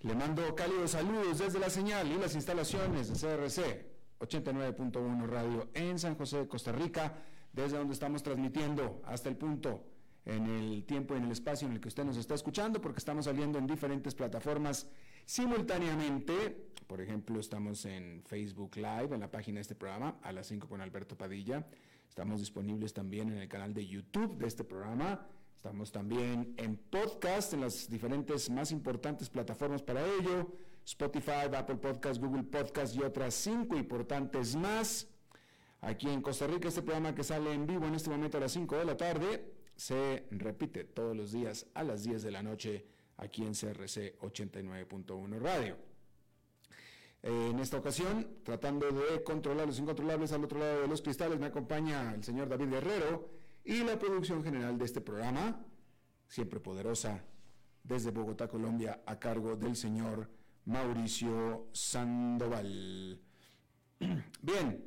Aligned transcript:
le 0.00 0.14
mando 0.14 0.54
cálidos 0.54 0.92
saludos 0.92 1.38
desde 1.38 1.58
la 1.58 1.70
señal 1.70 2.10
y 2.10 2.18
las 2.18 2.34
instalaciones 2.36 3.08
de 3.08 3.14
CRC 3.14 3.86
89.1 4.20 5.26
Radio 5.26 5.68
en 5.74 5.98
San 5.98 6.16
José 6.16 6.38
de 6.38 6.48
Costa 6.48 6.70
Rica, 6.70 7.16
desde 7.52 7.78
donde 7.78 7.94
estamos 7.94 8.22
transmitiendo 8.22 9.02
hasta 9.04 9.28
el 9.28 9.36
punto 9.36 9.84
en 10.24 10.46
el 10.46 10.84
tiempo 10.84 11.14
y 11.14 11.18
en 11.18 11.24
el 11.24 11.32
espacio 11.32 11.66
en 11.66 11.74
el 11.74 11.80
que 11.80 11.88
usted 11.88 12.04
nos 12.04 12.16
está 12.16 12.34
escuchando, 12.34 12.80
porque 12.80 12.98
estamos 12.98 13.24
saliendo 13.24 13.58
en 13.58 13.66
diferentes 13.66 14.14
plataformas 14.14 14.88
simultáneamente. 15.24 16.70
Por 16.86 17.00
ejemplo, 17.00 17.40
estamos 17.40 17.84
en 17.84 18.22
Facebook 18.24 18.76
Live, 18.76 19.14
en 19.14 19.20
la 19.20 19.30
página 19.30 19.56
de 19.56 19.62
este 19.62 19.74
programa, 19.74 20.18
a 20.22 20.30
las 20.32 20.46
5 20.46 20.68
con 20.68 20.80
Alberto 20.80 21.16
Padilla. 21.16 21.66
Estamos 22.08 22.40
disponibles 22.40 22.92
también 22.92 23.30
en 23.30 23.38
el 23.38 23.48
canal 23.48 23.74
de 23.74 23.86
YouTube 23.86 24.38
de 24.38 24.46
este 24.46 24.64
programa 24.64 25.26
Estamos 25.58 25.90
también 25.90 26.54
en 26.56 26.76
podcast, 26.76 27.52
en 27.52 27.62
las 27.62 27.90
diferentes 27.90 28.48
más 28.48 28.70
importantes 28.70 29.28
plataformas 29.28 29.82
para 29.82 30.06
ello, 30.06 30.52
Spotify, 30.86 31.52
Apple 31.52 31.78
Podcast, 31.78 32.22
Google 32.22 32.44
Podcast 32.44 32.94
y 32.94 33.02
otras 33.02 33.34
cinco 33.34 33.76
importantes 33.76 34.54
más. 34.54 35.08
Aquí 35.80 36.08
en 36.08 36.22
Costa 36.22 36.46
Rica, 36.46 36.68
este 36.68 36.82
programa 36.82 37.12
que 37.12 37.24
sale 37.24 37.52
en 37.52 37.66
vivo 37.66 37.86
en 37.86 37.96
este 37.96 38.08
momento 38.08 38.36
a 38.36 38.40
las 38.42 38.52
5 38.52 38.76
de 38.76 38.84
la 38.84 38.96
tarde, 38.96 39.52
se 39.74 40.28
repite 40.30 40.84
todos 40.84 41.16
los 41.16 41.32
días 41.32 41.66
a 41.74 41.82
las 41.82 42.04
10 42.04 42.22
de 42.22 42.30
la 42.30 42.44
noche 42.44 42.86
aquí 43.16 43.42
en 43.42 43.52
CRC 43.52 44.16
89.1 44.20 45.40
Radio. 45.40 45.76
En 47.20 47.58
esta 47.58 47.78
ocasión, 47.78 48.28
tratando 48.44 48.86
de 48.92 49.24
controlar 49.24 49.66
los 49.66 49.80
incontrolables 49.80 50.30
al 50.30 50.44
otro 50.44 50.60
lado 50.60 50.82
de 50.82 50.86
los 50.86 51.02
cristales, 51.02 51.40
me 51.40 51.46
acompaña 51.46 52.14
el 52.14 52.22
señor 52.22 52.48
David 52.48 52.68
Guerrero 52.68 53.37
y 53.68 53.84
la 53.84 53.98
producción 53.98 54.42
general 54.42 54.78
de 54.78 54.86
este 54.86 55.02
programa, 55.02 55.62
siempre 56.26 56.58
poderosa, 56.58 57.22
desde 57.84 58.10
Bogotá, 58.10 58.48
Colombia, 58.48 59.02
a 59.04 59.18
cargo 59.18 59.56
del 59.56 59.76
señor 59.76 60.30
Mauricio 60.64 61.68
Sandoval. 61.72 63.20
Bien, 64.40 64.82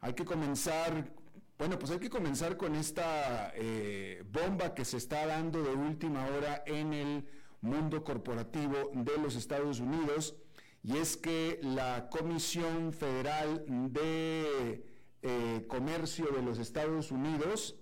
hay 0.00 0.12
que 0.12 0.26
comenzar, 0.26 1.10
bueno, 1.56 1.78
pues 1.78 1.90
hay 1.92 1.98
que 1.98 2.10
comenzar 2.10 2.58
con 2.58 2.76
esta 2.76 3.52
eh, 3.54 4.22
bomba 4.30 4.74
que 4.74 4.84
se 4.84 4.98
está 4.98 5.24
dando 5.26 5.62
de 5.62 5.70
última 5.70 6.26
hora 6.26 6.62
en 6.66 6.92
el 6.92 7.26
mundo 7.62 8.04
corporativo 8.04 8.90
de 8.92 9.16
los 9.16 9.34
Estados 9.34 9.80
Unidos, 9.80 10.36
y 10.82 10.98
es 10.98 11.16
que 11.16 11.58
la 11.62 12.10
Comisión 12.10 12.92
Federal 12.92 13.64
de 13.66 14.95
eh, 15.22 15.64
comercio 15.68 16.26
de 16.26 16.42
los 16.42 16.58
Estados 16.58 17.10
Unidos, 17.10 17.76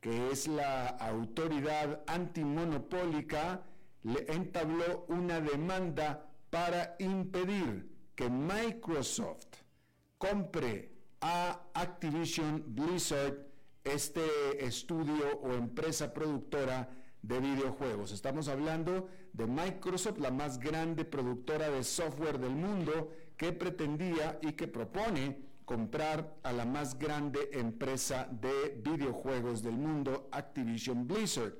que 0.00 0.30
es 0.30 0.48
la 0.48 0.86
autoridad 0.86 2.02
antimonopólica, 2.06 3.62
le 4.02 4.24
entabló 4.32 5.04
una 5.08 5.40
demanda 5.40 6.30
para 6.50 6.96
impedir 6.98 7.90
que 8.14 8.30
Microsoft 8.30 9.46
compre 10.16 10.92
a 11.20 11.60
Activision 11.74 12.64
Blizzard, 12.66 13.46
este 13.84 14.64
estudio 14.64 15.38
o 15.42 15.52
empresa 15.52 16.12
productora 16.12 16.88
de 17.22 17.40
videojuegos. 17.40 18.12
Estamos 18.12 18.48
hablando 18.48 19.08
de 19.32 19.46
Microsoft, 19.46 20.18
la 20.18 20.30
más 20.30 20.58
grande 20.58 21.04
productora 21.04 21.70
de 21.70 21.82
software 21.82 22.38
del 22.38 22.54
mundo, 22.54 23.12
que 23.36 23.52
pretendía 23.52 24.38
y 24.42 24.52
que 24.52 24.68
propone 24.68 25.38
comprar 25.68 26.34
a 26.44 26.52
la 26.54 26.64
más 26.64 26.98
grande 26.98 27.50
empresa 27.52 28.26
de 28.32 28.80
videojuegos 28.82 29.62
del 29.62 29.76
mundo, 29.76 30.26
Activision 30.32 31.06
Blizzard. 31.06 31.52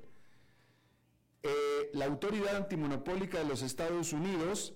Eh, 1.42 1.90
la 1.92 2.06
autoridad 2.06 2.56
antimonopólica 2.56 3.38
de 3.38 3.44
los 3.44 3.60
Estados 3.60 4.14
Unidos 4.14 4.72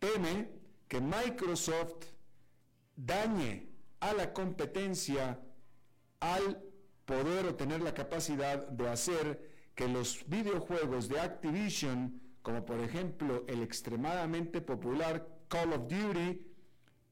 teme 0.00 0.50
que 0.88 1.00
Microsoft 1.00 2.06
dañe 2.96 3.68
a 4.00 4.12
la 4.12 4.32
competencia 4.32 5.38
al 6.18 6.60
poder 7.04 7.46
o 7.46 7.54
tener 7.54 7.80
la 7.80 7.94
capacidad 7.94 8.66
de 8.66 8.88
hacer 8.88 9.40
que 9.76 9.86
los 9.86 10.28
videojuegos 10.28 11.08
de 11.08 11.20
Activision, 11.20 12.20
como 12.42 12.64
por 12.64 12.80
ejemplo 12.80 13.44
el 13.46 13.62
extremadamente 13.62 14.60
popular 14.60 15.28
Call 15.46 15.74
of 15.74 15.82
Duty, 15.86 16.49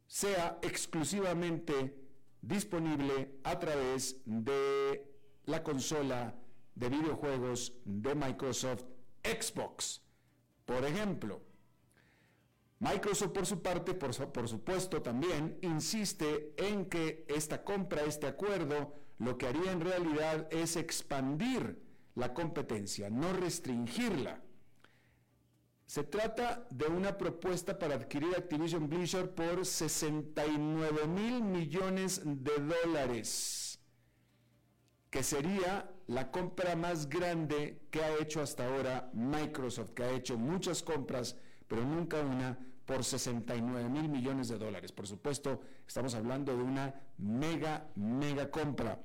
sea 0.09 0.59
exclusivamente 0.63 1.95
disponible 2.41 3.39
a 3.45 3.59
través 3.59 4.17
de 4.25 5.07
la 5.45 5.63
consola 5.63 6.35
de 6.75 6.89
videojuegos 6.89 7.75
de 7.85 8.15
Microsoft 8.15 8.85
Xbox. 9.23 10.03
Por 10.65 10.85
ejemplo, 10.85 11.43
Microsoft 12.81 13.33
por 13.33 13.47
su 13.47 13.61
parte, 13.61 13.95
por, 13.95 14.33
por, 14.33 14.49
supuesto, 14.49 15.03
también 15.03 15.59
insiste 15.63 16.55
en 16.57 16.87
que 16.87 17.25
esta 17.29 17.63
compra, 17.63 18.03
este 18.03 18.27
acuerdo, 18.27 18.95
lo 19.19 19.37
que 19.37 19.47
haría 19.47 19.73
en 19.73 19.81
realidad 19.81 20.49
es 20.51 20.77
expandir 20.77 21.83
la 22.15 22.33
competencia, 22.33 23.11
no 23.11 23.33
restringirla. 23.33 24.43
Se 25.89 26.05
trata 26.05 26.67
de 26.69 26.85
una 26.85 27.17
propuesta 27.17 27.79
para 27.79 27.95
adquirir 27.95 28.35
Activision 28.37 28.91
Blizzard 28.91 29.31
por 29.31 29.65
69 29.65 31.07
mil 31.07 31.43
millones 31.43 32.21
de 32.23 32.53
dólares, 32.59 33.81
que 35.09 35.23
sería 35.23 35.91
la 36.07 36.31
compra 36.31 36.77
más 36.77 37.09
grande 37.09 37.87
que 37.91 38.03
ha 38.05 38.19
hecho 38.19 38.43
hasta 38.43 38.67
ahora 38.67 39.11
Microsoft, 39.15 39.93
que 39.93 40.03
ha 40.03 40.11
hecho 40.11 40.37
muchas 40.37 40.83
compras, 40.83 41.39
pero 41.67 41.83
nunca 41.83 42.21
una 42.21 42.59
por 42.85 43.03
69 43.03 43.89
mil 43.89 44.11
millones 44.11 44.49
de 44.49 44.59
dólares. 44.59 44.93
Por 44.93 45.07
supuesto, 45.07 45.63
estamos 45.87 46.15
hablando 46.15 46.55
de 46.55 46.65
una 46.65 46.95
mega, 47.17 47.89
mega 47.95 48.51
compra. 48.51 49.01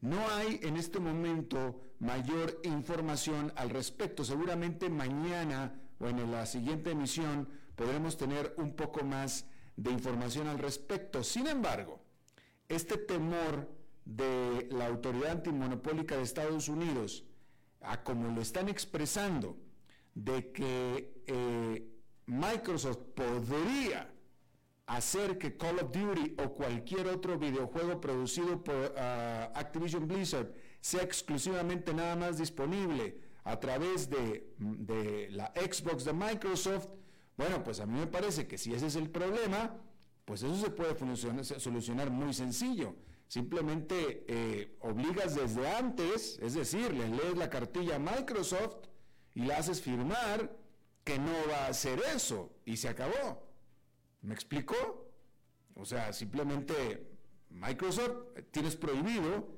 No 0.00 0.26
hay 0.30 0.58
en 0.62 0.78
este 0.78 1.00
momento 1.00 1.82
mayor 1.98 2.60
información 2.64 3.52
al 3.56 3.70
respecto. 3.70 4.24
Seguramente 4.24 4.88
mañana 4.88 5.74
o 5.98 6.08
en 6.08 6.30
la 6.30 6.46
siguiente 6.46 6.90
emisión 6.90 7.48
podremos 7.74 8.16
tener 8.16 8.54
un 8.58 8.74
poco 8.74 9.04
más 9.04 9.46
de 9.76 9.90
información 9.90 10.48
al 10.48 10.58
respecto. 10.58 11.22
Sin 11.22 11.46
embargo, 11.46 12.00
este 12.68 12.96
temor 12.96 13.68
de 14.04 14.68
la 14.70 14.86
autoridad 14.86 15.32
antimonopólica 15.32 16.16
de 16.16 16.22
Estados 16.22 16.68
Unidos, 16.68 17.24
a 17.80 18.02
como 18.02 18.28
lo 18.34 18.40
están 18.40 18.68
expresando, 18.68 19.56
de 20.14 20.50
que 20.52 21.22
eh, 21.26 21.92
Microsoft 22.26 22.98
podría 23.14 24.10
hacer 24.86 25.36
que 25.38 25.56
Call 25.56 25.80
of 25.80 25.92
Duty 25.92 26.36
o 26.38 26.54
cualquier 26.54 27.08
otro 27.08 27.38
videojuego 27.38 28.00
producido 28.00 28.62
por 28.62 28.94
ah, 28.96 29.50
Activision 29.54 30.06
Blizzard 30.06 30.52
sea 30.86 31.02
exclusivamente 31.02 31.92
nada 31.92 32.14
más 32.14 32.38
disponible 32.38 33.18
a 33.42 33.58
través 33.58 34.08
de, 34.08 35.28
la 35.32 35.52
Xbox 35.56 36.04
de 36.04 36.12
Microsoft, 36.12 36.86
bueno, 37.36 37.64
pues 37.64 37.80
a 37.80 37.86
mí 37.86 37.98
me 37.98 38.06
parece 38.06 38.46
que 38.46 38.56
si 38.56 38.72
ese 38.72 38.86
es 38.86 38.94
el 38.94 39.10
problema, 39.10 39.76
pues 40.24 40.44
eso 40.44 40.54
se 40.54 40.70
puede 40.70 40.94
solucionar 41.58 42.10
muy 42.10 42.32
sencillo. 42.32 42.94
Simplemente 43.26 44.24
eh, 44.28 44.76
obligas 44.78 45.34
desde 45.34 45.68
antes, 45.68 46.38
es 46.40 46.54
decir, 46.54 46.94
le 46.94 47.08
lees 47.08 47.36
la 47.36 47.50
cartilla 47.50 47.96
a 47.96 47.98
Microsoft 47.98 48.86
y 49.34 49.40
le 49.40 49.54
haces 49.54 49.82
firmar 49.82 50.56
que 51.02 51.18
no 51.18 51.32
va 51.50 51.64
a 51.64 51.70
hacer 51.70 52.00
eso 52.14 52.52
y 52.64 52.76
se 52.76 52.88
acabó. 52.88 53.44
¿Me 54.22 54.34
explicó? 54.34 55.10
O 55.74 55.84
sea, 55.84 56.12
simplemente 56.12 57.10
Microsoft 57.50 58.18
tienes 58.52 58.76
prohibido 58.76 59.55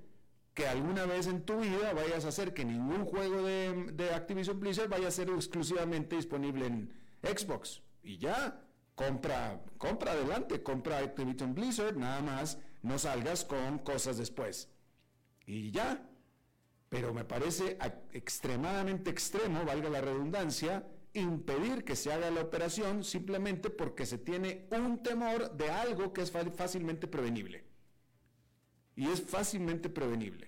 que 0.58 0.66
alguna 0.66 1.06
vez 1.06 1.28
en 1.28 1.42
tu 1.44 1.60
vida 1.60 1.92
vayas 1.92 2.24
a 2.24 2.30
hacer 2.30 2.52
que 2.52 2.64
ningún 2.64 3.04
juego 3.04 3.42
de, 3.44 3.92
de 3.92 4.12
Activision 4.12 4.58
Blizzard 4.58 4.88
vaya 4.88 5.06
a 5.06 5.12
ser 5.12 5.30
exclusivamente 5.30 6.16
disponible 6.16 6.66
en 6.66 6.92
Xbox. 7.22 7.80
Y 8.02 8.18
ya, 8.18 8.60
compra, 8.96 9.62
compra 9.76 10.10
adelante, 10.10 10.60
compra 10.60 10.98
Activision 10.98 11.54
Blizzard, 11.54 11.96
nada 11.96 12.22
más 12.22 12.58
no 12.82 12.98
salgas 12.98 13.44
con 13.44 13.78
cosas 13.78 14.18
después. 14.18 14.68
Y 15.46 15.70
ya. 15.70 16.04
Pero 16.88 17.14
me 17.14 17.24
parece 17.24 17.78
extremadamente 18.12 19.10
extremo, 19.10 19.64
valga 19.64 19.88
la 19.90 20.00
redundancia, 20.00 20.84
impedir 21.12 21.84
que 21.84 21.94
se 21.94 22.12
haga 22.12 22.32
la 22.32 22.40
operación 22.40 23.04
simplemente 23.04 23.70
porque 23.70 24.06
se 24.06 24.18
tiene 24.18 24.66
un 24.72 25.04
temor 25.04 25.56
de 25.56 25.70
algo 25.70 26.12
que 26.12 26.22
es 26.22 26.32
fácilmente 26.32 27.06
prevenible. 27.06 27.64
Y 28.96 29.06
es 29.06 29.22
fácilmente 29.22 29.88
prevenible. 29.88 30.47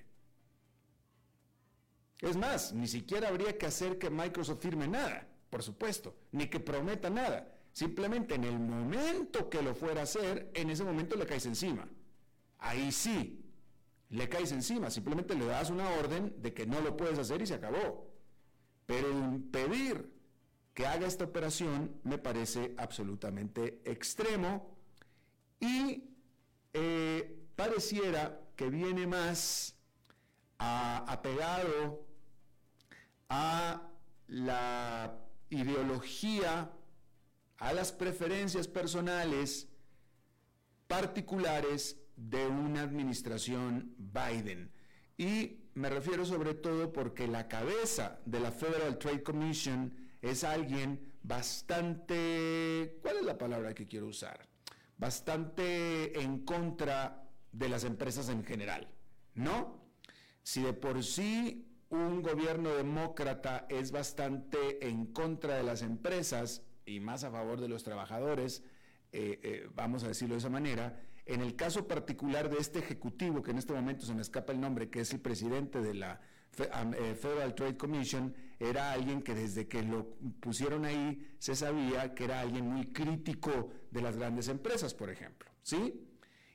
Es 2.20 2.36
más, 2.36 2.72
ni 2.72 2.86
siquiera 2.86 3.28
habría 3.28 3.56
que 3.56 3.66
hacer 3.66 3.98
que 3.98 4.10
Microsoft 4.10 4.60
firme 4.60 4.86
nada, 4.88 5.26
por 5.48 5.62
supuesto, 5.62 6.14
ni 6.32 6.48
que 6.48 6.60
prometa 6.60 7.08
nada. 7.10 7.56
Simplemente 7.72 8.34
en 8.34 8.44
el 8.44 8.58
momento 8.58 9.48
que 9.48 9.62
lo 9.62 9.74
fuera 9.74 10.00
a 10.00 10.04
hacer, 10.04 10.50
en 10.54 10.70
ese 10.70 10.84
momento 10.84 11.16
le 11.16 11.26
caes 11.26 11.46
encima 11.46 11.88
ahí 12.60 12.92
sí, 12.92 13.42
le 14.10 14.28
caes 14.28 14.52
encima, 14.52 14.90
simplemente 14.90 15.34
le 15.34 15.46
das 15.46 15.70
una 15.70 15.88
orden 15.90 16.34
de 16.40 16.52
que 16.52 16.66
no 16.66 16.80
lo 16.80 16.96
puedes 16.96 17.18
hacer 17.18 17.42
y 17.42 17.46
se 17.46 17.54
acabó. 17.54 18.10
Pero 18.86 19.10
impedir 19.10 20.12
que 20.74 20.86
haga 20.86 21.06
esta 21.06 21.24
operación 21.24 22.00
me 22.04 22.18
parece 22.18 22.74
absolutamente 22.76 23.80
extremo 23.84 24.76
y 25.60 26.04
eh, 26.72 27.46
pareciera 27.56 28.40
que 28.56 28.68
viene 28.68 29.06
más 29.06 29.76
apegado 30.58 32.06
a 33.30 33.88
la 34.26 35.18
ideología, 35.48 36.70
a 37.58 37.72
las 37.72 37.92
preferencias 37.92 38.68
personales 38.68 39.68
particulares 40.86 41.96
de 42.16 42.46
una 42.46 42.82
administración 42.82 43.94
Biden. 43.96 44.72
Y 45.16 45.60
me 45.74 45.88
refiero 45.88 46.26
sobre 46.26 46.54
todo 46.54 46.92
porque 46.92 47.28
la 47.28 47.46
cabeza 47.48 48.20
de 48.26 48.40
la 48.40 48.50
Federal 48.50 48.98
Trade 48.98 49.22
Commission 49.22 49.94
es 50.20 50.42
alguien 50.44 51.12
bastante, 51.22 52.98
¿cuál 53.00 53.18
es 53.18 53.24
la 53.24 53.38
palabra 53.38 53.74
que 53.74 53.86
quiero 53.86 54.06
usar? 54.06 54.48
Bastante 54.96 56.20
en 56.20 56.44
contra 56.44 57.28
de 57.52 57.68
las 57.68 57.84
empresas 57.84 58.28
en 58.28 58.44
general, 58.44 58.88
¿no? 59.34 59.80
Si 60.42 60.62
de 60.62 60.72
por 60.72 61.02
sí 61.04 61.69
un 61.90 62.22
gobierno 62.22 62.74
demócrata 62.74 63.66
es 63.68 63.90
bastante 63.90 64.86
en 64.88 65.06
contra 65.06 65.56
de 65.56 65.64
las 65.64 65.82
empresas 65.82 66.62
y 66.86 67.00
más 67.00 67.24
a 67.24 67.30
favor 67.30 67.60
de 67.60 67.68
los 67.68 67.82
trabajadores, 67.82 68.62
eh, 69.12 69.40
eh, 69.42 69.68
vamos 69.74 70.04
a 70.04 70.08
decirlo 70.08 70.34
de 70.34 70.38
esa 70.38 70.48
manera, 70.48 71.02
en 71.26 71.40
el 71.40 71.56
caso 71.56 71.86
particular 71.86 72.48
de 72.48 72.58
este 72.58 72.78
ejecutivo, 72.78 73.42
que 73.42 73.50
en 73.50 73.58
este 73.58 73.72
momento 73.72 74.06
se 74.06 74.14
me 74.14 74.22
escapa 74.22 74.52
el 74.52 74.60
nombre, 74.60 74.88
que 74.88 75.00
es 75.00 75.12
el 75.12 75.20
presidente 75.20 75.80
de 75.80 75.94
la 75.94 76.20
eh, 76.58 77.14
Federal 77.14 77.54
Trade 77.54 77.76
Commission, 77.76 78.34
era 78.58 78.92
alguien 78.92 79.22
que 79.22 79.34
desde 79.34 79.66
que 79.66 79.82
lo 79.82 80.16
pusieron 80.40 80.84
ahí 80.84 81.34
se 81.38 81.56
sabía 81.56 82.14
que 82.14 82.24
era 82.24 82.40
alguien 82.40 82.68
muy 82.68 82.92
crítico 82.92 83.72
de 83.90 84.02
las 84.02 84.16
grandes 84.16 84.48
empresas, 84.48 84.94
por 84.94 85.10
ejemplo. 85.10 85.50
¿Sí? 85.62 86.06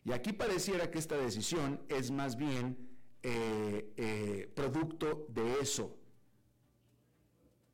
Y 0.05 0.11
aquí 0.11 0.33
pareciera 0.33 0.91
que 0.91 0.99
esta 0.99 1.17
decisión 1.17 1.81
es 1.89 2.11
más 2.11 2.37
bien 2.37 2.94
eh, 3.27 3.91
eh, 3.97 4.51
producto 4.53 5.25
de 5.29 5.59
eso. 5.59 5.97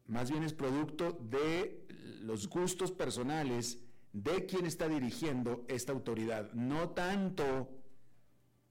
Más 0.08 0.32
bien 0.32 0.44
es 0.44 0.54
producto 0.54 1.12
de 1.12 1.86
los 2.22 2.48
gustos 2.48 2.94
personales 2.94 3.78
de 4.14 4.46
quien 4.46 4.66
está 4.66 4.88
dirigiendo 4.88 5.66
esta 5.68 5.92
autoridad, 5.92 6.54
no 6.54 6.92
tanto 6.92 7.70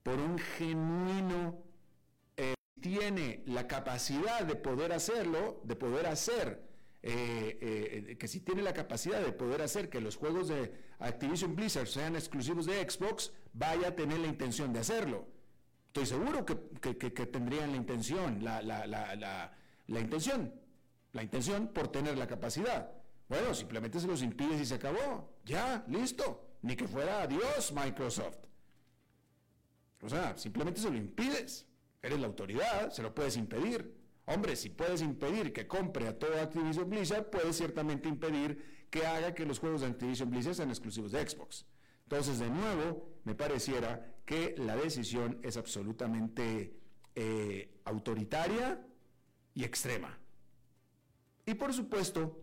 por 0.01 0.19
un 0.19 0.39
genuino 0.39 1.63
eh, 2.35 2.55
tiene 2.79 3.43
la 3.45 3.67
capacidad 3.67 4.43
de 4.43 4.55
poder 4.55 4.91
hacerlo, 4.91 5.61
de 5.63 5.75
poder 5.75 6.07
hacer, 6.07 6.67
que 7.03 8.27
si 8.27 8.39
tiene 8.39 8.63
la 8.63 8.73
capacidad 8.73 9.21
de 9.21 9.33
poder 9.33 9.61
hacer 9.61 9.87
que 9.87 10.01
los 10.01 10.15
juegos 10.15 10.47
de 10.47 10.73
Activision 10.97 11.55
Blizzard 11.55 11.87
sean 11.87 12.15
exclusivos 12.15 12.65
de 12.65 12.89
Xbox, 12.89 13.33
vaya 13.53 13.89
a 13.89 13.95
tener 13.95 14.17
la 14.17 14.27
intención 14.27 14.73
de 14.73 14.79
hacerlo. 14.79 15.40
Estoy 15.93 16.05
seguro 16.05 16.45
que, 16.45 16.55
tendrían 17.25 17.71
la 17.71 17.75
intención, 17.75 18.41
la, 18.41 18.61
la 18.61 19.99
intención, 19.99 20.53
la 21.11 21.21
intención 21.21 21.67
por 21.67 21.89
tener 21.89 22.17
la 22.17 22.27
capacidad. 22.27 22.89
Bueno, 23.27 23.53
simplemente 23.53 23.99
se 23.99 24.07
los 24.07 24.21
impides 24.21 24.61
y 24.61 24.65
se 24.65 24.75
acabó. 24.75 25.35
Ya, 25.43 25.83
listo. 25.89 26.47
Ni 26.61 26.77
que 26.77 26.87
fuera 26.87 27.23
adiós 27.23 27.73
Microsoft. 27.73 28.37
O 30.01 30.07
sea, 30.07 30.37
simplemente 30.37 30.79
se 30.79 30.89
lo 30.89 30.95
impides. 30.95 31.67
Eres 32.01 32.21
la 32.21 32.27
autoridad, 32.27 32.89
se 32.91 33.03
lo 33.03 33.13
puedes 33.13 33.35
impedir. 33.35 33.93
Hombre, 34.25 34.55
si 34.55 34.69
puedes 34.69 35.01
impedir 35.01 35.51
que 35.51 35.67
compre 35.67 36.07
a 36.07 36.17
todo 36.17 36.39
Activision 36.39 36.89
Blizzard, 36.89 37.29
puedes 37.29 37.57
ciertamente 37.57 38.07
impedir 38.07 38.87
que 38.89 39.05
haga 39.05 39.33
que 39.33 39.45
los 39.45 39.59
juegos 39.59 39.81
de 39.81 39.87
Activision 39.87 40.29
Blizzard 40.29 40.55
sean 40.55 40.69
exclusivos 40.69 41.11
de 41.11 41.27
Xbox. 41.27 41.65
Entonces, 42.03 42.39
de 42.39 42.49
nuevo, 42.49 43.09
me 43.23 43.35
pareciera 43.35 44.13
que 44.31 44.55
la 44.59 44.77
decisión 44.77 45.39
es 45.43 45.57
absolutamente 45.57 46.73
eh, 47.15 47.81
autoritaria 47.83 48.81
y 49.53 49.65
extrema. 49.65 50.17
Y 51.45 51.53
por 51.55 51.73
supuesto, 51.73 52.41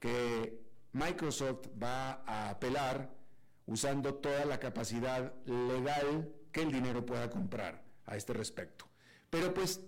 que 0.00 0.60
Microsoft 0.92 1.68
va 1.80 2.24
a 2.26 2.50
apelar 2.50 3.14
usando 3.66 4.14
toda 4.14 4.44
la 4.44 4.58
capacidad 4.58 5.32
legal 5.44 6.28
que 6.50 6.62
el 6.62 6.72
dinero 6.72 7.06
pueda 7.06 7.30
comprar 7.30 7.84
a 8.06 8.16
este 8.16 8.32
respecto. 8.32 8.86
Pero 9.30 9.54
pues, 9.54 9.80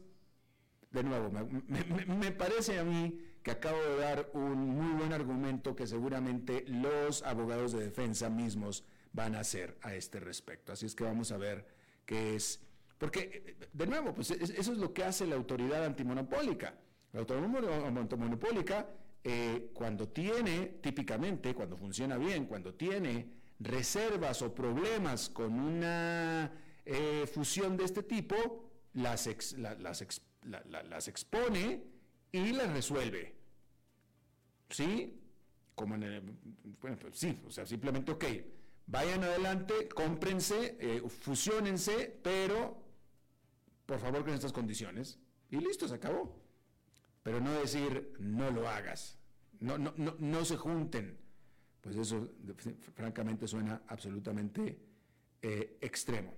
de 0.93 1.03
nuevo, 1.03 1.29
me, 1.67 2.31
parece 2.31 2.79
a 2.79 2.85
mí 2.85 3.19
que 3.43 3.51
acabo 3.51 3.83
de 3.83 3.97
dar 3.97 4.31
un 4.35 4.69
muy 4.77 4.93
buen 4.97 5.13
argumento 5.13 5.75
que 5.75 5.89
seguramente 5.89 6.65
los 6.69 7.25
abogados 7.25 7.73
de 7.73 7.81
defensa 7.81 8.31
mismos 8.31 8.85
van 9.13 9.35
a 9.35 9.41
hacer 9.41 9.79
a 9.83 9.95
este 9.95 10.21
respecto. 10.21 10.73
Así 10.73 10.87
es 10.87 10.95
que 10.95 11.05
vamos 11.05 11.33
a 11.33 11.37
ver 11.37 11.67
qué 12.07 12.35
es. 12.37 12.61
Porque, 12.99 13.57
de 13.73 13.87
nuevo, 13.87 14.15
pues 14.15 14.31
eso 14.31 14.73
es 14.73 14.79
lo 14.79 14.93
que 14.93 15.05
hace 15.05 15.27
la 15.27 15.37
autoridad 15.37 15.85
antimonopólica. 15.85 16.75
La 17.13 17.21
autoridad 17.21 17.87
antimonopólica 17.87 18.89
eh, 19.25 19.71
cuando 19.75 20.09
tiene, 20.09 20.79
típicamente, 20.81 21.55
cuando 21.55 21.77
funciona 21.77 22.17
bien, 22.17 22.47
cuando 22.47 22.75
tiene 22.75 23.43
reservas 23.59 24.43
o 24.43 24.55
problemas 24.55 25.29
con 25.29 25.53
una 25.59 26.51
eh, 26.85 27.27
fusión 27.33 27.77
de 27.77 27.85
este 27.85 28.03
tipo, 28.03 28.71
las, 28.95 29.27
las, 29.57 31.09
expone 31.09 31.83
y 32.33 32.53
las 32.53 32.73
resuelve. 32.73 33.35
¿Sí? 34.71 35.21
Como 35.75 35.97
en 35.97 36.39
bueno, 36.81 36.97
pues 36.99 37.17
sí, 37.17 37.41
o 37.47 37.51
sea, 37.51 37.65
simplemente, 37.65 38.11
ok, 38.11 38.25
vayan 38.87 39.25
adelante, 39.25 39.89
cómprense, 39.89 40.77
eh, 40.81 41.03
fusionense, 41.09 42.21
pero 42.23 42.83
por 43.87 43.99
favor 43.99 44.25
con 44.25 44.35
estas 44.35 44.53
condiciones. 44.53 45.19
Y 45.51 45.57
listo, 45.57 45.87
se 45.87 45.95
acabó 45.95 46.43
pero 47.23 47.41
no 47.41 47.53
decir 47.53 48.15
no 48.19 48.51
lo 48.51 48.69
hagas, 48.69 49.19
no, 49.61 49.79
no, 49.79 49.95
no, 49.97 50.17
no 50.19 50.45
se 50.45 50.57
junten, 50.57 51.19
pues 51.81 51.97
eso 51.97 52.31
francamente 52.95 53.47
suena 53.47 53.83
absolutamente 53.87 54.79
eh, 55.41 55.79
extremo. 55.81 56.35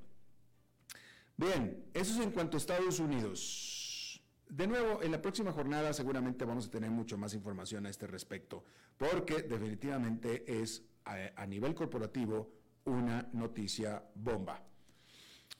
Bien, 1.36 1.86
eso 1.92 2.14
es 2.14 2.20
en 2.20 2.30
cuanto 2.30 2.56
a 2.56 2.58
Estados 2.58 3.00
Unidos. 3.00 4.22
De 4.48 4.66
nuevo, 4.66 5.02
en 5.02 5.10
la 5.10 5.20
próxima 5.20 5.52
jornada 5.52 5.92
seguramente 5.92 6.44
vamos 6.44 6.66
a 6.66 6.70
tener 6.70 6.90
mucho 6.90 7.18
más 7.18 7.34
información 7.34 7.86
a 7.86 7.90
este 7.90 8.06
respecto, 8.06 8.64
porque 8.96 9.42
definitivamente 9.42 10.60
es 10.62 10.84
a 11.04 11.46
nivel 11.46 11.74
corporativo 11.74 12.50
una 12.84 13.28
noticia 13.32 14.02
bomba. 14.14 14.62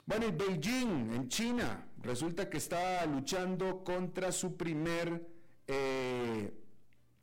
Bueno, 0.05 0.27
en 0.27 0.37
Beijing, 0.37 1.13
en 1.13 1.27
China, 1.29 1.87
resulta 2.03 2.49
que 2.49 2.57
está 2.57 3.05
luchando 3.07 3.83
contra 3.83 4.31
su 4.31 4.55
primer 4.55 5.27
eh, 5.67 6.53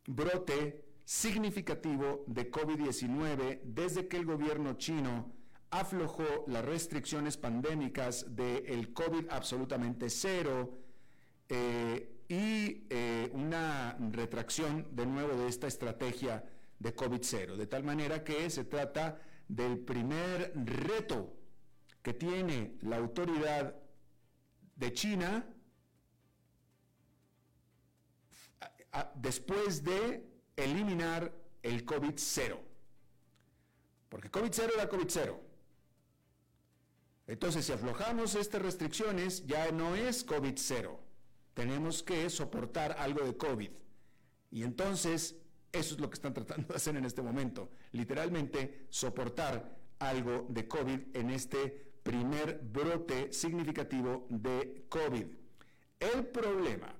brote 0.06 0.84
significativo 1.04 2.24
de 2.26 2.50
COVID-19 2.50 3.60
desde 3.64 4.08
que 4.08 4.16
el 4.16 4.26
gobierno 4.26 4.74
chino 4.74 5.32
aflojó 5.70 6.44
las 6.48 6.64
restricciones 6.64 7.36
pandémicas 7.36 8.34
del 8.34 8.92
COVID 8.92 9.28
absolutamente 9.30 10.10
cero 10.10 10.78
eh, 11.48 12.24
y 12.28 12.86
eh, 12.90 13.30
una 13.32 13.96
retracción 14.10 14.88
de 14.90 15.06
nuevo 15.06 15.36
de 15.36 15.48
esta 15.48 15.66
estrategia 15.66 16.44
de 16.82 16.94
COVID 16.94 17.20
cero, 17.22 17.56
de 17.56 17.66
tal 17.66 17.84
manera 17.84 18.24
que 18.24 18.50
se 18.50 18.64
trata 18.64 19.20
del 19.46 19.78
primer 19.78 20.52
reto 20.54 21.32
que 22.02 22.12
tiene 22.12 22.76
la 22.82 22.96
autoridad 22.96 23.76
de 24.74 24.92
China 24.92 25.46
después 29.14 29.84
de 29.84 30.26
eliminar 30.56 31.32
el 31.62 31.84
COVID 31.84 32.14
cero. 32.16 32.60
Porque 34.08 34.28
COVID 34.28 34.50
cero 34.52 34.72
era 34.74 34.88
COVID 34.88 35.08
cero. 35.08 35.40
Entonces, 37.28 37.64
si 37.64 37.72
aflojamos 37.72 38.34
estas 38.34 38.60
restricciones, 38.60 39.46
ya 39.46 39.70
no 39.70 39.94
es 39.94 40.24
COVID 40.24 40.54
cero. 40.56 41.00
Tenemos 41.54 42.02
que 42.02 42.28
soportar 42.28 42.96
algo 42.98 43.24
de 43.24 43.36
COVID. 43.36 43.70
Y 44.50 44.64
entonces, 44.64 45.36
eso 45.72 45.94
es 45.94 46.00
lo 46.00 46.10
que 46.10 46.14
están 46.14 46.34
tratando 46.34 46.68
de 46.68 46.74
hacer 46.74 46.96
en 46.96 47.04
este 47.04 47.22
momento. 47.22 47.70
Literalmente, 47.92 48.86
soportar 48.90 49.78
algo 49.98 50.46
de 50.48 50.68
COVID 50.68 51.16
en 51.16 51.30
este 51.30 51.92
primer 52.02 52.60
brote 52.62 53.32
significativo 53.32 54.26
de 54.28 54.86
COVID. 54.88 55.26
El 56.00 56.26
problema 56.26 56.94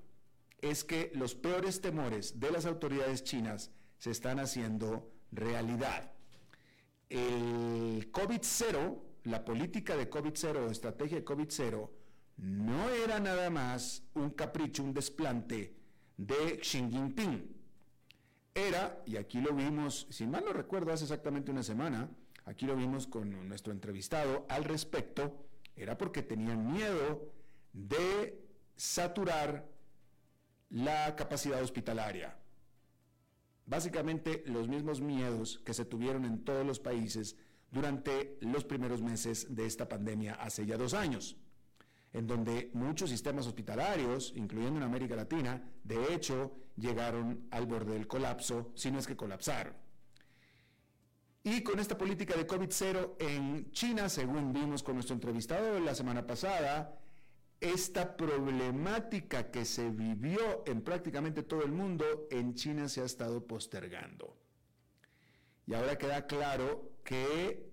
es 0.61 0.85
que 0.85 1.11
los 1.15 1.35
peores 1.35 1.81
temores 1.81 2.39
de 2.39 2.51
las 2.53 2.67
autoridades 2.67 3.25
chinas 3.25 3.73
se 3.99 4.11
están 4.11 4.39
haciendo 4.39 5.13
realidad. 5.33 6.13
El 7.11 8.11
COVID-0, 8.13 8.99
la 9.25 9.45
política 9.45 9.97
de 9.97 10.09
COVID-0 10.09 10.57
o 10.57 10.71
estrategia 10.71 11.19
de 11.19 11.25
COVID-0, 11.25 11.91
no 12.39 12.91
era 12.91 13.21
nada 13.21 13.51
más 13.51 14.05
un 14.15 14.31
capricho, 14.31 14.83
un 14.83 14.95
desplante 14.95 15.77
de 16.17 16.59
Xi 16.59 16.79
Jinping. 16.91 17.62
Era, 18.55 19.03
y 19.07 19.17
aquí 19.17 19.41
lo 19.41 19.55
vimos, 19.55 20.07
si 20.11 20.27
mal 20.27 20.45
no 20.45 20.53
recuerdo, 20.53 20.93
hace 20.93 21.05
exactamente 21.05 21.51
una 21.51 21.63
semana, 21.63 22.11
aquí 22.45 22.67
lo 22.67 22.77
vimos 22.77 23.07
con 23.07 23.49
nuestro 23.49 23.73
entrevistado 23.73 24.45
al 24.49 24.65
respecto, 24.65 25.47
era 25.75 25.97
porque 25.97 26.23
tenían 26.23 26.71
miedo 26.71 27.33
de 27.73 28.39
saturar 28.77 29.67
la 30.69 31.17
capacidad 31.17 31.63
hospitalaria. 31.63 32.37
Básicamente 33.65 34.43
los 34.47 34.69
mismos 34.69 35.01
miedos 35.01 35.61
que 35.65 35.73
se 35.73 35.85
tuvieron 35.85 36.25
en 36.25 36.45
todos 36.45 36.67
los 36.67 36.79
países 36.79 37.37
durante 37.71 38.37
los 38.41 38.65
primeros 38.65 39.01
meses 39.01 39.55
de 39.55 39.65
esta 39.65 39.89
pandemia 39.89 40.35
hace 40.35 40.67
ya 40.67 40.77
dos 40.77 40.93
años, 40.93 41.37
en 42.13 42.27
donde 42.27 42.71
muchos 42.75 43.11
sistemas 43.11 43.47
hospitalarios, 43.47 44.33
incluyendo 44.37 44.79
en 44.79 44.85
América 44.85 45.17
Latina, 45.17 45.63
de 45.83 46.15
hecho 46.15 46.53
llegaron 46.77 47.47
al 47.51 47.67
borde 47.67 47.95
del 47.95 48.07
colapso, 48.07 48.73
si 48.75 48.91
no 48.91 48.99
es 48.99 49.07
que 49.07 49.17
colapsaron. 49.17 49.75
Y 51.45 51.63
con 51.63 51.81
esta 51.81 51.99
política 51.99 52.37
de 52.37 52.47
COVID-0 52.47 53.17
en 53.19 53.73
China, 53.73 54.09
según 54.09 54.53
vimos 54.53 54.83
con 54.83 54.95
nuestro 54.95 55.15
entrevistado 55.15 55.81
la 55.81 55.95
semana 55.95 56.25
pasada, 56.25 57.01
esta 57.61 58.17
problemática 58.17 59.51
que 59.51 59.65
se 59.65 59.89
vivió 59.89 60.65
en 60.67 60.83
prácticamente 60.83 61.43
todo 61.43 61.63
el 61.65 61.73
mundo, 61.73 62.29
en 62.31 62.55
China 62.55 62.89
se 62.89 63.01
ha 63.01 63.05
estado 63.05 63.47
postergando. 63.47 64.37
Y 65.67 65.75
ahora 65.75 65.97
queda 65.97 66.27
claro 66.27 66.93
que 67.05 67.71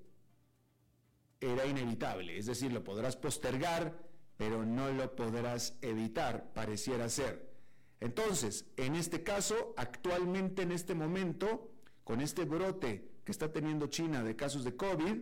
era 1.39 1.65
inevitable, 1.65 2.37
es 2.37 2.45
decir, 2.45 2.71
lo 2.71 2.83
podrás 2.83 3.15
postergar, 3.15 4.08
pero 4.39 4.65
no 4.65 4.89
lo 4.89 5.17
podrás 5.17 5.77
evitar, 5.81 6.53
pareciera 6.53 7.09
ser. 7.09 7.51
Entonces, 7.99 8.65
en 8.77 8.95
este 8.95 9.21
caso, 9.21 9.73
actualmente 9.75 10.61
en 10.61 10.71
este 10.71 10.95
momento, 10.95 11.73
con 12.05 12.21
este 12.21 12.45
brote 12.45 13.19
que 13.25 13.33
está 13.33 13.51
teniendo 13.51 13.87
China 13.87 14.23
de 14.23 14.37
casos 14.37 14.63
de 14.63 14.77
COVID, 14.77 15.17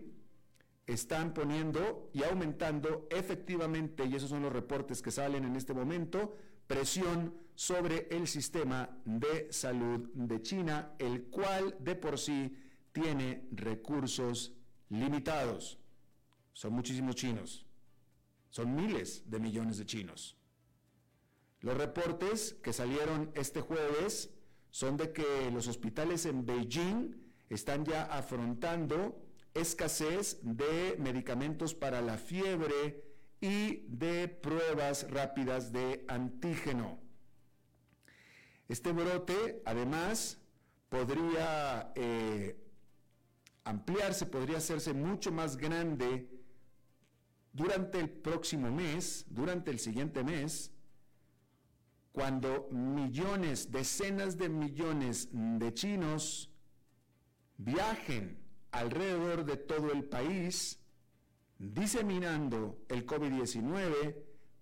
están 0.86 1.34
poniendo 1.34 2.12
y 2.14 2.26
aumentando 2.26 3.08
efectivamente, 3.10 4.06
y 4.06 4.14
esos 4.14 4.30
son 4.30 4.44
los 4.44 4.54
reportes 4.54 5.02
que 5.02 5.10
salen 5.10 5.46
en 5.46 5.56
este 5.56 5.74
momento, 5.74 6.38
presión 6.68 7.34
sobre 7.56 8.08
el 8.12 8.28
sistema 8.28 9.00
de 9.04 9.52
salud 9.52 10.12
de 10.14 10.44
China, 10.44 10.94
el 11.00 11.24
cual 11.24 11.76
de 11.80 11.96
por 11.96 12.20
sí 12.20 12.56
tiene 12.92 13.48
recursos 13.52 14.54
limitados. 14.90 15.80
Son 16.54 16.72
muchísimos 16.72 17.16
chinos, 17.16 17.67
son 18.50 18.76
miles 18.76 19.30
de 19.30 19.40
millones 19.40 19.78
de 19.78 19.86
chinos. 19.86 20.38
Los 21.62 21.78
reportes 21.78 22.56
que 22.62 22.74
salieron 22.74 23.32
este 23.36 23.62
jueves 23.62 24.34
son 24.70 24.98
de 24.98 25.12
que 25.12 25.50
los 25.52 25.68
hospitales 25.68 26.26
en 26.26 26.46
Beijing 26.46 27.16
están 27.50 27.86
ya 27.86 28.04
afrontando 28.04 29.24
escasez 29.54 30.40
de 30.44 30.96
medicamentos 31.00 31.74
para 31.74 32.02
la 32.02 32.18
fiebre 32.18 33.04
y 33.42 33.86
de 33.88 34.28
pruebas 34.28 35.10
rápidas 35.10 35.72
de 35.72 36.06
antígeno. 36.08 37.00
Este 38.68 38.92
brote, 38.92 39.62
además, 39.66 40.40
podría 40.90 41.92
eh, 41.96 42.60
ampliarse, 43.64 44.26
podría 44.26 44.58
hacerse 44.58 44.94
mucho 44.94 45.32
más 45.32 45.58
grande 45.58 46.37
durante 47.58 48.00
el 48.00 48.10
próximo 48.10 48.70
mes, 48.72 49.26
durante 49.30 49.72
el 49.72 49.80
siguiente 49.80 50.24
mes, 50.24 50.72
cuando 52.12 52.70
millones, 52.72 53.72
decenas 53.72 54.38
de 54.38 54.48
millones 54.48 55.30
de 55.32 55.74
chinos 55.74 56.52
viajen 57.58 58.38
alrededor 58.72 59.44
de 59.44 59.58
todo 59.58 59.92
el 59.92 60.04
país, 60.04 60.80
diseminando 61.58 62.78
el 62.90 63.08
COVID-19 63.08 64.16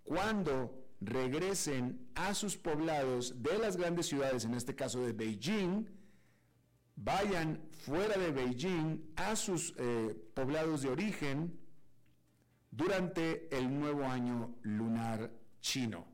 cuando 0.06 0.88
regresen 1.02 2.08
a 2.16 2.34
sus 2.34 2.56
poblados 2.56 3.44
de 3.44 3.58
las 3.58 3.76
grandes 3.76 4.06
ciudades, 4.06 4.46
en 4.46 4.54
este 4.54 4.74
caso 4.74 5.06
de 5.06 5.12
Beijing, 5.12 5.86
vayan 6.96 7.62
fuera 7.72 8.18
de 8.18 8.32
Beijing 8.32 9.02
a 9.18 9.36
sus 9.36 9.74
eh, 9.78 10.16
poblados 10.34 10.84
de 10.84 10.90
origen 10.90 11.65
durante 12.76 13.56
el 13.56 13.74
nuevo 13.80 14.04
año 14.06 14.56
lunar 14.62 15.32
chino. 15.62 16.06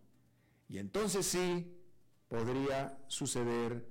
Y 0.69 0.77
entonces 0.77 1.25
sí 1.25 1.75
podría 2.27 2.97
suceder, 3.07 3.85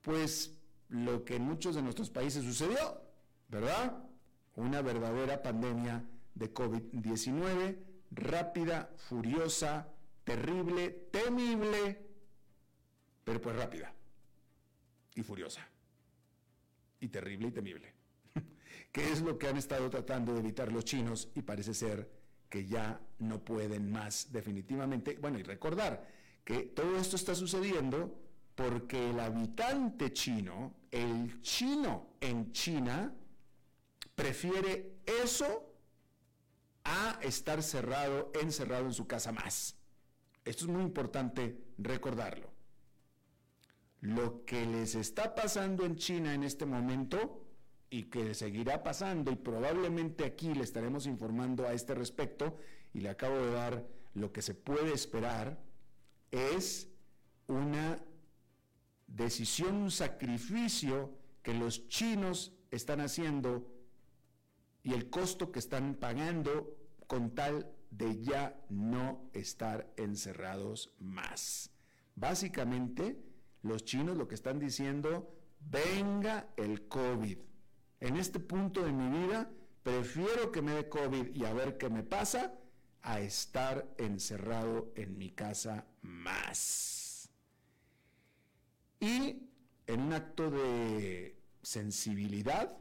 pues, 0.00 0.58
lo 0.88 1.24
que 1.24 1.36
en 1.36 1.42
muchos 1.42 1.74
de 1.74 1.82
nuestros 1.82 2.10
países 2.10 2.44
sucedió, 2.44 3.02
¿verdad? 3.48 4.04
Una 4.56 4.82
verdadera 4.82 5.42
pandemia 5.42 6.04
de 6.34 6.52
COVID-19, 6.52 7.78
rápida, 8.10 8.90
furiosa, 8.96 9.88
terrible, 10.24 10.90
temible, 11.10 12.06
pero 13.24 13.40
pues 13.40 13.56
rápida 13.56 13.94
y 15.14 15.22
furiosa. 15.22 15.66
Y 17.00 17.08
terrible 17.08 17.48
y 17.48 17.52
temible. 17.52 18.01
¿Qué 18.92 19.10
es 19.10 19.22
lo 19.22 19.38
que 19.38 19.48
han 19.48 19.56
estado 19.56 19.90
tratando 19.90 20.34
de 20.34 20.40
evitar 20.40 20.70
los 20.70 20.84
chinos 20.84 21.30
y 21.34 21.42
parece 21.42 21.74
ser 21.74 22.22
que 22.52 22.66
ya 22.66 23.00
no 23.20 23.42
pueden 23.42 23.90
más 23.90 24.30
definitivamente. 24.30 25.16
Bueno, 25.18 25.38
y 25.38 25.42
recordar 25.42 26.06
que 26.44 26.64
todo 26.64 26.98
esto 26.98 27.16
está 27.16 27.34
sucediendo 27.34 28.14
porque 28.54 29.08
el 29.08 29.18
habitante 29.20 30.12
chino, 30.12 30.74
el 30.90 31.40
chino 31.40 32.08
en 32.20 32.52
China, 32.52 33.10
prefiere 34.14 34.98
eso 35.06 35.72
a 36.84 37.18
estar 37.22 37.62
cerrado, 37.62 38.30
encerrado 38.38 38.84
en 38.84 38.92
su 38.92 39.06
casa 39.06 39.32
más. 39.32 39.74
Esto 40.44 40.66
es 40.66 40.70
muy 40.70 40.82
importante 40.82 41.56
recordarlo. 41.78 42.52
Lo 44.00 44.44
que 44.44 44.66
les 44.66 44.94
está 44.94 45.34
pasando 45.34 45.86
en 45.86 45.96
China 45.96 46.34
en 46.34 46.42
este 46.42 46.66
momento 46.66 47.41
y 47.92 48.04
que 48.04 48.32
seguirá 48.32 48.82
pasando 48.82 49.30
y 49.30 49.36
probablemente 49.36 50.24
aquí 50.24 50.54
le 50.54 50.64
estaremos 50.64 51.06
informando 51.06 51.68
a 51.68 51.74
este 51.74 51.94
respecto 51.94 52.56
y 52.94 53.00
le 53.00 53.10
acabo 53.10 53.36
de 53.36 53.52
dar 53.52 53.86
lo 54.14 54.32
que 54.32 54.40
se 54.40 54.54
puede 54.54 54.94
esperar 54.94 55.62
es 56.30 56.88
una 57.48 58.02
decisión, 59.06 59.74
un 59.76 59.90
sacrificio 59.90 61.18
que 61.42 61.52
los 61.52 61.86
chinos 61.88 62.54
están 62.70 63.02
haciendo 63.02 63.70
y 64.82 64.94
el 64.94 65.10
costo 65.10 65.52
que 65.52 65.58
están 65.58 65.96
pagando 65.96 66.74
con 67.06 67.34
tal 67.34 67.70
de 67.90 68.22
ya 68.22 68.58
no 68.70 69.28
estar 69.34 69.92
encerrados 69.98 70.94
más. 70.98 71.70
Básicamente, 72.14 73.22
los 73.60 73.84
chinos 73.84 74.16
lo 74.16 74.28
que 74.28 74.34
están 74.34 74.58
diciendo, 74.58 75.30
venga 75.60 76.48
el 76.56 76.88
COVID. 76.88 77.51
En 78.02 78.16
este 78.16 78.40
punto 78.40 78.84
de 78.84 78.90
mi 78.90 79.16
vida, 79.16 79.48
prefiero 79.84 80.50
que 80.50 80.60
me 80.60 80.72
dé 80.72 80.88
COVID 80.88 81.36
y 81.36 81.44
a 81.44 81.52
ver 81.52 81.78
qué 81.78 81.88
me 81.88 82.02
pasa, 82.02 82.52
a 83.00 83.20
estar 83.20 83.94
encerrado 83.96 84.92
en 84.96 85.16
mi 85.16 85.30
casa 85.30 85.86
más. 86.00 87.30
Y 88.98 89.48
en 89.86 90.00
un 90.00 90.12
acto 90.14 90.50
de 90.50 91.38
sensibilidad, 91.62 92.76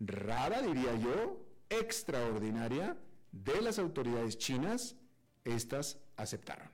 rara 0.00 0.60
diría 0.60 0.94
yo, 0.96 1.42
extraordinaria, 1.70 2.98
de 3.32 3.62
las 3.62 3.78
autoridades 3.78 4.36
chinas, 4.36 4.96
estas 5.44 5.98
aceptaron. 6.16 6.68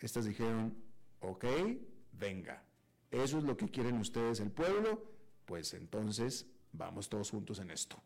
Estas 0.00 0.24
dijeron, 0.24 0.76
ok, 1.20 1.44
venga, 2.14 2.64
eso 3.12 3.38
es 3.38 3.44
lo 3.44 3.56
que 3.56 3.68
quieren 3.68 3.98
ustedes 3.98 4.40
el 4.40 4.50
pueblo, 4.50 5.17
pues 5.48 5.72
entonces 5.72 6.46
vamos 6.72 7.08
todos 7.08 7.30
juntos 7.30 7.58
en 7.58 7.70
esto. 7.70 7.96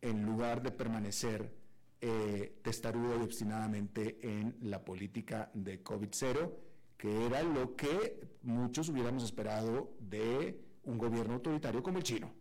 En 0.00 0.24
lugar 0.24 0.62
de 0.62 0.70
permanecer 0.70 1.52
eh, 2.00 2.60
testarudo 2.62 3.18
y 3.18 3.22
obstinadamente 3.24 4.16
en 4.22 4.56
la 4.62 4.84
política 4.84 5.50
de 5.54 5.82
COVID-0, 5.82 6.52
que 6.96 7.26
era 7.26 7.42
lo 7.42 7.74
que 7.74 8.38
muchos 8.42 8.88
hubiéramos 8.90 9.24
esperado 9.24 9.92
de 9.98 10.64
un 10.84 10.98
gobierno 10.98 11.34
autoritario 11.34 11.82
como 11.82 11.98
el 11.98 12.04
chino. 12.04 12.32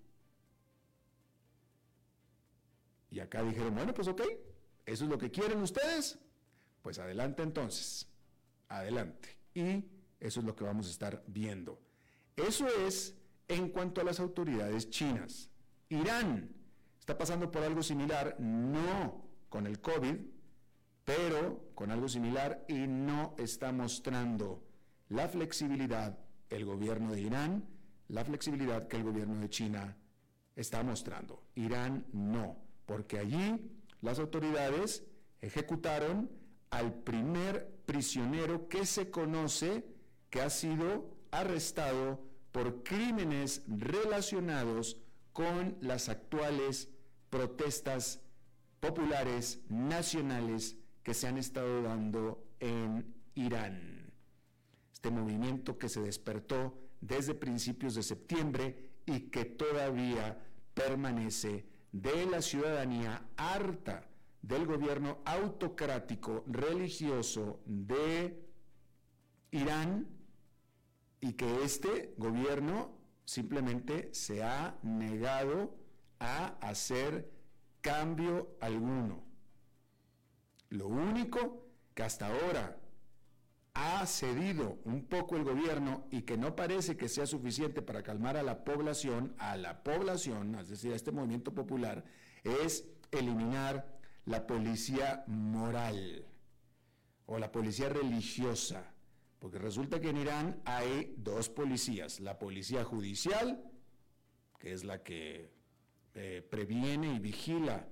Y 3.09 3.19
acá 3.21 3.41
dijeron, 3.41 3.73
bueno, 3.73 3.91
pues 3.95 4.07
ok, 4.07 4.21
eso 4.85 5.03
es 5.05 5.09
lo 5.09 5.17
que 5.17 5.31
quieren 5.31 5.63
ustedes, 5.63 6.19
pues 6.83 6.99
adelante 6.99 7.41
entonces, 7.41 8.07
adelante. 8.67 9.35
Y 9.55 9.83
eso 10.19 10.41
es 10.41 10.45
lo 10.45 10.55
que 10.55 10.63
vamos 10.63 10.85
a 10.85 10.91
estar 10.91 11.23
viendo. 11.25 11.81
Eso 12.35 12.67
es 12.85 13.18
en 13.49 13.69
cuanto 13.69 13.99
a 13.99 14.05
las 14.05 14.19
autoridades 14.19 14.89
chinas. 14.89 15.49
Irán 15.89 16.55
está 16.99 17.17
pasando 17.17 17.51
por 17.51 17.63
algo 17.63 17.83
similar, 17.83 18.39
no 18.39 19.25
con 19.49 19.67
el 19.67 19.81
COVID, 19.81 20.15
pero 21.03 21.71
con 21.73 21.91
algo 21.91 22.07
similar 22.07 22.63
y 22.69 22.85
no 22.87 23.35
está 23.37 23.71
mostrando 23.71 24.63
la 25.09 25.27
flexibilidad 25.27 26.17
el 26.49 26.65
gobierno 26.65 27.11
de 27.11 27.21
Irán, 27.21 27.67
la 28.07 28.23
flexibilidad 28.23 28.87
que 28.87 28.97
el 28.97 29.03
gobierno 29.03 29.39
de 29.39 29.49
China 29.49 29.97
está 30.55 30.83
mostrando. 30.83 31.43
Irán 31.55 32.05
no, 32.13 32.57
porque 32.85 33.17
allí 33.17 33.71
las 34.01 34.19
autoridades 34.19 35.03
ejecutaron 35.41 36.29
al 36.69 36.93
primer 36.93 37.81
prisionero 37.87 38.67
que 38.67 38.85
se 38.85 39.09
conoce 39.09 39.85
que 40.29 40.41
ha 40.41 40.49
sido 40.51 41.17
arrestado 41.31 42.28
por 42.51 42.83
crímenes 42.83 43.63
relacionados 43.67 44.97
con 45.33 45.77
las 45.81 46.09
actuales 46.09 46.89
protestas 47.29 48.21
populares 48.79 49.61
nacionales 49.69 50.77
que 51.03 51.13
se 51.13 51.27
han 51.27 51.37
estado 51.37 51.81
dando 51.81 52.43
en 52.59 53.13
Irán. 53.35 54.11
Este 54.93 55.11
movimiento 55.11 55.77
que 55.77 55.89
se 55.89 56.01
despertó 56.01 56.77
desde 56.99 57.33
principios 57.33 57.95
de 57.95 58.03
septiembre 58.03 58.89
y 59.05 59.21
que 59.31 59.45
todavía 59.45 60.37
permanece 60.73 61.65
de 61.91 62.25
la 62.25 62.41
ciudadanía 62.41 63.29
harta 63.37 64.07
del 64.41 64.65
gobierno 64.65 65.19
autocrático 65.25 66.43
religioso 66.47 67.61
de 67.65 68.45
Irán 69.51 70.07
y 71.21 71.33
que 71.33 71.63
este 71.63 72.13
gobierno 72.17 72.97
simplemente 73.25 74.09
se 74.13 74.43
ha 74.43 74.77
negado 74.81 75.75
a 76.19 76.57
hacer 76.61 77.31
cambio 77.81 78.55
alguno. 78.59 79.23
Lo 80.69 80.87
único 80.87 81.67
que 81.93 82.03
hasta 82.03 82.27
ahora 82.27 82.77
ha 83.73 84.05
cedido 84.05 84.79
un 84.83 85.05
poco 85.05 85.35
el 85.35 85.43
gobierno 85.43 86.05
y 86.11 86.23
que 86.23 86.37
no 86.37 86.55
parece 86.55 86.97
que 86.97 87.07
sea 87.07 87.25
suficiente 87.25 87.81
para 87.81 88.03
calmar 88.03 88.35
a 88.35 88.43
la 88.43 88.63
población, 88.63 89.33
a 89.37 89.55
la 89.55 89.83
población, 89.83 90.55
es 90.55 90.69
decir, 90.69 90.91
a 90.93 90.95
este 90.95 91.11
movimiento 91.11 91.53
popular, 91.53 92.03
es 92.43 92.85
eliminar 93.11 93.99
la 94.25 94.45
policía 94.45 95.23
moral 95.27 96.25
o 97.25 97.39
la 97.39 97.51
policía 97.51 97.89
religiosa. 97.89 98.93
Porque 99.39 99.57
resulta 99.57 99.99
que 99.99 100.09
en 100.09 100.17
Irán 100.17 100.61
hay 100.65 101.13
dos 101.17 101.49
policías, 101.49 102.19
la 102.19 102.37
policía 102.37 102.83
judicial, 102.83 103.63
que 104.59 104.73
es 104.73 104.83
la 104.83 105.01
que 105.01 105.51
eh, 106.13 106.45
previene 106.49 107.15
y 107.15 107.19
vigila 107.19 107.87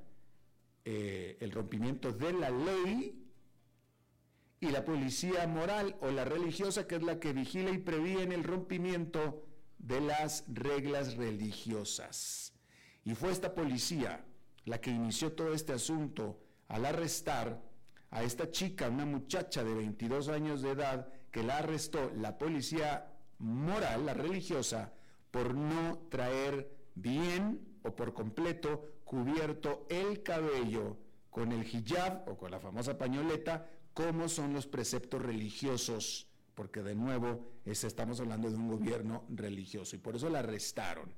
eh, 0.83 1.37
el 1.39 1.51
rompimiento 1.51 2.11
de 2.11 2.33
la 2.33 2.49
ley, 2.49 3.27
y 4.59 4.67
la 4.69 4.83
policía 4.83 5.45
moral 5.47 5.95
o 6.01 6.09
la 6.09 6.25
religiosa, 6.25 6.87
que 6.87 6.95
es 6.95 7.03
la 7.03 7.19
que 7.19 7.33
vigila 7.33 7.71
y 7.71 7.77
previene 7.77 8.35
el 8.35 8.43
rompimiento 8.43 9.45
de 9.77 10.01
las 10.01 10.43
reglas 10.47 11.15
religiosas. 11.15 12.53
Y 13.03 13.13
fue 13.13 13.31
esta 13.31 13.53
policía 13.53 14.25
la 14.65 14.81
que 14.81 14.89
inició 14.89 15.33
todo 15.33 15.53
este 15.53 15.73
asunto 15.73 16.39
al 16.67 16.85
arrestar 16.85 17.61
a 18.09 18.23
esta 18.23 18.49
chica, 18.49 18.89
una 18.89 19.05
muchacha 19.05 19.63
de 19.63 19.73
22 19.73 20.29
años 20.29 20.61
de 20.61 20.71
edad, 20.71 21.07
que 21.37 21.43
la 21.43 21.59
arrestó 21.59 22.11
la 22.15 22.35
policía 22.39 23.13
moral, 23.37 24.07
la 24.07 24.15
religiosa, 24.15 24.91
por 25.29 25.53
no 25.53 25.99
traer 26.09 26.75
bien 26.95 27.77
o 27.83 27.95
por 27.95 28.15
completo 28.15 29.01
cubierto 29.03 29.85
el 29.87 30.23
cabello 30.23 30.97
con 31.29 31.51
el 31.51 31.63
hijab 31.63 32.27
o 32.27 32.35
con 32.35 32.49
la 32.49 32.59
famosa 32.59 32.97
pañoleta, 32.97 33.69
como 33.93 34.29
son 34.29 34.51
los 34.51 34.65
preceptos 34.65 35.21
religiosos, 35.21 36.27
porque 36.55 36.81
de 36.81 36.95
nuevo 36.95 37.51
estamos 37.65 38.19
hablando 38.19 38.49
de 38.49 38.55
un 38.55 38.69
gobierno 38.69 39.23
religioso 39.29 39.95
y 39.95 39.99
por 39.99 40.15
eso 40.15 40.29
la 40.29 40.39
arrestaron. 40.39 41.13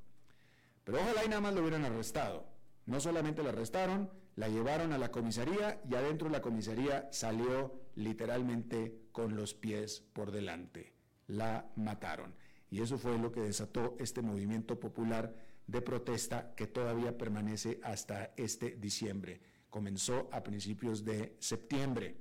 Pero 0.84 1.00
ojalá 1.00 1.24
y 1.24 1.30
nada 1.30 1.40
más 1.40 1.54
lo 1.54 1.62
hubieran 1.62 1.86
arrestado. 1.86 2.46
No 2.88 3.00
solamente 3.00 3.42
la 3.42 3.52
arrestaron, 3.52 4.10
la 4.36 4.50
llevaron 4.50 4.92
a 4.92 4.98
la 4.98 5.12
comisaría 5.12 5.82
y 5.90 5.96
adentro 5.96 6.28
de 6.28 6.34
la 6.34 6.42
comisaría 6.42 7.08
salió 7.14 7.74
literalmente 7.96 9.09
con 9.20 9.36
los 9.36 9.54
pies 9.54 10.02
por 10.14 10.32
delante. 10.32 10.94
La 11.28 11.70
mataron. 11.76 12.34
Y 12.72 12.82
eso 12.82 12.98
fue 12.98 13.18
lo 13.18 13.34
que 13.34 13.42
desató 13.42 13.98
este 14.00 14.22
movimiento 14.22 14.80
popular 14.80 15.36
de 15.68 15.82
protesta 15.82 16.54
que 16.56 16.68
todavía 16.68 17.18
permanece 17.18 17.82
hasta 17.84 18.32
este 18.38 18.78
diciembre. 18.78 19.42
Comenzó 19.70 20.30
a 20.32 20.42
principios 20.42 21.04
de 21.04 21.36
septiembre. 21.40 22.16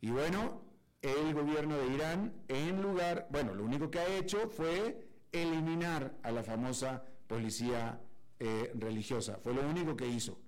Y 0.00 0.10
bueno, 0.10 0.62
el 1.02 1.34
gobierno 1.34 1.76
de 1.76 1.88
Irán, 1.88 2.34
en 2.46 2.80
lugar, 2.80 3.26
bueno, 3.30 3.52
lo 3.52 3.64
único 3.64 3.90
que 3.90 3.98
ha 3.98 4.16
hecho 4.16 4.48
fue 4.48 5.08
eliminar 5.32 6.16
a 6.22 6.30
la 6.30 6.44
famosa 6.44 7.02
policía 7.26 8.00
eh, 8.38 8.70
religiosa. 8.76 9.38
Fue 9.42 9.52
lo 9.52 9.68
único 9.68 9.96
que 9.96 10.06
hizo. 10.06 10.38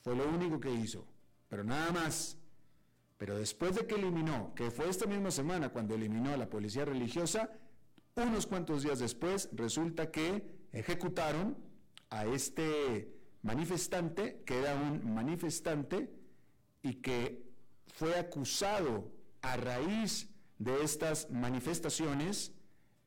Fue 0.00 0.16
lo 0.16 0.28
único 0.28 0.58
que 0.58 0.72
hizo. 0.72 1.06
Pero 1.48 1.62
nada 1.62 1.92
más. 1.92 2.38
Pero 3.24 3.38
después 3.38 3.74
de 3.74 3.86
que 3.86 3.94
eliminó, 3.94 4.52
que 4.54 4.70
fue 4.70 4.86
esta 4.90 5.06
misma 5.06 5.30
semana 5.30 5.70
cuando 5.70 5.94
eliminó 5.94 6.34
a 6.34 6.36
la 6.36 6.50
policía 6.50 6.84
religiosa, 6.84 7.48
unos 8.16 8.46
cuantos 8.46 8.82
días 8.82 8.98
después 8.98 9.48
resulta 9.54 10.10
que 10.10 10.44
ejecutaron 10.72 11.56
a 12.10 12.26
este 12.26 13.08
manifestante, 13.40 14.42
que 14.44 14.58
era 14.58 14.74
un 14.74 15.14
manifestante 15.14 16.10
y 16.82 16.96
que 16.96 17.50
fue 17.94 18.14
acusado 18.18 19.10
a 19.40 19.56
raíz 19.56 20.28
de 20.58 20.82
estas 20.82 21.30
manifestaciones 21.30 22.52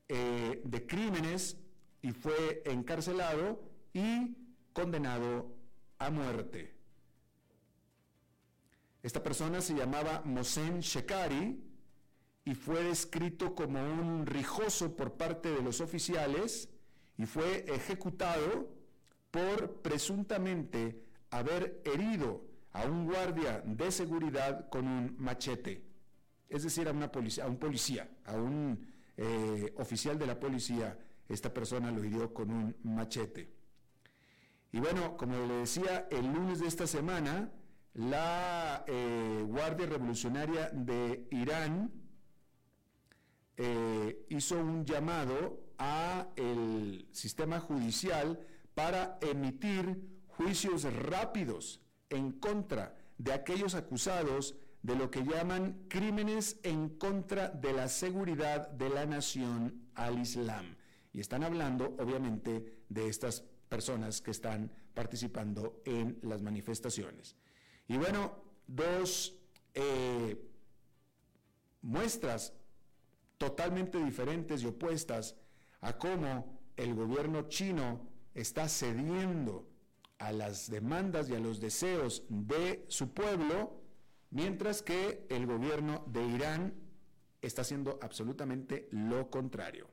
eh, 0.08 0.62
de 0.64 0.84
crímenes 0.84 1.58
y 2.02 2.10
fue 2.10 2.64
encarcelado 2.66 3.62
y 3.92 4.36
condenado 4.72 5.54
a 6.00 6.10
muerte. 6.10 6.77
Esta 9.02 9.22
persona 9.22 9.60
se 9.60 9.74
llamaba 9.74 10.22
Mohsen 10.24 10.80
Shekari 10.80 11.62
y 12.44 12.54
fue 12.54 12.82
descrito 12.82 13.54
como 13.54 13.80
un 13.80 14.26
rijoso 14.26 14.96
por 14.96 15.12
parte 15.14 15.50
de 15.50 15.62
los 15.62 15.80
oficiales 15.80 16.68
y 17.16 17.26
fue 17.26 17.64
ejecutado 17.68 18.70
por 19.30 19.82
presuntamente 19.82 21.04
haber 21.30 21.82
herido 21.84 22.44
a 22.72 22.86
un 22.86 23.06
guardia 23.06 23.62
de 23.64 23.90
seguridad 23.90 24.68
con 24.68 24.86
un 24.86 25.16
machete, 25.18 25.84
es 26.48 26.62
decir, 26.62 26.88
a 26.88 26.92
un 26.92 27.58
policía, 27.58 28.08
a 28.24 28.34
un 28.36 28.86
eh, 29.16 29.72
oficial 29.76 30.18
de 30.18 30.26
la 30.26 30.38
policía 30.38 30.98
esta 31.28 31.52
persona 31.52 31.90
lo 31.90 32.02
hirió 32.04 32.32
con 32.32 32.50
un 32.50 32.76
machete. 32.82 33.52
Y 34.72 34.80
bueno, 34.80 35.16
como 35.16 35.34
le 35.46 35.54
decía, 35.54 36.08
el 36.10 36.26
lunes 36.26 36.60
de 36.60 36.66
esta 36.66 36.86
semana, 36.86 37.50
la 37.98 38.84
eh, 38.86 39.44
Guardia 39.44 39.86
Revolucionaria 39.86 40.70
de 40.72 41.26
Irán 41.32 41.90
eh, 43.56 44.24
hizo 44.28 44.56
un 44.56 44.84
llamado 44.84 45.72
a 45.78 46.28
el 46.36 47.08
sistema 47.10 47.58
judicial 47.58 48.38
para 48.74 49.18
emitir 49.20 50.00
juicios 50.28 50.84
rápidos 50.84 51.80
en 52.08 52.30
contra 52.30 52.96
de 53.18 53.32
aquellos 53.32 53.74
acusados 53.74 54.54
de 54.82 54.94
lo 54.94 55.10
que 55.10 55.24
llaman 55.24 55.86
crímenes 55.88 56.60
en 56.62 56.90
contra 56.90 57.48
de 57.48 57.72
la 57.72 57.88
seguridad 57.88 58.68
de 58.70 58.90
la 58.90 59.06
nación 59.06 59.90
al 59.96 60.20
Islam. 60.20 60.76
Y 61.12 61.18
están 61.18 61.42
hablando, 61.42 61.96
obviamente, 61.98 62.84
de 62.88 63.08
estas 63.08 63.42
personas 63.68 64.20
que 64.20 64.30
están 64.30 64.70
participando 64.94 65.82
en 65.84 66.20
las 66.22 66.42
manifestaciones. 66.42 67.34
Y 67.88 67.96
bueno, 67.96 68.32
dos 68.66 69.34
eh, 69.74 70.36
muestras 71.82 72.52
totalmente 73.38 73.98
diferentes 74.02 74.62
y 74.62 74.66
opuestas 74.66 75.36
a 75.80 75.96
cómo 75.96 76.60
el 76.76 76.94
gobierno 76.94 77.48
chino 77.48 78.06
está 78.34 78.68
cediendo 78.68 79.66
a 80.18 80.32
las 80.32 80.70
demandas 80.70 81.30
y 81.30 81.34
a 81.34 81.40
los 81.40 81.60
deseos 81.60 82.24
de 82.28 82.84
su 82.88 83.14
pueblo, 83.14 83.80
mientras 84.30 84.82
que 84.82 85.26
el 85.30 85.46
gobierno 85.46 86.04
de 86.08 86.26
Irán 86.26 86.74
está 87.40 87.62
haciendo 87.62 87.98
absolutamente 88.02 88.88
lo 88.90 89.30
contrario, 89.30 89.88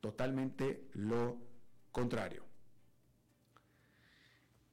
totalmente 0.00 0.88
lo 0.94 1.36
contrario. 1.92 2.51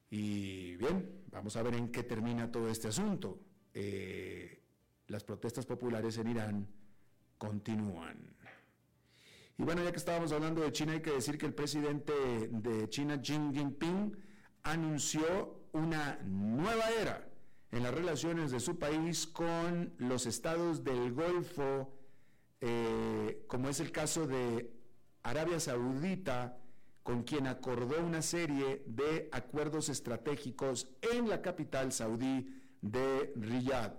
Y 0.10 0.76
bien, 0.78 1.24
vamos 1.32 1.56
a 1.56 1.64
ver 1.64 1.76
en 1.76 1.92
qué 1.92 2.04
termina 2.04 2.52
todo 2.52 2.70
este 2.70 2.88
asunto. 2.88 3.40
Eh, 3.74 4.64
las 5.08 5.24
protestas 5.24 5.66
populares 5.66 6.18
en 6.18 6.28
Irán 6.30 6.68
continúan. 7.38 8.36
Y 9.58 9.64
bueno, 9.64 9.84
ya 9.84 9.92
que 9.92 9.98
estábamos 9.98 10.32
hablando 10.32 10.62
de 10.62 10.72
China, 10.72 10.94
hay 10.94 11.02
que 11.02 11.12
decir 11.12 11.38
que 11.38 11.46
el 11.46 11.54
presidente 11.54 12.14
de 12.50 12.90
China, 12.90 13.22
Xi 13.22 13.34
Jinping, 13.54 14.16
anunció 14.64 15.66
una 15.74 16.18
nueva 16.24 16.90
era 17.02 17.30
en 17.72 17.84
las 17.84 17.94
relaciones 17.94 18.52
de 18.52 18.60
su 18.60 18.80
país 18.80 19.28
con 19.28 19.94
los 19.98 20.26
estados 20.26 20.84
del 20.84 21.14
Golfo, 21.14 21.94
eh, 22.62 23.44
como 23.48 23.70
es 23.70 23.80
el 23.80 23.92
caso 23.92 24.28
de 24.28 24.72
Arabia 25.24 25.60
Saudita, 25.60 26.59
con 27.10 27.24
quien 27.24 27.48
acordó 27.48 28.06
una 28.06 28.22
serie 28.22 28.84
de 28.86 29.30
acuerdos 29.32 29.90
estratégicos 29.90 30.88
en 31.12 31.28
la 31.28 31.42
capital 31.42 31.92
saudí 31.92 32.48
de 32.84 33.34
Riyadh. 33.36 33.96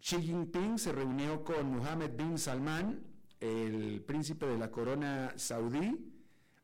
Xi 0.00 0.20
Jinping 0.20 0.80
se 0.80 0.90
reunió 0.90 1.44
con 1.44 1.76
Mohammed 1.76 2.10
bin 2.16 2.36
Salman, 2.36 3.00
el 3.38 4.02
príncipe 4.04 4.46
de 4.46 4.58
la 4.58 4.72
corona 4.72 5.32
saudí, 5.36 5.96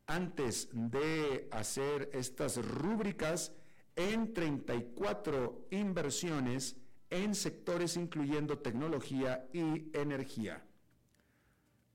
antes 0.09 0.69
de 0.73 1.49
hacer 1.53 2.11
estas 2.13 2.57
rúbricas 2.57 3.53
en 3.95 4.35
34 4.35 5.69
inversiones 5.71 6.75
en 7.09 7.37
sectores 7.37 7.97
incluyendo 7.97 8.59
tecnología 8.59 9.47
y 9.53 9.97
energía. 9.97 10.67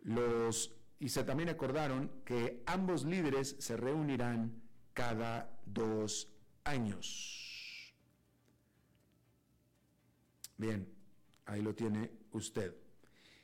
Los 0.03 0.73
y 1.03 1.09
se 1.09 1.25
también 1.25 1.49
acordaron 1.49 2.09
que 2.23 2.63
ambos 2.65 3.03
líderes 3.03 3.57
se 3.59 3.75
reunirán 3.75 4.63
cada 4.93 5.59
dos 5.65 6.29
años. 6.63 7.93
Bien, 10.55 10.87
ahí 11.45 11.61
lo 11.61 11.75
tiene 11.75 12.09
usted. 12.31 12.73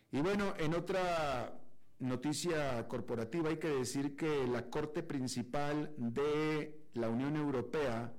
Y 0.09 0.21
bueno, 0.21 0.53
en 0.57 0.73
otra 0.73 1.59
noticia 1.99 2.87
corporativa 2.87 3.49
hay 3.49 3.57
que 3.57 3.67
decir 3.67 4.15
que 4.15 4.47
la 4.47 4.69
Corte 4.69 5.03
Principal 5.03 5.93
de 5.97 6.87
la 6.93 7.09
Unión 7.09 7.35
Europea 7.35 8.13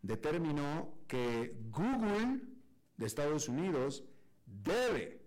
determinó 0.00 0.94
que 1.06 1.58
Google 1.68 2.40
de 2.96 3.04
Estados 3.04 3.50
Unidos 3.50 4.02
debe 4.46 5.20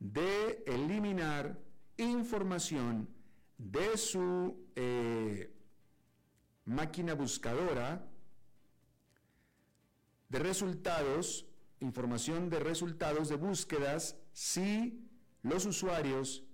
de 0.00 0.62
eliminar 0.66 1.63
información 1.96 3.08
de 3.58 3.96
su 3.96 4.56
eh, 4.74 5.52
máquina 6.64 7.14
buscadora 7.14 8.06
de 10.28 10.38
resultados, 10.38 11.46
información 11.80 12.50
de 12.50 12.58
resultados 12.58 13.28
de 13.28 13.36
búsquedas, 13.36 14.16
si 14.32 15.06
los 15.42 15.66
usuarios 15.66 16.44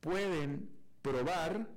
pueden 0.00 0.70
probar 1.02 1.68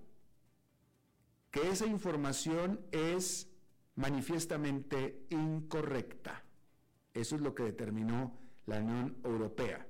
que 1.51 1.69
esa 1.69 1.85
información 1.85 2.81
es 2.91 3.47
manifiestamente 3.95 5.25
incorrecta. 5.29 6.43
Eso 7.13 7.35
es 7.35 7.41
lo 7.41 7.53
que 7.53 7.63
determinó 7.63 8.35
la 8.65 8.79
Unión 8.79 9.15
Europea 9.23 9.87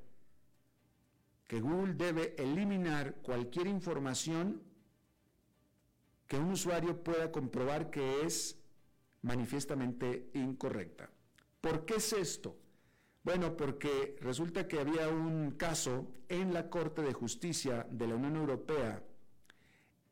que 1.53 1.61
Google 1.61 1.93
debe 1.93 2.33
eliminar 2.39 3.17
cualquier 3.21 3.67
información 3.67 4.59
que 6.25 6.39
un 6.39 6.49
usuario 6.49 7.03
pueda 7.03 7.31
comprobar 7.31 7.91
que 7.91 8.25
es 8.25 8.57
manifiestamente 9.21 10.31
incorrecta. 10.33 11.11
¿Por 11.61 11.85
qué 11.85 11.97
es 11.97 12.11
esto? 12.11 12.57
Bueno, 13.23 13.55
porque 13.55 14.17
resulta 14.19 14.67
que 14.67 14.79
había 14.79 15.09
un 15.09 15.51
caso 15.51 16.07
en 16.27 16.55
la 16.55 16.71
Corte 16.71 17.03
de 17.03 17.13
Justicia 17.13 17.85
de 17.87 18.07
la 18.07 18.15
Unión 18.15 18.35
Europea 18.35 19.03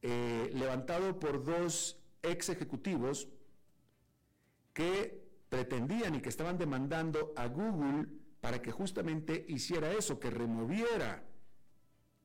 eh, 0.04 0.52
levantado 0.54 1.20
por 1.20 1.44
dos 1.44 1.98
ex 2.22 2.50
ejecutivos 2.50 3.28
que 4.74 5.28
pretendían 5.50 6.14
y 6.14 6.22
que 6.22 6.30
estaban 6.30 6.60
demandando 6.60 7.34
a 7.36 7.48
Google 7.48 8.06
para 8.42 8.62
que 8.62 8.72
justamente 8.72 9.44
hiciera 9.48 9.92
eso, 9.92 10.20
que 10.20 10.30
removiera 10.30 11.31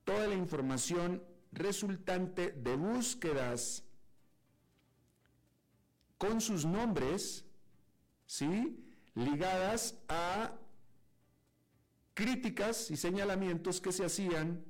toda 0.06 0.28
la 0.28 0.36
información 0.36 1.22
resultante 1.50 2.52
de 2.52 2.76
búsquedas 2.76 3.84
con 6.16 6.40
sus 6.40 6.64
nombres, 6.64 7.44
¿sí? 8.24 8.78
Ligadas 9.14 9.98
a 10.08 10.54
críticas 12.14 12.90
y 12.90 12.96
señalamientos 12.96 13.80
que 13.80 13.90
se 13.92 14.04
hacían 14.04 14.64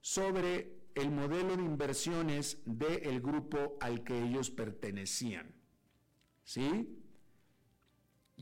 sobre 0.00 0.80
el 0.94 1.10
modelo 1.10 1.56
de 1.56 1.62
inversiones 1.62 2.58
del 2.64 3.20
grupo 3.20 3.76
al 3.78 4.02
que 4.02 4.20
ellos 4.24 4.50
pertenecían. 4.50 5.54
¿Sí? 6.44 7.01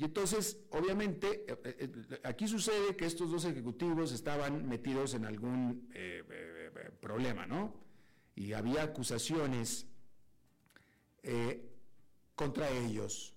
Y 0.01 0.05
entonces, 0.05 0.59
obviamente, 0.71 1.45
eh, 1.47 1.59
eh, 1.63 1.93
eh, 2.11 2.21
aquí 2.25 2.49
sucede 2.49 2.97
que 2.97 3.05
estos 3.05 3.31
dos 3.31 3.45
ejecutivos 3.45 4.13
estaban 4.13 4.67
metidos 4.67 5.13
en 5.13 5.27
algún 5.27 5.91
problema, 7.03 7.45
¿no? 7.47 7.75
Y 8.35 8.55
había 8.55 8.83
acusaciones 8.83 9.87
contra 12.35 12.71
ellos 12.71 13.35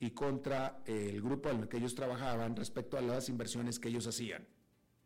y 0.00 0.10
contra 0.10 0.82
el 0.86 1.22
grupo 1.22 1.50
en 1.50 1.60
el 1.60 1.68
que 1.68 1.76
ellos 1.76 1.94
trabajaban 1.94 2.56
respecto 2.56 2.98
a 2.98 3.00
las 3.00 3.28
inversiones 3.28 3.78
que 3.78 3.88
ellos 3.88 4.08
hacían, 4.08 4.44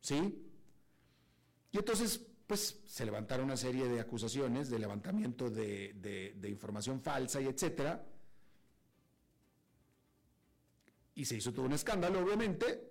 ¿sí? 0.01 0.47
Y 1.73 1.77
entonces, 1.77 2.27
pues, 2.47 2.81
se 2.87 3.05
levantaron 3.05 3.45
una 3.45 3.59
serie 3.59 3.87
de 3.87 4.01
acusaciones 4.01 4.71
de 4.71 4.79
levantamiento 4.79 5.51
de, 5.51 6.33
de 6.35 6.49
información 6.49 7.03
falsa 7.03 7.39
y 7.43 7.49
etcétera 7.49 8.03
y 11.17 11.25
se 11.25 11.37
hizo 11.37 11.53
todo 11.53 11.67
un 11.67 11.73
escándalo, 11.73 12.21
obviamente, 12.21 12.89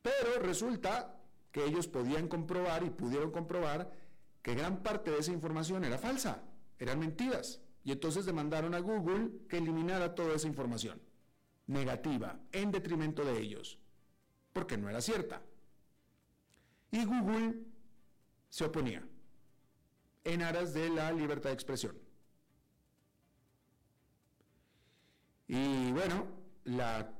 pero 0.00 0.38
resulta 0.40 1.20
que 1.50 1.64
ellos 1.64 1.88
podían 1.88 2.28
comprobar 2.28 2.84
y 2.84 2.90
pudieron 2.90 3.32
comprobar 3.32 3.92
que 4.40 4.54
gran 4.54 4.82
parte 4.82 5.10
de 5.10 5.18
esa 5.18 5.32
información 5.32 5.84
era 5.84 5.98
falsa, 5.98 6.42
eran 6.78 7.00
mentiras. 7.00 7.60
Y 7.82 7.92
entonces 7.92 8.24
demandaron 8.24 8.74
a 8.74 8.78
Google 8.78 9.30
que 9.48 9.58
eliminara 9.58 10.14
toda 10.14 10.34
esa 10.34 10.46
información 10.46 11.02
negativa 11.66 12.38
en 12.52 12.70
detrimento 12.70 13.24
de 13.24 13.38
ellos, 13.38 13.78
porque 14.52 14.78
no 14.78 14.88
era 14.88 15.00
cierta. 15.00 15.42
Y 16.92 17.04
Google 17.04 17.64
se 18.48 18.64
oponía 18.64 19.06
en 20.22 20.42
aras 20.42 20.72
de 20.72 20.88
la 20.88 21.10
libertad 21.10 21.50
de 21.50 21.54
expresión. 21.54 21.98
Y 25.48 25.90
bueno, 25.90 26.39
la 26.64 27.14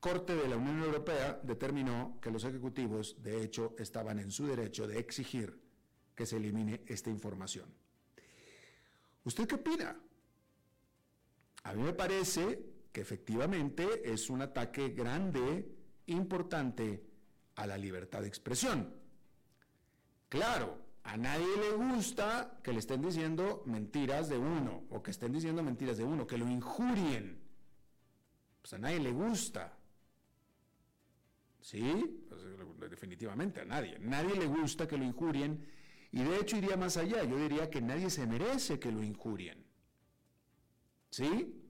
Corte 0.00 0.36
de 0.36 0.48
la 0.48 0.56
Unión 0.56 0.82
Europea 0.82 1.40
determinó 1.42 2.18
que 2.20 2.30
los 2.30 2.44
ejecutivos, 2.44 3.20
de 3.20 3.42
hecho, 3.42 3.74
estaban 3.78 4.20
en 4.20 4.30
su 4.30 4.46
derecho 4.46 4.86
de 4.86 4.98
exigir 4.98 5.60
que 6.14 6.24
se 6.24 6.36
elimine 6.36 6.82
esta 6.86 7.10
información. 7.10 7.66
¿Usted 9.24 9.48
qué 9.48 9.56
opina? 9.56 9.96
A 11.64 11.74
mí 11.74 11.82
me 11.82 11.92
parece 11.92 12.64
que 12.92 13.00
efectivamente 13.00 14.10
es 14.10 14.30
un 14.30 14.40
ataque 14.42 14.90
grande, 14.90 15.68
importante 16.06 17.02
a 17.56 17.66
la 17.66 17.76
libertad 17.76 18.22
de 18.22 18.28
expresión. 18.28 18.94
Claro, 20.28 20.78
a 21.02 21.16
nadie 21.16 21.46
le 21.56 21.72
gusta 21.72 22.58
que 22.62 22.72
le 22.72 22.78
estén 22.78 23.02
diciendo 23.02 23.62
mentiras 23.66 24.28
de 24.28 24.38
uno, 24.38 24.84
o 24.90 25.02
que 25.02 25.10
estén 25.10 25.32
diciendo 25.32 25.62
mentiras 25.62 25.98
de 25.98 26.04
uno, 26.04 26.26
que 26.26 26.38
lo 26.38 26.48
injurien. 26.48 27.37
Pues 28.68 28.78
a 28.78 28.82
nadie 28.82 29.00
le 29.00 29.12
gusta. 29.12 29.72
¿Sí? 31.58 32.22
Pues, 32.28 32.90
definitivamente 32.90 33.62
a 33.62 33.64
nadie. 33.64 33.98
Nadie 33.98 34.36
le 34.36 34.44
gusta 34.44 34.86
que 34.86 34.98
lo 34.98 35.04
injurien. 35.04 35.66
Y 36.12 36.22
de 36.22 36.36
hecho 36.36 36.58
iría 36.58 36.76
más 36.76 36.98
allá. 36.98 37.24
Yo 37.24 37.38
diría 37.38 37.70
que 37.70 37.80
nadie 37.80 38.10
se 38.10 38.26
merece 38.26 38.78
que 38.78 38.92
lo 38.92 39.02
injurien. 39.02 39.64
¿Sí? 41.08 41.62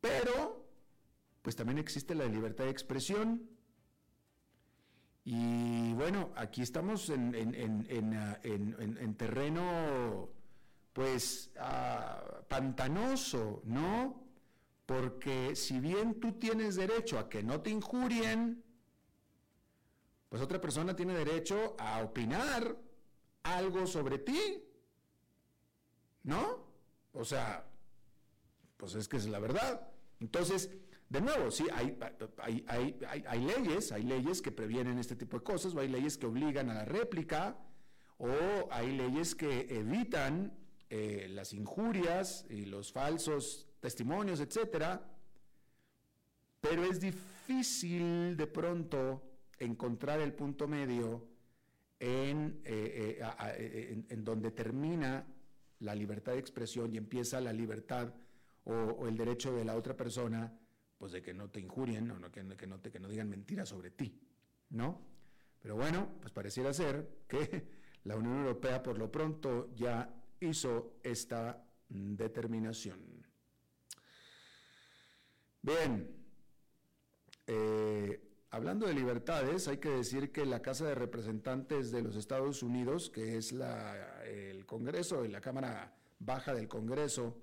Pero, 0.00 0.66
pues 1.42 1.54
también 1.54 1.78
existe 1.78 2.16
la 2.16 2.26
libertad 2.26 2.64
de 2.64 2.70
expresión. 2.70 3.48
Y 5.24 5.92
bueno, 5.92 6.32
aquí 6.34 6.62
estamos 6.62 7.08
en, 7.08 7.36
en, 7.36 9.14
terreno, 9.14 10.28
pues, 10.92 11.52
ah, 11.56 12.42
pantanoso, 12.48 13.62
¿no? 13.64 14.23
Porque 14.86 15.56
si 15.56 15.80
bien 15.80 16.20
tú 16.20 16.32
tienes 16.32 16.76
derecho 16.76 17.18
a 17.18 17.28
que 17.28 17.42
no 17.42 17.60
te 17.62 17.70
injurien, 17.70 18.62
pues 20.28 20.42
otra 20.42 20.60
persona 20.60 20.94
tiene 20.94 21.14
derecho 21.14 21.76
a 21.78 22.02
opinar 22.02 22.76
algo 23.44 23.86
sobre 23.86 24.18
ti, 24.18 24.62
¿no? 26.24 26.66
O 27.12 27.24
sea, 27.24 27.66
pues 28.76 28.94
es 28.94 29.08
que 29.08 29.16
es 29.16 29.26
la 29.26 29.38
verdad. 29.38 29.88
Entonces, 30.20 30.70
de 31.08 31.20
nuevo, 31.20 31.50
sí, 31.50 31.66
hay, 31.72 31.96
hay, 32.66 33.40
leyes, 33.40 33.92
hay 33.92 34.02
leyes 34.02 34.42
que 34.42 34.50
previenen 34.50 34.98
este 34.98 35.16
tipo 35.16 35.38
de 35.38 35.44
cosas, 35.44 35.74
o 35.74 35.80
hay 35.80 35.88
leyes 35.88 36.18
que 36.18 36.26
obligan 36.26 36.70
a 36.70 36.74
la 36.74 36.84
réplica, 36.84 37.56
o 38.18 38.28
hay 38.70 38.96
leyes 38.96 39.34
que 39.34 39.66
evitan 39.70 40.58
eh, 40.90 41.28
las 41.30 41.52
injurias 41.52 42.46
y 42.50 42.64
los 42.64 42.92
falsos 42.92 43.68
testimonios, 43.84 44.40
etcétera. 44.40 44.98
Pero 46.58 46.84
es 46.84 46.98
difícil 46.98 48.34
de 48.34 48.46
pronto 48.46 49.22
encontrar 49.58 50.22
el 50.22 50.32
punto 50.32 50.66
medio 50.66 51.28
en, 51.98 52.62
eh, 52.64 53.20
eh, 53.58 54.04
en 54.08 54.24
donde 54.24 54.52
termina 54.52 55.26
la 55.80 55.94
libertad 55.94 56.32
de 56.32 56.38
expresión 56.38 56.94
y 56.94 56.96
empieza 56.96 57.42
la 57.42 57.52
libertad 57.52 58.14
o, 58.64 59.06
el 59.06 59.18
derecho 59.18 59.52
de 59.52 59.66
la 59.66 59.76
otra 59.76 59.94
persona, 59.94 60.50
pues 60.96 61.12
de 61.12 61.20
que 61.20 61.34
no 61.34 61.50
te 61.50 61.60
injurien 61.60 62.10
o 62.10 62.30
que, 62.30 62.42
no 62.42 62.80
te, 62.80 62.90
que 62.90 62.98
no 62.98 63.08
digan 63.08 63.28
mentiras 63.28 63.68
sobre 63.68 63.90
ti, 63.90 64.18
¿no? 64.70 64.98
Pero 65.60 65.76
bueno, 65.76 66.08
pues 66.22 66.32
pareciera 66.32 66.72
ser 66.72 67.24
que 67.28 67.68
la 68.04 68.16
Unión 68.16 68.38
Europea 68.38 68.82
por 68.82 68.96
lo 68.96 69.12
pronto 69.12 69.74
ya 69.74 70.08
hizo 70.40 70.94
esta 71.02 71.62
determinación. 71.90 73.13
Bien, 75.64 76.14
eh, 77.46 78.20
hablando 78.50 78.86
de 78.86 78.92
libertades, 78.92 79.66
hay 79.66 79.78
que 79.78 79.88
decir 79.88 80.30
que 80.30 80.44
la 80.44 80.60
Casa 80.60 80.84
de 80.84 80.94
Representantes 80.94 81.90
de 81.90 82.02
los 82.02 82.16
Estados 82.16 82.62
Unidos, 82.62 83.08
que 83.08 83.38
es 83.38 83.54
el 84.26 84.66
Congreso 84.66 85.24
la 85.24 85.40
Cámara 85.40 85.96
Baja 86.18 86.52
del 86.52 86.68
Congreso, 86.68 87.38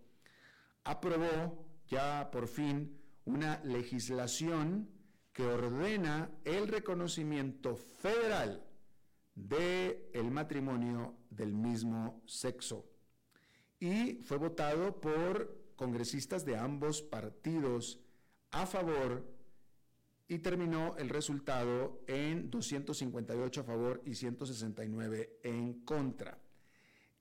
aprobó 0.84 1.66
ya 1.88 2.30
por 2.30 2.48
fin 2.48 2.96
una 3.26 3.60
legislación 3.64 4.88
que 5.34 5.48
ordena 5.48 6.30
el 6.46 6.68
reconocimiento 6.68 7.76
federal 7.76 8.64
del 9.34 10.12
el 10.14 10.30
matrimonio 10.30 11.16
del 11.32 11.56
mismo 11.56 12.22
sexo. 12.28 12.86
Y 13.80 14.22
fue 14.22 14.38
votado 14.38 15.02
por 15.02 15.74
congresistas 15.76 16.46
de 16.46 16.56
ambos 16.56 17.02
partidos 17.02 18.00
a 18.52 18.66
favor 18.66 19.26
y 20.28 20.40
terminó 20.40 20.96
el 20.98 21.10
resultado 21.10 22.04
en 22.08 22.50
258 22.50 23.62
a 23.62 23.64
favor 23.64 24.02
y 24.06 24.16
169 24.16 25.40
en 25.44 25.84
contra. 25.84 26.38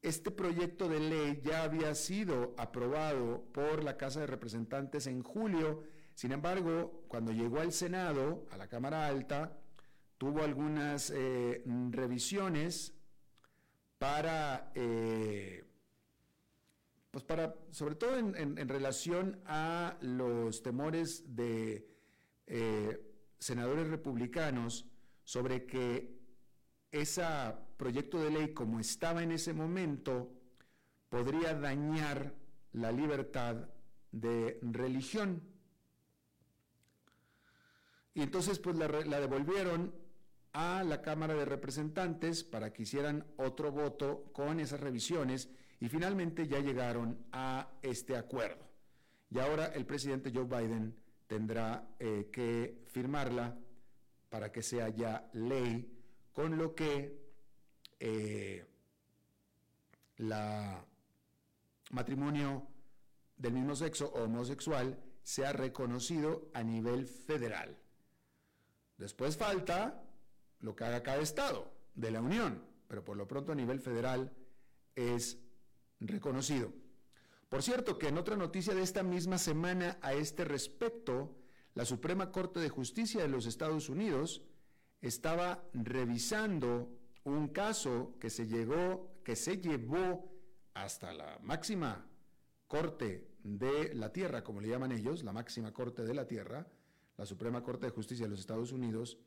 Este 0.02 0.30
proyecto 0.30 0.88
de 0.88 1.00
ley 1.00 1.40
ya 1.44 1.64
había 1.64 1.94
sido 1.94 2.54
aprobado 2.56 3.44
por 3.52 3.82
la 3.82 3.96
Casa 3.96 4.20
de 4.20 4.26
Representantes 4.26 5.06
en 5.06 5.22
julio, 5.22 5.82
sin 6.14 6.32
embargo, 6.32 7.04
cuando 7.08 7.32
llegó 7.32 7.60
al 7.60 7.72
Senado, 7.72 8.46
a 8.50 8.56
la 8.56 8.68
Cámara 8.68 9.06
Alta, 9.06 9.58
tuvo 10.16 10.42
algunas 10.42 11.10
eh, 11.10 11.64
revisiones 11.90 12.94
para, 13.98 14.70
eh, 14.74 15.64
pues 17.11 17.25
para, 17.25 17.55
sobre 17.70 17.96
todo 17.96 18.16
en, 18.16 18.68
relación 18.68 19.40
a 19.46 19.96
los 20.01 20.62
temores 20.62 21.35
de 21.35 21.88
eh, 22.46 23.01
senadores 23.38 23.88
republicanos 23.88 24.87
sobre 25.25 25.66
que 25.66 26.20
ese 26.92 27.23
proyecto 27.77 28.23
de 28.23 28.31
ley 28.31 28.55
como 28.55 28.79
estaba 28.81 29.23
en 29.23 29.33
ese 29.33 29.53
momento 29.53 30.33
podría 31.09 31.55
dañar 31.55 32.35
la 32.73 32.92
libertad 32.92 33.68
de 34.12 34.59
religión. 34.62 35.42
Y 38.14 38.23
entonces 38.23 38.59
pues 38.59 38.77
la, 38.77 38.88
devolvieron 38.88 39.94
a 40.53 40.83
la 40.85 41.01
Cámara 41.01 41.35
de 41.35 41.44
Representantes 41.44 42.44
para 42.44 42.73
que 42.73 42.83
hicieran 42.83 43.25
otro 43.37 43.70
voto 43.70 44.31
con 44.33 44.61
esas 44.61 44.81
revisiones 44.81 45.49
y 45.80 45.88
finalmente 45.88 46.46
ya 46.46 46.60
llegaron 46.60 47.26
a 47.32 47.68
este 47.82 48.16
acuerdo. 48.16 48.68
Y 49.30 49.38
ahora 49.38 49.66
el 49.66 49.86
presidente 49.86 50.30
Joe 50.32 50.44
Biden 50.44 50.94
tendrá 51.26 51.88
eh, 51.98 52.28
que 52.30 52.84
firmarla 52.88 53.56
para 54.28 54.52
que 54.52 54.62
sea 54.62 54.90
ya 54.90 55.28
ley 55.32 55.90
con 56.32 56.56
lo 56.58 56.74
que 56.74 57.18
eh, 57.98 58.66
la 60.18 60.84
matrimonio 61.92 62.66
del 63.36 63.54
mismo 63.54 63.74
sexo 63.74 64.06
o 64.06 64.24
homosexual 64.24 65.02
sea 65.22 65.52
reconocido 65.52 66.50
a 66.52 66.62
nivel 66.62 67.06
federal. 67.06 67.76
Después 68.98 69.36
falta 69.36 70.04
lo 70.60 70.76
que 70.76 70.84
haga 70.84 71.02
cada 71.02 71.22
estado 71.22 71.72
de 71.94 72.10
la 72.10 72.20
Unión, 72.20 72.62
pero 72.86 73.02
por 73.02 73.16
lo 73.16 73.26
pronto 73.26 73.52
a 73.52 73.54
nivel 73.54 73.80
federal 73.80 74.32
es 74.94 75.38
reconocido. 76.00 76.72
Por 77.48 77.62
cierto, 77.62 77.98
que 77.98 78.08
en 78.08 78.18
otra 78.18 78.36
noticia 78.36 78.74
de 78.74 78.82
esta 78.82 79.02
misma 79.02 79.38
semana 79.38 79.98
a 80.02 80.12
este 80.12 80.44
respecto, 80.44 81.36
la 81.74 81.84
Suprema 81.84 82.30
Corte 82.30 82.60
de 82.60 82.68
Justicia 82.68 83.22
de 83.22 83.28
los 83.28 83.46
Estados 83.46 83.88
Unidos 83.88 84.42
estaba 85.00 85.64
revisando 85.72 86.88
un 87.24 87.48
caso 87.48 88.14
que 88.20 88.30
se 88.30 88.46
llegó, 88.46 89.20
que 89.24 89.36
se 89.36 89.58
llevó 89.58 90.30
hasta 90.74 91.12
la 91.12 91.38
máxima 91.42 92.06
corte 92.66 93.28
de 93.42 93.94
la 93.94 94.12
tierra, 94.12 94.44
como 94.44 94.60
le 94.60 94.68
llaman 94.68 94.92
ellos, 94.92 95.24
la 95.24 95.32
máxima 95.32 95.72
corte 95.72 96.02
de 96.04 96.14
la 96.14 96.26
tierra, 96.26 96.66
la 97.16 97.26
Suprema 97.26 97.62
Corte 97.62 97.86
de 97.86 97.92
Justicia 97.92 98.26
de 98.26 98.30
los 98.30 98.40
Estados 98.40 98.72
Unidos, 98.72 99.18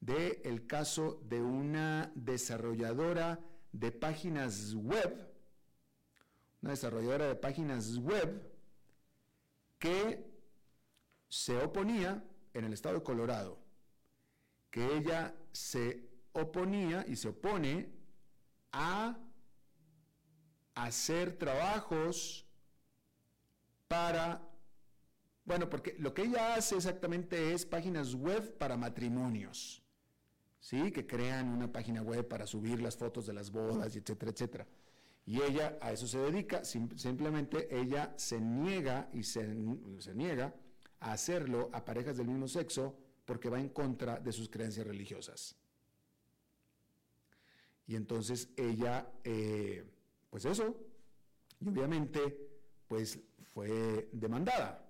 de 0.00 0.42
el 0.44 0.66
caso 0.66 1.20
de 1.24 1.40
una 1.40 2.12
desarrolladora 2.14 3.40
de 3.72 3.92
páginas 3.92 4.74
web, 4.74 5.30
una 6.62 6.72
desarrolladora 6.72 7.26
de 7.26 7.34
páginas 7.34 7.98
web 7.98 8.52
que 9.78 10.26
se 11.28 11.56
oponía 11.56 12.24
en 12.54 12.64
el 12.64 12.72
estado 12.72 12.96
de 12.96 13.02
Colorado 13.02 13.68
que 14.70 14.96
ella 14.96 15.34
se 15.52 16.08
oponía 16.32 17.04
y 17.08 17.16
se 17.16 17.28
opone 17.28 17.90
a 18.72 19.18
hacer 20.74 21.36
trabajos 21.36 22.46
para, 23.88 24.46
bueno, 25.44 25.68
porque 25.68 25.96
lo 25.98 26.12
que 26.12 26.22
ella 26.22 26.54
hace 26.54 26.76
exactamente 26.76 27.52
es 27.52 27.64
páginas 27.64 28.14
web 28.14 28.56
para 28.58 28.76
matrimonios, 28.76 29.82
¿sí? 30.60 30.92
Que 30.92 31.06
crean 31.06 31.48
una 31.48 31.72
página 31.72 32.02
web 32.02 32.28
para 32.28 32.46
subir 32.46 32.80
las 32.80 32.96
fotos 32.96 33.26
de 33.26 33.32
las 33.32 33.50
bodas, 33.50 33.96
etcétera, 33.96 34.30
etcétera. 34.30 34.66
Y 35.28 35.42
ella 35.42 35.76
a 35.82 35.92
eso 35.92 36.06
se 36.06 36.18
dedica, 36.18 36.64
simplemente 36.64 37.68
ella 37.70 38.14
se 38.16 38.40
niega 38.40 39.10
y 39.12 39.24
se, 39.24 39.46
niega 40.14 40.54
a 41.00 41.12
hacerlo 41.12 41.68
a 41.74 41.84
parejas 41.84 42.16
del 42.16 42.28
mismo 42.28 42.48
sexo 42.48 42.96
porque 43.26 43.50
va 43.50 43.60
en 43.60 43.68
contra 43.68 44.18
de 44.20 44.32
sus 44.32 44.48
creencias 44.48 44.86
religiosas. 44.86 45.54
Y 47.86 47.94
entonces 47.94 48.48
ella, 48.56 49.06
eh, 49.22 49.84
pues 50.30 50.46
eso, 50.46 50.74
y 51.60 51.68
obviamente, 51.68 52.48
pues 52.88 53.20
fue 53.52 54.08
demandada. 54.10 54.82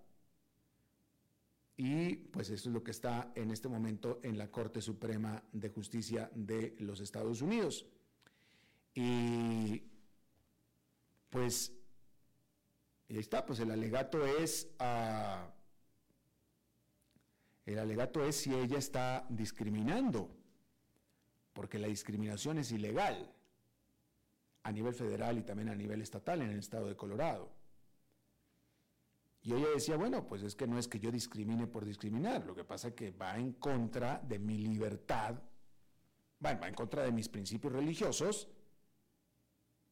y 1.77 2.15
pues 2.15 2.51
eso 2.51 2.69
es 2.69 2.73
lo 2.73 2.85
que 2.85 2.93
está 2.93 3.33
en 3.35 3.51
este 3.51 3.69
momento 3.69 4.21
en 4.23 4.39
la 4.39 4.53
Corte 4.53 4.81
Suprema 4.81 5.43
de 5.51 5.69
Justicia 5.69 6.31
de 6.33 6.77
los 6.79 7.01
Estados 7.01 7.43
Unidos. 7.43 7.87
Y 8.95 9.88
pues 11.31 11.73
ahí 13.09 13.19
está, 13.19 13.45
pues 13.45 13.61
el 13.61 13.71
alegato 13.71 14.27
es 14.27 14.69
ah, 14.79 15.53
el 17.69 17.79
alegato 17.79 18.25
es 18.25 18.37
si 18.37 18.55
ella 18.55 18.79
está 18.79 19.27
discriminando, 19.29 20.35
porque 21.53 21.79
la 21.79 21.89
discriminación 21.89 22.57
es 22.57 22.73
ilegal 22.73 23.31
a 24.63 24.73
nivel 24.73 24.95
federal 24.95 25.37
y 25.37 25.43
también 25.43 25.69
a 25.69 25.75
nivel 25.75 26.01
estatal 26.01 26.41
en 26.41 26.49
el 26.49 26.61
estado 26.61 26.89
de 26.89 26.97
Colorado. 26.97 27.53
Y 29.43 29.53
ella 29.53 29.69
decía, 29.75 29.97
bueno, 29.97 30.27
pues 30.27 30.43
es 30.43 30.57
que 30.57 30.67
no 30.67 30.79
es 30.79 30.89
que 30.89 30.99
yo 30.99 31.11
discrimine 31.11 31.67
por 31.67 31.85
discriminar, 31.85 32.47
lo 32.47 32.55
que 32.55 32.65
pasa 32.65 32.89
es 32.89 32.95
que 32.95 33.11
va 33.11 33.37
en 33.37 33.53
contra 33.53 34.19
de 34.19 34.39
mi 34.39 34.57
libertad, 34.57 35.43
va, 36.45 36.53
en 36.53 36.75
contra 36.75 37.03
de 37.03 37.13
mis 37.13 37.29
principios 37.29 37.75
religiosos 37.75 38.49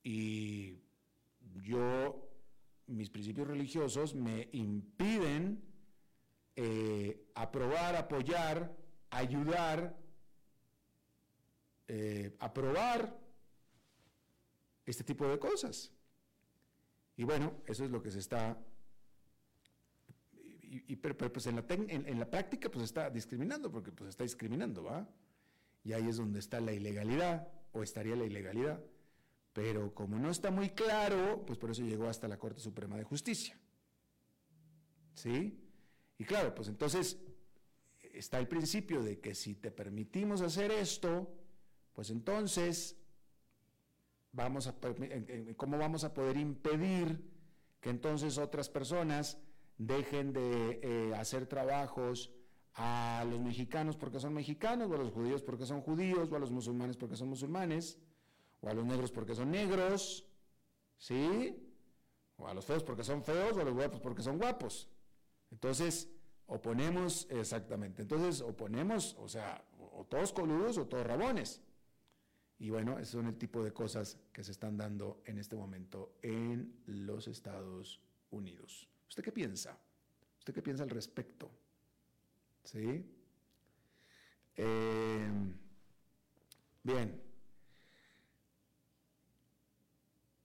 y 0.02 0.78
yo, 1.62 2.28
mis 2.86 3.10
principios 3.10 3.48
religiosos 3.48 4.14
me 4.14 4.48
impiden 4.52 5.62
eh, 6.54 7.28
aprobar, 7.34 7.96
apoyar, 7.96 8.76
ayudar, 9.10 9.96
eh, 11.88 12.36
aprobar 12.38 13.18
este 14.84 15.04
tipo 15.04 15.26
de 15.28 15.38
cosas. 15.38 15.92
Y 17.16 17.24
bueno, 17.24 17.62
eso 17.66 17.84
es 17.84 17.90
lo 17.90 18.02
que 18.02 18.10
se 18.10 18.18
está 18.18 18.58
y, 20.88 20.96
pero, 20.96 21.32
pues 21.32 21.46
en 21.46 21.56
la, 21.56 21.64
en, 21.68 22.18
la 22.18 22.28
práctica 22.28 22.70
pues 22.70 22.84
está 22.84 23.08
discriminando, 23.10 23.70
porque 23.70 23.92
pues 23.92 24.10
está 24.10 24.24
discriminando, 24.24 24.84
¿va? 24.84 25.08
Y 25.84 25.92
ahí 25.92 26.08
es 26.08 26.16
donde 26.16 26.40
está 26.40 26.60
la 26.60 26.72
ilegalidad, 26.72 27.48
o 27.72 27.82
estaría 27.82 28.16
la 28.16 28.24
ilegalidad. 28.24 28.80
Pero 29.56 29.94
como 29.94 30.18
no 30.18 30.28
está 30.28 30.50
muy 30.50 30.68
claro, 30.68 31.42
pues 31.46 31.58
por 31.58 31.70
eso 31.70 31.80
llegó 31.80 32.08
hasta 32.08 32.28
la 32.28 32.38
Corte 32.38 32.60
Suprema 32.60 32.98
de 32.98 33.04
Justicia. 33.04 33.58
¿Sí? 35.14 35.58
Y 36.18 36.24
claro, 36.24 36.54
pues 36.54 36.68
entonces 36.68 37.18
está 38.12 38.38
el 38.38 38.48
principio 38.48 39.02
de 39.02 39.18
que 39.18 39.34
si 39.34 39.54
te 39.54 39.70
permitimos 39.70 40.42
hacer 40.42 40.70
esto, 40.72 41.34
pues 41.94 42.10
entonces 42.10 42.98
vamos 44.30 44.66
a 44.66 44.74
cómo 45.56 45.78
vamos 45.78 46.04
a 46.04 46.12
poder 46.12 46.36
impedir 46.36 47.18
que 47.80 47.88
entonces 47.88 48.36
otras 48.36 48.68
personas 48.68 49.38
dejen 49.78 50.34
de 50.34 50.80
eh, 50.82 51.14
hacer 51.16 51.46
trabajos 51.46 52.30
a 52.74 53.24
los 53.26 53.40
mexicanos 53.40 53.96
porque 53.96 54.20
son 54.20 54.34
mexicanos, 54.34 54.90
o 54.90 54.94
a 54.96 54.98
los 54.98 55.12
judíos 55.12 55.42
porque 55.42 55.64
son 55.64 55.80
judíos, 55.80 56.30
o 56.30 56.36
a 56.36 56.40
los 56.40 56.50
musulmanes 56.50 56.98
porque 56.98 57.16
son 57.16 57.30
musulmanes, 57.30 57.98
o 58.66 58.70
a 58.70 58.74
los 58.74 58.84
negros 58.84 59.12
porque 59.12 59.34
son 59.34 59.50
negros, 59.52 60.24
¿sí? 60.98 61.56
O 62.36 62.48
a 62.48 62.54
los 62.54 62.64
feos 62.64 62.82
porque 62.82 63.04
son 63.04 63.22
feos, 63.22 63.56
o 63.56 63.60
a 63.60 63.64
los 63.64 63.74
guapos 63.74 64.00
porque 64.00 64.22
son 64.22 64.38
guapos. 64.38 64.88
Entonces, 65.52 66.08
oponemos, 66.46 67.28
exactamente, 67.30 68.02
entonces 68.02 68.40
oponemos, 68.40 69.14
o 69.20 69.28
sea, 69.28 69.64
o 69.92 70.04
todos 70.04 70.32
coludos 70.32 70.78
o 70.78 70.86
todos 70.86 71.06
rabones. 71.06 71.62
Y 72.58 72.70
bueno, 72.70 72.98
esos 72.98 73.10
son 73.10 73.26
el 73.26 73.38
tipo 73.38 73.62
de 73.62 73.72
cosas 73.72 74.18
que 74.32 74.42
se 74.42 74.50
están 74.50 74.76
dando 74.76 75.22
en 75.26 75.38
este 75.38 75.56
momento 75.56 76.16
en 76.22 76.82
los 76.86 77.28
Estados 77.28 78.00
Unidos. 78.30 78.88
¿Usted 79.08 79.22
qué 79.22 79.30
piensa? 79.30 79.78
¿Usted 80.38 80.54
qué 80.54 80.62
piensa 80.62 80.82
al 80.82 80.90
respecto? 80.90 81.50
¿Sí? 82.64 83.04
Eh, 84.56 85.28
bien. 86.82 87.35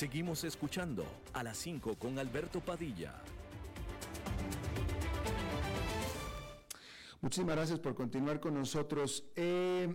Seguimos 0.00 0.44
escuchando 0.44 1.04
a 1.34 1.42
las 1.42 1.58
5 1.58 1.96
con 1.96 2.18
Alberto 2.18 2.60
Padilla. 2.60 3.20
Muchísimas 7.20 7.54
gracias 7.54 7.80
por 7.80 7.94
continuar 7.94 8.40
con 8.40 8.54
nosotros. 8.54 9.22
Eh, 9.36 9.94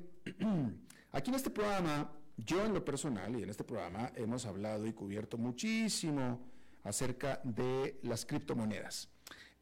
aquí 1.12 1.32
en 1.32 1.36
este 1.36 1.50
programa, 1.50 2.12
yo 2.38 2.64
en 2.64 2.76
lo 2.76 2.86
personal 2.86 3.36
y 3.36 3.42
en 3.42 3.50
este 3.50 3.64
programa 3.64 4.12
hemos 4.16 4.46
hablado 4.46 4.86
y 4.86 4.94
cubierto 4.94 5.40
muchísimo 5.40 6.52
acerca 6.84 7.42
de 7.44 8.00
las 8.04 8.28
criptomonedas. 8.28 9.10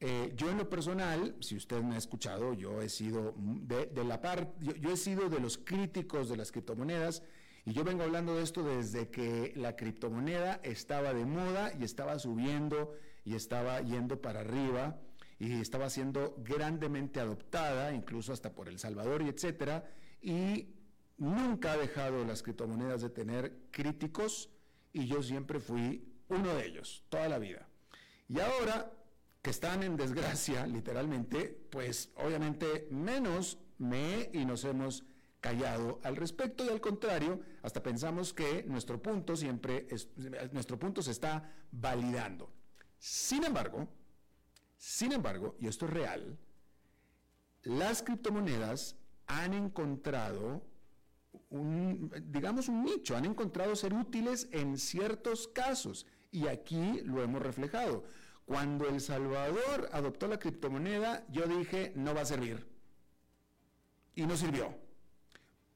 Eh, 0.01 0.33
yo 0.35 0.49
en 0.49 0.57
lo 0.57 0.69
personal, 0.69 1.37
si 1.39 1.55
usted 1.55 1.81
me 1.81 1.95
ha 1.95 1.99
escuchado, 1.99 2.53
yo 2.53 2.81
he 2.81 2.89
sido 2.89 3.33
de, 3.37 4.03
la 4.03 4.19
parte, 4.19 4.51
yo, 4.59 4.91
he 4.91 4.97
sido 4.97 5.29
de 5.29 5.39
los 5.39 5.57
críticos 5.57 6.27
de 6.27 6.35
las 6.35 6.51
criptomonedas 6.51 7.23
y 7.65 7.73
yo 7.73 7.83
vengo 7.83 8.03
hablando 8.03 8.35
de 8.35 8.43
esto 8.43 8.63
desde 8.63 9.09
que 9.09 9.53
la 9.55 9.75
criptomoneda 9.75 10.59
estaba 10.63 11.13
de 11.13 11.25
moda 11.25 11.71
y 11.79 11.83
estaba 11.83 12.19
subiendo 12.19 12.93
y 13.23 13.35
estaba 13.35 13.79
yendo 13.81 14.21
para 14.21 14.41
arriba 14.41 14.99
y 15.39 15.61
estaba 15.61 15.89
siendo 15.89 16.35
grandemente 16.39 17.19
adoptada, 17.19 17.93
incluso 17.93 18.33
hasta 18.33 18.53
por 18.53 18.67
El 18.67 18.79
Salvador 18.79 19.21
y 19.21 19.29
etcétera, 19.29 19.89
y 20.21 20.75
nunca 21.17 21.73
ha 21.73 21.77
dejado 21.77 22.25
las 22.25 22.43
criptomonedas 22.43 23.01
de 23.01 23.09
tener 23.09 23.67
críticos 23.71 24.49
y 24.91 25.07
yo 25.07 25.23
siempre 25.23 25.59
fui 25.59 26.05
uno 26.27 26.53
de 26.55 26.65
ellos, 26.65 27.05
toda 27.09 27.29
la 27.29 27.39
vida. 27.39 27.67
Y 28.27 28.39
ahora 28.39 28.91
que 29.41 29.49
están 29.49 29.83
en 29.83 29.95
desgracia, 29.95 30.65
literalmente, 30.67 31.47
pues 31.69 32.11
obviamente 32.15 32.87
menos 32.91 33.57
me 33.77 34.29
y 34.33 34.45
nos 34.45 34.63
hemos 34.63 35.03
callado 35.43 35.99
al 36.03 36.15
respecto 36.15 36.63
y 36.63 36.69
al 36.69 36.79
contrario, 36.79 37.41
hasta 37.63 37.83
pensamos 37.83 38.31
que 38.31 38.63
nuestro 38.63 39.01
punto 39.01 39.35
siempre 39.35 39.85
es, 39.89 40.07
nuestro 40.53 40.79
punto 40.79 41.01
se 41.01 41.11
está 41.11 41.53
validando. 41.69 42.49
Sin 42.97 43.43
embargo, 43.43 43.89
sin 44.77 45.11
embargo, 45.11 45.57
y 45.59 45.67
esto 45.67 45.85
es 45.85 45.91
real, 45.91 46.37
las 47.63 48.01
criptomonedas 48.03 48.95
han 49.27 49.53
encontrado 49.53 50.63
un, 51.49 52.09
digamos, 52.27 52.69
un 52.69 52.85
nicho, 52.85 53.17
han 53.17 53.25
encontrado 53.25 53.75
ser 53.75 53.93
útiles 53.93 54.47
en 54.51 54.77
ciertos 54.77 55.49
casos 55.49 56.07
y 56.31 56.47
aquí 56.47 57.01
lo 57.03 57.21
hemos 57.21 57.41
reflejado. 57.41 58.05
Cuando 58.45 58.87
El 58.87 59.01
Salvador 59.01 59.89
adoptó 59.91 60.29
la 60.29 60.39
criptomoneda, 60.39 61.25
yo 61.29 61.47
dije, 61.47 61.91
no 61.97 62.15
va 62.15 62.21
a 62.21 62.25
servir. 62.25 62.65
Y 64.15 64.25
no 64.25 64.37
sirvió. 64.37 64.82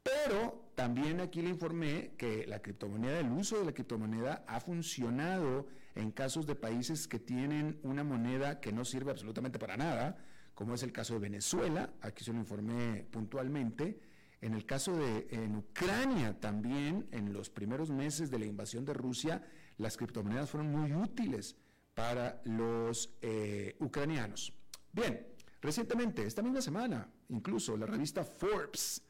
Pero 0.08 0.72
también 0.76 1.20
aquí 1.20 1.42
le 1.42 1.50
informé 1.50 2.14
que 2.18 2.46
la 2.48 2.62
criptomoneda, 2.62 3.20
el 3.20 3.32
uso 3.32 3.60
de 3.60 3.66
la 3.66 3.74
criptomoneda 3.74 4.46
ha 4.48 4.60
funcionado 4.60 5.68
en 5.96 6.12
casos 6.12 6.46
de 6.46 6.56
países 6.56 7.08
que 7.08 7.20
tienen 7.20 7.80
una 7.84 8.04
moneda 8.04 8.62
que 8.62 8.72
no 8.72 8.86
sirve 8.86 9.12
absolutamente 9.12 9.60
para 9.60 9.76
nada, 9.76 10.18
como 10.54 10.76
es 10.76 10.84
el 10.84 10.92
caso 10.92 11.16
de 11.16 11.20
Venezuela, 11.20 11.94
aquí 12.02 12.24
se 12.24 12.32
lo 12.32 12.40
informé 12.40 13.06
puntualmente. 13.12 14.00
En 14.40 14.54
el 14.54 14.66
caso 14.66 14.96
de 14.96 15.28
en 15.32 15.56
Ucrania 15.56 16.40
también, 16.40 17.08
en 17.12 17.34
los 17.34 17.50
primeros 17.50 17.90
meses 17.90 18.30
de 18.30 18.40
la 18.40 18.46
invasión 18.46 18.86
de 18.86 18.94
Rusia, 18.94 19.44
las 19.78 19.98
criptomonedas 19.98 20.50
fueron 20.50 20.72
muy 20.72 20.94
útiles 20.94 21.56
para 21.94 22.42
los 22.46 23.14
eh, 23.22 23.76
ucranianos. 23.80 24.54
Bien, 24.94 25.28
recientemente, 25.60 26.24
esta 26.24 26.44
misma 26.44 26.62
semana, 26.62 27.10
incluso 27.30 27.76
la 27.76 27.88
revista 27.88 28.24
Forbes 28.24 29.02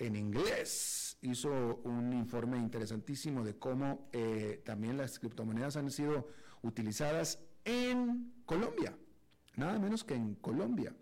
en 0.00 0.16
inglés 0.16 1.18
hizo 1.20 1.80
un 1.84 2.12
informe 2.14 2.58
interesantísimo 2.58 3.44
de 3.44 3.56
cómo 3.56 4.08
eh, 4.12 4.62
también 4.64 4.96
las 4.96 5.18
criptomonedas 5.18 5.76
han 5.76 5.90
sido 5.90 6.28
utilizadas 6.62 7.38
en 7.64 8.32
Colombia, 8.46 8.96
nada 9.56 9.78
menos 9.78 10.02
que 10.02 10.14
en 10.14 10.34
Colombia. 10.36 10.94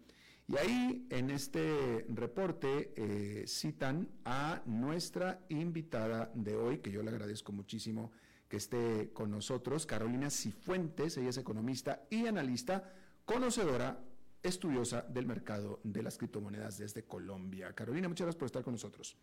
Y 0.49 0.57
ahí 0.57 1.07
en 1.11 1.31
este 1.31 2.07
reporte 2.09 2.93
eh, 2.97 3.45
citan 3.47 4.09
a 4.25 4.63
nuestra 4.67 5.41
invitada 5.49 6.33
de 6.35 6.57
hoy, 6.57 6.79
que 6.79 6.91
yo 6.91 7.03
le 7.03 7.11
agradezco 7.11 7.53
muchísimo 7.53 8.11
que 8.49 8.57
esté 8.57 9.11
con 9.13 9.31
nosotros, 9.31 9.87
Carolina 9.87 10.31
Cifuentes, 10.31 11.19
ella 11.19 11.29
es 11.29 11.37
economista 11.37 12.03
y 12.11 12.27
analista, 12.27 12.91
conocedora, 13.27 14.01
estudiosa 14.43 15.03
del 15.03 15.27
mercado 15.27 15.81
de 15.83 16.03
las 16.03 16.19
criptomonedas 16.19 16.79
desde 16.79 17.05
Colombia. 17.05 17.73
Carolina, 17.75 18.09
muchas 18.09 18.27
gracias 18.27 18.39
por 18.39 18.47
estar 18.47 18.63
con 18.63 18.75
nosotros. 18.75 19.17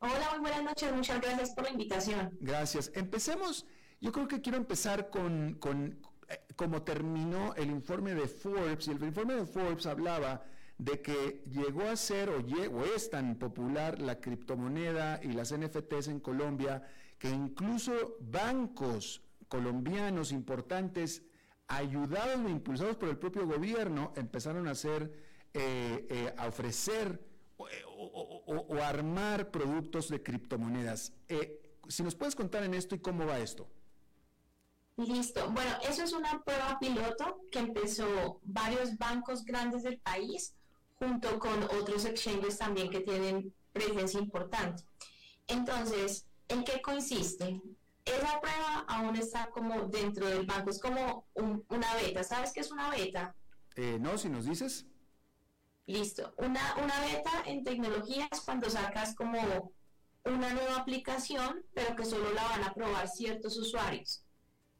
Hola, 0.00 0.30
muy 0.32 0.40
buenas 0.40 0.62
noches, 0.62 0.92
muchas 0.92 1.20
gracias 1.20 1.50
por 1.50 1.64
la 1.64 1.70
invitación. 1.70 2.30
Gracias. 2.40 2.90
Empecemos, 2.94 3.66
yo 4.00 4.12
creo 4.12 4.28
que 4.28 4.40
quiero 4.40 4.58
empezar 4.58 5.10
con, 5.10 5.54
con 5.54 5.98
eh, 6.28 6.40
como 6.56 6.82
terminó 6.82 7.54
el 7.54 7.70
informe 7.70 8.14
de 8.14 8.28
Forbes, 8.28 8.86
y 8.86 8.92
el 8.92 9.02
informe 9.02 9.34
de 9.34 9.46
Forbes 9.46 9.86
hablaba 9.86 10.44
de 10.78 11.00
que 11.00 11.42
llegó 11.50 11.82
a 11.82 11.96
ser 11.96 12.30
o, 12.30 12.36
o 12.38 12.84
es 12.94 13.10
tan 13.10 13.36
popular 13.36 14.00
la 14.00 14.20
criptomoneda 14.20 15.20
y 15.22 15.32
las 15.32 15.52
NFTs 15.52 16.08
en 16.08 16.20
Colombia 16.20 16.86
que 17.18 17.28
incluso 17.28 18.16
bancos 18.20 19.22
colombianos 19.48 20.30
importantes, 20.30 21.22
ayudados 21.68 22.46
e 22.46 22.50
impulsados 22.50 22.96
por 22.96 23.08
el 23.08 23.18
propio 23.18 23.46
gobierno, 23.46 24.12
empezaron 24.16 24.66
a 24.66 24.72
hacer, 24.72 25.12
eh, 25.54 26.06
eh, 26.08 26.34
a 26.36 26.46
ofrecer 26.46 27.22
o, 27.56 28.78
armar 28.82 29.50
productos 29.50 30.08
de 30.08 30.22
criptomonedas. 30.22 31.12
si 31.88 32.02
nos 32.02 32.14
puedes 32.14 32.34
contar 32.34 32.62
en 32.64 32.74
esto 32.74 32.94
y 32.94 32.98
cómo 32.98 33.26
va 33.26 33.38
esto. 33.38 33.68
Listo. 34.96 35.48
Bueno, 35.50 35.70
eso 35.88 36.02
es 36.02 36.12
una 36.12 36.42
prueba 36.42 36.76
piloto 36.80 37.40
que 37.52 37.60
empezó 37.60 38.40
varios 38.42 38.98
bancos 38.98 39.44
grandes 39.44 39.84
del 39.84 39.98
país 39.98 40.54
junto 40.98 41.38
con 41.38 41.62
otros 41.62 42.04
exchanges 42.04 42.58
también 42.58 42.90
que 42.90 43.00
tienen 43.00 43.54
presencia 43.72 44.18
importante. 44.18 44.82
Entonces, 45.46 46.26
¿en 46.48 46.64
qué 46.64 46.82
consiste? 46.82 47.60
Esa 48.16 48.40
prueba 48.40 48.84
aún 48.88 49.16
está 49.16 49.50
como 49.50 49.86
dentro 49.88 50.26
del 50.28 50.46
banco, 50.46 50.70
es 50.70 50.80
como 50.80 51.26
una 51.34 51.94
beta. 51.94 52.24
¿Sabes 52.24 52.52
qué 52.52 52.60
es 52.60 52.70
una 52.70 52.90
beta? 52.90 53.34
Eh, 53.76 53.98
no, 54.00 54.16
si 54.16 54.28
nos 54.28 54.46
dices. 54.46 54.86
Listo. 55.86 56.34
Una, 56.38 56.74
una 56.82 57.00
beta 57.00 57.30
en 57.46 57.64
tecnología 57.64 58.28
es 58.30 58.40
cuando 58.40 58.68
sacas 58.68 59.14
como 59.14 59.72
una 60.24 60.52
nueva 60.52 60.76
aplicación, 60.76 61.64
pero 61.74 61.96
que 61.96 62.04
solo 62.04 62.32
la 62.32 62.44
van 62.44 62.64
a 62.64 62.74
probar 62.74 63.08
ciertos 63.08 63.56
usuarios. 63.56 64.24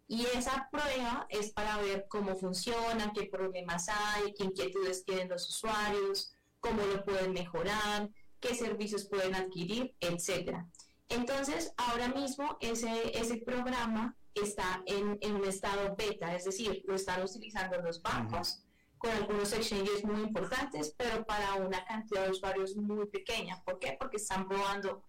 Y 0.06 0.24
esa 0.26 0.68
prueba 0.70 1.26
es 1.28 1.52
para 1.52 1.76
ver 1.78 2.06
cómo 2.08 2.34
funciona, 2.36 3.12
qué 3.14 3.26
problemas 3.26 3.88
hay, 3.88 4.32
qué 4.34 4.44
inquietudes 4.44 5.04
tienen 5.04 5.28
los 5.28 5.48
usuarios, 5.48 6.32
cómo 6.60 6.82
lo 6.82 7.04
pueden 7.04 7.32
mejorar, 7.32 8.08
qué 8.40 8.54
servicios 8.54 9.04
pueden 9.04 9.34
adquirir, 9.34 9.94
etc. 10.00 10.64
Entonces, 11.08 11.72
ahora 11.76 12.08
mismo 12.08 12.58
ese, 12.60 13.18
ese 13.18 13.38
programa 13.38 14.16
está 14.34 14.82
en, 14.86 15.18
en, 15.20 15.36
un 15.36 15.44
estado 15.46 15.96
beta, 15.96 16.34
es 16.34 16.44
decir, 16.44 16.82
lo 16.86 16.94
están 16.94 17.22
utilizando 17.22 17.80
los 17.80 18.02
bancos 18.02 18.62
con 18.98 19.10
algunos 19.10 19.52
exchanges 19.52 20.04
muy 20.04 20.22
importantes, 20.22 20.94
pero 20.96 21.24
para 21.24 21.54
una 21.54 21.84
cantidad 21.84 22.24
de 22.24 22.30
usuarios 22.30 22.76
muy 22.76 23.06
pequeña. 23.06 23.62
¿Por 23.64 23.78
qué? 23.78 23.96
Porque 23.98 24.16
están 24.16 24.46
probando 24.48 25.02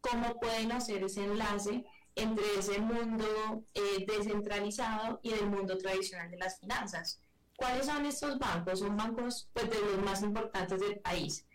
cómo 0.00 0.38
pueden 0.38 0.72
hacer 0.72 1.02
ese 1.02 1.24
enlace 1.24 1.84
entre 2.14 2.44
ese 2.58 2.78
mundo 2.80 3.64
eh, 3.74 4.04
descentralizado 4.06 5.20
y 5.22 5.32
el 5.32 5.46
mundo 5.46 5.78
tradicional 5.78 6.30
de 6.30 6.38
las 6.38 6.58
finanzas. 6.58 7.20
¿Cuáles 7.56 7.86
son 7.86 8.04
estos 8.04 8.38
bancos? 8.38 8.80
Son 8.80 8.96
bancos 8.96 9.48
pues, 9.52 9.70
de 9.70 9.80
los 9.80 10.04
más 10.04 10.22
importantes 10.22 10.80
del 10.80 10.98
país. 11.00 11.45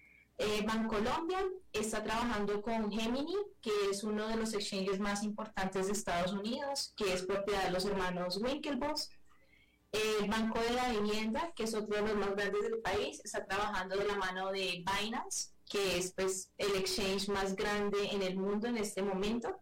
Eh, 0.43 0.63
Bancolombia 0.65 1.45
está 1.71 2.01
trabajando 2.03 2.63
con 2.63 2.91
Gemini, 2.91 3.37
que 3.61 3.69
es 3.91 4.03
uno 4.03 4.27
de 4.27 4.37
los 4.37 4.55
exchanges 4.55 4.99
más 4.99 5.21
importantes 5.21 5.85
de 5.85 5.93
Estados 5.93 6.33
Unidos, 6.33 6.95
que 6.97 7.13
es 7.13 7.21
propiedad 7.21 7.65
de 7.65 7.69
los 7.69 7.85
hermanos 7.85 8.37
Winklevoss. 8.41 9.11
El 9.91 10.27
Banco 10.27 10.59
de 10.59 10.71
la 10.71 10.89
Vivienda, 10.89 11.53
que 11.55 11.65
es 11.65 11.75
otro 11.75 11.95
de 11.95 12.01
los 12.01 12.15
más 12.15 12.35
grandes 12.35 12.63
del 12.63 12.79
país, 12.79 13.21
está 13.23 13.45
trabajando 13.45 13.95
de 13.95 14.05
la 14.05 14.15
mano 14.15 14.51
de 14.51 14.83
Binance, 14.83 15.51
que 15.69 15.99
es 15.99 16.11
pues, 16.13 16.51
el 16.57 16.75
exchange 16.75 17.29
más 17.29 17.55
grande 17.55 17.99
en 18.11 18.23
el 18.23 18.35
mundo 18.35 18.67
en 18.67 18.77
este 18.77 19.03
momento. 19.03 19.59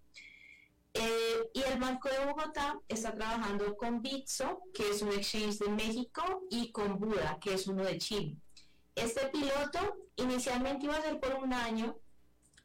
Eh, 0.94 1.50
y 1.56 1.62
el 1.62 1.78
Banco 1.78 2.08
de 2.08 2.26
Bogotá 2.26 2.80
está 2.88 3.14
trabajando 3.14 3.76
con 3.76 4.02
Bitso, 4.02 4.62
que 4.74 4.92
es 4.92 5.02
un 5.02 5.10
exchange 5.10 5.58
de 5.58 5.72
México, 5.72 6.48
y 6.50 6.72
con 6.72 6.98
Buda, 6.98 7.38
que 7.42 7.56
es 7.56 7.68
uno 7.68 7.84
de 7.84 7.98
Chile. 7.98 8.38
Este 8.96 9.28
piloto 9.28 10.08
inicialmente 10.16 10.86
iba 10.86 10.96
a 10.96 11.02
ser 11.02 11.20
por 11.20 11.36
un 11.36 11.54
año, 11.54 11.98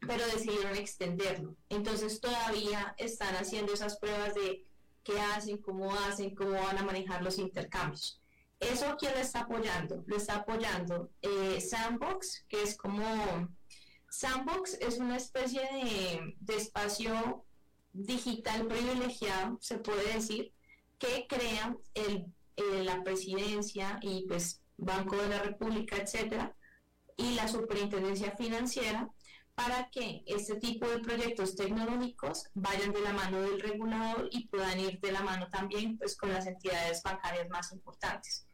pero 0.07 0.27
decidieron 0.27 0.77
extenderlo. 0.77 1.57
Entonces 1.69 2.21
todavía 2.21 2.95
están 2.99 3.35
haciendo 3.37 3.73
esas 3.73 3.99
pruebas 3.99 4.35
de 4.35 4.65
qué 5.03 5.21
hacen, 5.21 5.59
cómo 5.59 5.95
hacen, 5.95 6.35
cómo 6.35 6.53
van 6.53 6.79
a 6.79 6.83
manejar 6.83 7.23
los 7.23 7.39
intercambios. 7.39 8.21
¿Eso 8.61 8.97
quién 8.99 9.13
lo 9.13 9.21
está 9.21 9.41
apoyando? 9.41 10.03
Lo 10.07 10.17
está 10.17 10.37
apoyando 10.37 11.11
eh, 11.23 11.61
Sandbox, 11.61 12.45
que 12.49 12.63
es 12.63 12.77
como... 12.77 13.05
Sandbox 14.09 14.75
es 14.75 14.99
una 14.99 15.17
especie 15.17 15.61
de, 16.41 16.55
espacio 16.57 17.45
digital 17.93 18.67
privilegiado, 18.67 19.59
se 19.61 19.79
puede 19.79 20.15
decir, 20.15 20.53
que 20.99 21.27
crea 21.29 21.77
el, 21.95 22.27
la 22.85 23.03
presidencia 23.03 23.99
y 24.03 24.25
pues 24.29 24.61
Banco 24.77 25.17
de 25.17 25.29
la 25.29 25.43
República, 25.43 25.97
etcétera, 25.97 26.55
y 27.17 27.35
la 27.35 27.49
superintendencia 27.49 28.33
financiera 28.37 29.11
para 29.55 29.89
que 29.91 30.25
este 30.27 30.57
tipo 30.57 30.89
de 30.89 30.99
proyectos 30.99 31.55
tecnológicos 31.55 32.49
vayan 32.55 32.93
de 32.93 33.01
la 33.01 33.13
mano 33.13 33.41
del 33.41 33.61
regulador 33.61 34.29
y 34.33 34.49
puedan 34.49 34.81
ir 34.81 35.01
de 35.01 35.13
la 35.13 35.23
mano 35.23 35.49
también 35.49 35.97
pues 35.97 36.17
con 36.17 36.33
las 36.33 36.47
entidades 36.47 37.03
bancarias 37.03 37.49
más 37.51 37.73
importantes. 37.73 38.47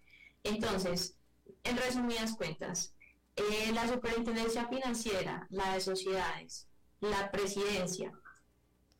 Entonces, 0.44 1.16
en 1.64 1.76
resumidas 1.76 2.34
cuentas, 2.36 2.94
eh, 3.36 3.72
la 3.72 3.88
superintendencia 3.88 4.68
financiera, 4.68 5.46
la 5.50 5.74
de 5.74 5.80
sociedades, 5.80 6.68
la 7.00 7.30
presidencia, 7.30 8.12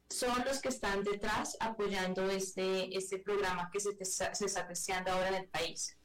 son 0.08 0.44
los 0.44 0.60
que 0.60 0.70
están 0.70 1.04
detrás 1.04 1.56
apoyando 1.60 2.28
este, 2.30 2.96
este 2.96 3.18
programa 3.18 3.70
que 3.72 3.78
se, 3.78 3.92
se 4.04 4.46
está 4.46 4.66
testeando 4.66 5.12
ahora 5.12 5.28
en 5.28 5.34
el 5.34 5.48
país. 5.48 5.96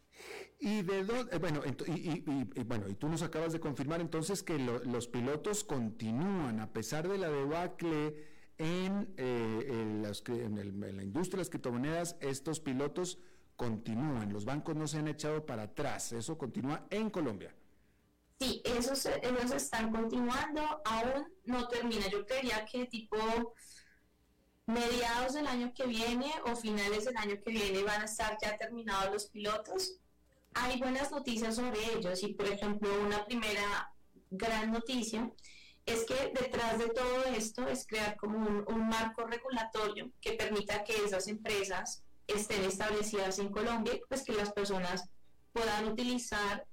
Y 0.59 0.81
de 0.83 1.03
dónde, 1.03 1.35
eh, 1.35 1.39
bueno, 1.39 1.61
y, 1.85 2.63
bueno, 2.63 2.87
y 2.87 2.95
tú 2.95 3.09
nos 3.09 3.21
acabas 3.21 3.53
de 3.53 3.59
confirmar 3.59 4.01
entonces 4.01 4.41
que 4.41 4.57
los 4.57 5.07
pilotos 5.07 5.63
continúan 5.63 6.59
a 6.59 6.71
pesar 6.71 7.07
de 7.07 7.17
la 7.17 7.29
debacle 7.29 8.15
en, 8.57 9.13
eh, 9.17 9.67
en, 9.69 10.01
la 10.01 11.03
industria 11.03 11.37
de 11.37 11.41
las 11.41 11.49
criptomonedas, 11.49 12.15
estos 12.21 12.59
pilotos 12.59 13.19
continúan, 13.55 14.31
los 14.31 14.45
bancos 14.45 14.75
no 14.75 14.87
se 14.87 14.97
han 14.97 15.07
echado 15.07 15.45
para 15.45 15.63
atrás, 15.63 16.13
eso 16.13 16.37
continúa 16.37 16.87
en 16.89 17.09
Colombia. 17.09 17.53
Sí, 18.39 18.61
esos, 18.65 19.05
esos 19.05 19.51
están 19.51 19.91
continuando, 19.91 20.61
aún 20.83 21.27
no 21.45 21.67
termina. 21.69 22.07
Yo 22.09 22.25
creía 22.25 22.65
que 22.65 22.85
tipo 22.85 23.17
mediados 24.65 25.33
del 25.33 25.47
año 25.47 25.73
que 25.73 25.85
viene 25.85 26.31
o 26.45 26.55
finales 26.55 27.05
del 27.05 27.15
año 27.17 27.35
que 27.41 27.51
viene 27.51 27.83
van 27.83 28.01
a 28.01 28.05
estar 28.05 28.37
ya 28.41 28.57
terminados 28.57 29.13
los 29.13 29.25
pilotos. 29.27 29.99
Hay 30.55 30.79
buenas 30.79 31.11
noticias 31.11 31.55
sobre 31.55 31.79
ellos 31.93 32.23
y, 32.23 32.33
por 32.33 32.47
ejemplo, 32.47 32.89
una 33.01 33.25
primera 33.25 33.91
gran 34.31 34.71
noticia 34.71 35.29
es 35.85 36.05
que 36.05 36.31
detrás 36.33 36.79
de 36.79 36.87
todo 36.87 37.25
esto 37.25 37.67
es 37.67 37.85
crear 37.85 38.15
como 38.15 38.63
un, 38.65 38.87
marco 38.87 39.27
regulatorio 39.27 40.09
que 40.21 40.33
permita 40.33 40.83
que 40.83 40.95
esas 41.05 41.27
empresas 41.27 42.03
estén 42.25 42.63
establecidas 42.63 43.37
en 43.39 43.49
Colombia, 43.49 43.99
pues 44.07 44.23
que 44.23 44.31
las 44.31 44.51
personas 44.53 45.09
puedan 45.51 45.89
utilizar 45.89 46.65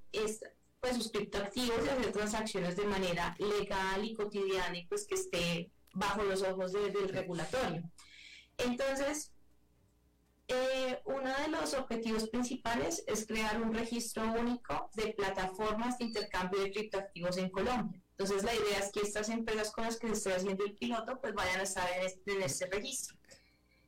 pues, 0.80 0.96
sus 0.96 1.10
criptoactivos 1.10 1.84
y 1.84 1.88
hacer 1.88 2.12
transacciones 2.12 2.76
de 2.76 2.86
manera 2.86 3.36
legal 3.38 4.04
y 4.04 4.14
cotidiana 4.14 4.78
y 4.78 4.86
pues 4.86 5.06
que 5.06 5.16
esté 5.16 5.70
bajo 5.92 6.22
los 6.22 6.42
ojos 6.42 6.72
del 6.72 7.08
regulatorio. 7.08 7.82
Entonces, 8.58 9.32
eh, 10.48 10.98
uno 11.04 11.30
de 11.42 11.48
los 11.48 11.74
objetivos 11.74 12.28
principales 12.28 13.04
es 13.06 13.26
crear 13.26 13.60
un 13.62 13.72
registro 13.72 14.24
único 14.32 14.90
de 14.94 15.14
plataformas 15.14 15.98
de 15.98 16.06
intercambio 16.06 16.62
de 16.62 16.72
criptoactivos 16.72 17.36
en 17.38 17.50
Colombia. 17.50 18.00
Entonces, 18.10 18.44
la 18.44 18.54
idea 18.54 18.78
es 18.78 18.90
que 18.92 19.00
estas 19.00 19.28
empresas 19.28 19.70
con 19.72 19.84
las 19.84 19.98
que 19.98 20.08
se 20.08 20.12
esté 20.12 20.34
haciendo 20.34 20.64
el 20.64 20.76
piloto 20.76 21.20
pues 21.20 21.34
vayan 21.34 21.60
a 21.60 21.62
estar 21.62 21.88
en 21.96 22.06
este, 22.06 22.32
en 22.32 22.42
este 22.42 22.66
registro. 22.66 23.16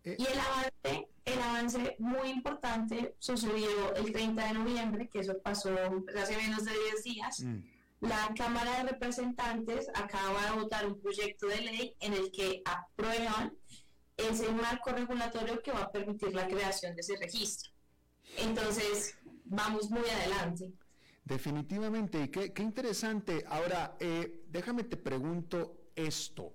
Eh, 0.04 0.16
y 0.18 0.26
el 0.26 0.38
avance, 0.38 1.08
el 1.24 1.42
avance 1.42 1.96
muy 1.98 2.28
importante 2.28 3.16
sucedió 3.18 3.94
el 3.96 4.12
30 4.12 4.46
de 4.46 4.54
noviembre, 4.54 5.08
que 5.08 5.20
eso 5.20 5.38
pasó 5.42 5.70
hace 6.16 6.36
menos 6.36 6.64
de 6.64 6.72
10 6.72 7.02
días. 7.04 7.40
Mm. 7.40 7.74
La 8.00 8.30
Cámara 8.36 8.82
de 8.82 8.90
Representantes 8.90 9.88
acaba 9.94 10.50
de 10.50 10.60
votar 10.60 10.86
un 10.86 11.00
proyecto 11.00 11.46
de 11.46 11.60
ley 11.62 11.96
en 12.00 12.12
el 12.12 12.30
que 12.30 12.62
aprueban 12.64 13.56
ese 14.16 14.50
marco 14.52 14.90
regulatorio 14.90 15.62
que 15.62 15.72
va 15.72 15.82
a 15.82 15.92
permitir 15.92 16.34
la 16.34 16.46
creación 16.46 16.94
de 16.94 17.00
ese 17.00 17.16
registro. 17.16 17.70
Entonces, 18.38 19.16
vamos 19.44 19.90
muy 19.90 20.08
adelante. 20.08 20.72
Definitivamente, 21.24 22.22
y 22.22 22.28
qué, 22.28 22.62
interesante. 22.62 23.44
Ahora, 23.48 23.96
eh, 23.98 24.44
déjame 24.48 24.84
te 24.84 24.96
pregunto 24.96 25.88
esto. 25.96 26.52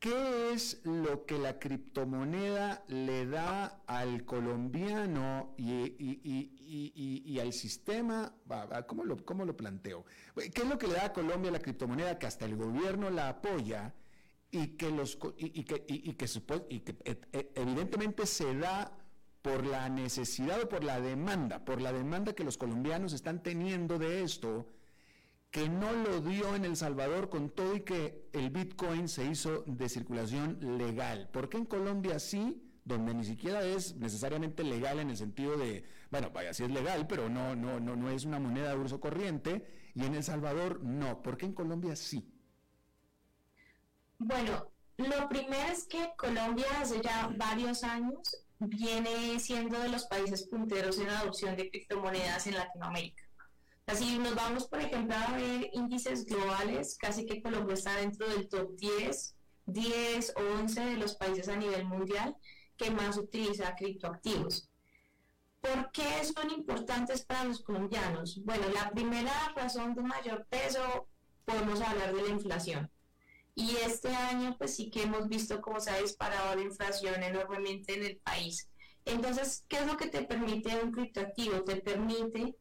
¿Qué 0.00 0.52
es 0.52 0.80
lo 0.84 1.26
que 1.26 1.38
la 1.38 1.58
criptomoneda 1.58 2.84
le 2.86 3.26
da 3.26 3.82
al 3.86 4.24
colombiano 4.24 5.54
y, 5.56 7.38
al 7.40 7.52
sistema? 7.52 8.32
¿Cómo 8.86 9.04
lo, 9.04 9.16
¿Cómo 9.24 9.44
lo 9.44 9.56
planteo? 9.56 10.04
¿Qué 10.36 10.62
es 10.62 10.68
lo 10.68 10.78
que 10.78 10.86
le 10.86 10.94
da 10.94 11.06
a 11.06 11.12
Colombia 11.12 11.50
la 11.50 11.58
criptomoneda 11.58 12.16
que 12.16 12.26
hasta 12.26 12.44
el 12.44 12.54
gobierno 12.54 13.10
la 13.10 13.28
apoya 13.28 13.92
y 14.50 14.68
que, 14.76 14.90
los, 14.90 15.18
y, 15.36 15.64
que, 15.64 15.84
y, 15.86 16.14
que, 16.14 16.96
e, 17.04 17.20
e, 17.32 17.52
evidentemente 17.54 18.26
se 18.26 18.54
da 18.54 18.96
por 19.42 19.66
la 19.66 19.88
necesidad 19.88 20.62
o 20.62 20.68
por 20.68 20.84
la 20.84 21.00
demanda, 21.00 21.64
por 21.64 21.80
la 21.80 21.92
demanda 21.92 22.32
que 22.32 22.44
los 22.44 22.56
colombianos 22.56 23.12
están 23.12 23.42
teniendo 23.42 23.98
de 23.98 24.22
esto? 24.22 24.66
que 25.50 25.66
no 25.66 25.92
lo 25.92 26.20
dio 26.20 26.54
en 26.54 26.66
El 26.66 26.76
Salvador 26.76 27.30
con 27.30 27.48
todo 27.48 27.74
y 27.74 27.80
que 27.80 28.28
el 28.34 28.50
Bitcoin 28.50 29.08
se 29.08 29.24
hizo 29.24 29.64
de 29.66 29.88
circulación 29.88 30.76
legal. 30.76 31.30
¿Por 31.32 31.48
qué 31.48 31.56
en 31.56 31.64
Colombia 31.64 32.18
sí? 32.18 32.62
donde 32.88 33.12
ni 33.12 33.24
siquiera 33.24 33.62
es 33.62 33.96
necesariamente 33.96 34.64
legal 34.64 34.98
en 34.98 35.10
el 35.10 35.16
sentido 35.16 35.58
de, 35.58 35.84
bueno, 36.10 36.30
vaya, 36.30 36.54
sí 36.54 36.64
es 36.64 36.70
legal, 36.70 37.06
pero 37.06 37.28
no, 37.28 37.54
no, 37.54 37.78
no, 37.78 37.94
no 37.96 38.10
es 38.10 38.24
una 38.24 38.40
moneda 38.40 38.70
de 38.70 38.78
uso 38.78 38.98
corriente, 38.98 39.66
y 39.94 40.04
en 40.04 40.14
El 40.14 40.24
Salvador 40.24 40.82
no. 40.82 41.22
¿Por 41.22 41.36
qué 41.36 41.44
en 41.44 41.52
Colombia 41.52 41.94
sí? 41.96 42.32
Bueno, 44.18 44.72
lo 44.96 45.28
primero 45.28 45.72
es 45.72 45.86
que 45.86 46.10
Colombia 46.16 46.66
hace 46.80 47.00
ya 47.00 47.30
varios 47.36 47.84
años 47.84 48.44
viene 48.58 49.38
siendo 49.38 49.78
de 49.78 49.88
los 49.88 50.06
países 50.06 50.48
punteros 50.48 50.98
en 50.98 51.08
adopción 51.08 51.56
de 51.56 51.70
criptomonedas 51.70 52.46
en 52.48 52.54
Latinoamérica. 52.54 53.22
Así 53.86 54.18
nos 54.18 54.34
vamos, 54.34 54.66
por 54.66 54.80
ejemplo, 54.80 55.16
a 55.16 55.36
ver 55.36 55.70
índices 55.72 56.26
globales, 56.26 56.98
casi 56.98 57.26
que 57.26 57.40
Colombia 57.40 57.74
está 57.74 57.94
dentro 57.96 58.28
del 58.28 58.48
top 58.48 58.74
10, 58.76 59.36
10 59.66 60.34
o 60.36 60.60
11 60.62 60.80
de 60.84 60.96
los 60.96 61.14
países 61.14 61.48
a 61.48 61.56
nivel 61.56 61.84
mundial 61.84 62.36
que 62.76 62.90
más 62.90 63.16
utiliza 63.16 63.76
criptoactivos. 63.76 64.68
¿Por 65.60 65.92
qué 65.92 66.24
son 66.24 66.50
importantes 66.50 67.24
para 67.24 67.44
los 67.44 67.62
colombianos? 67.62 68.42
Bueno, 68.44 68.68
la 68.74 68.90
primera 68.90 69.52
razón 69.54 69.94
de 69.94 70.02
mayor 70.02 70.44
peso 70.50 71.08
podemos 71.44 71.80
hablar 71.80 72.14
de 72.14 72.22
la 72.22 72.28
inflación. 72.28 72.90
Y 73.58 73.74
este 73.84 74.14
año 74.14 74.54
pues 74.56 74.76
sí 74.76 74.88
que 74.88 75.02
hemos 75.02 75.28
visto 75.28 75.60
cómo 75.60 75.80
se 75.80 75.90
ha 75.90 75.98
disparado 75.98 76.54
la 76.54 76.62
inflación 76.62 77.20
enormemente 77.24 77.92
en 77.92 78.04
el 78.04 78.16
país. 78.18 78.68
Entonces, 79.04 79.64
¿qué 79.66 79.78
es 79.78 79.86
lo 79.86 79.96
que 79.96 80.06
te 80.06 80.22
permite 80.22 80.80
un 80.80 80.92
criptoactivo? 80.92 81.64
Te 81.64 81.74
permite 81.74 82.54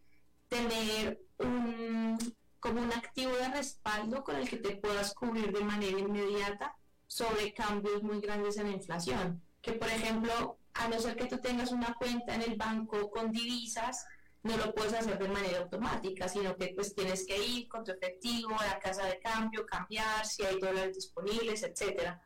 tener 0.48 1.20
un, 1.38 2.18
como 2.60 2.82
un 2.82 2.92
activo 2.92 3.32
de 3.34 3.48
respaldo 3.50 4.24
con 4.24 4.38
el 4.38 4.50
que 4.50 4.58
te 4.58 4.78
puedas 4.78 5.14
cubrir 5.14 5.52
de 5.52 5.64
manera 5.64 6.00
inmediata 6.00 6.76
sobre 7.06 7.54
cambios 7.54 8.02
muy 8.02 8.20
grandes 8.20 8.58
en 8.58 8.72
la 8.72 8.78
inflación. 8.78 9.40
Que 9.62 9.74
por 9.74 9.90
ejemplo, 9.90 10.58
a 10.74 10.88
no 10.88 11.00
ser 11.00 11.16
que 11.16 11.28
tú 11.28 11.38
tengas 11.38 11.72
una 11.72 11.94
cuenta 11.94 12.34
en 12.34 12.42
el 12.42 12.56
banco 12.56 13.12
con 13.12 13.32
divisas, 13.32 14.04
no 14.48 14.58
lo 14.58 14.74
puedes 14.74 14.94
hacer 14.94 15.20
de 15.20 15.28
manera 15.28 15.60
automática, 15.60 16.28
sino 16.28 16.56
que 16.56 16.74
pues 16.74 16.96
tienes 16.96 17.26
que 17.26 17.38
ir 17.38 17.68
con 17.68 17.84
tu 17.84 17.92
efectivo 17.92 18.58
a 18.60 18.66
la 18.66 18.80
casa 18.80 19.06
de 19.06 19.20
cambio, 19.20 19.66
cambiar 19.66 20.26
si 20.26 20.44
hay 20.44 20.60
dólares 20.60 20.96
disponibles, 20.96 21.64
etcétera. 21.64 22.22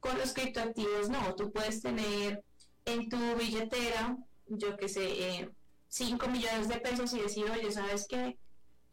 Con 0.00 0.16
los 0.18 0.32
criptoactivos 0.32 1.08
no, 1.08 1.34
tú 1.34 1.52
puedes 1.52 1.82
tener 1.82 2.44
en 2.84 3.08
tu 3.08 3.18
billetera, 3.36 4.16
yo 4.46 4.76
que 4.76 4.88
sé, 4.88 5.04
eh, 5.04 5.50
5 5.88 6.28
millones 6.28 6.68
de 6.68 6.78
pesos 6.78 7.12
y 7.14 7.20
decir, 7.20 7.50
oye, 7.50 7.70
¿sabes 7.72 8.06
qué? 8.08 8.38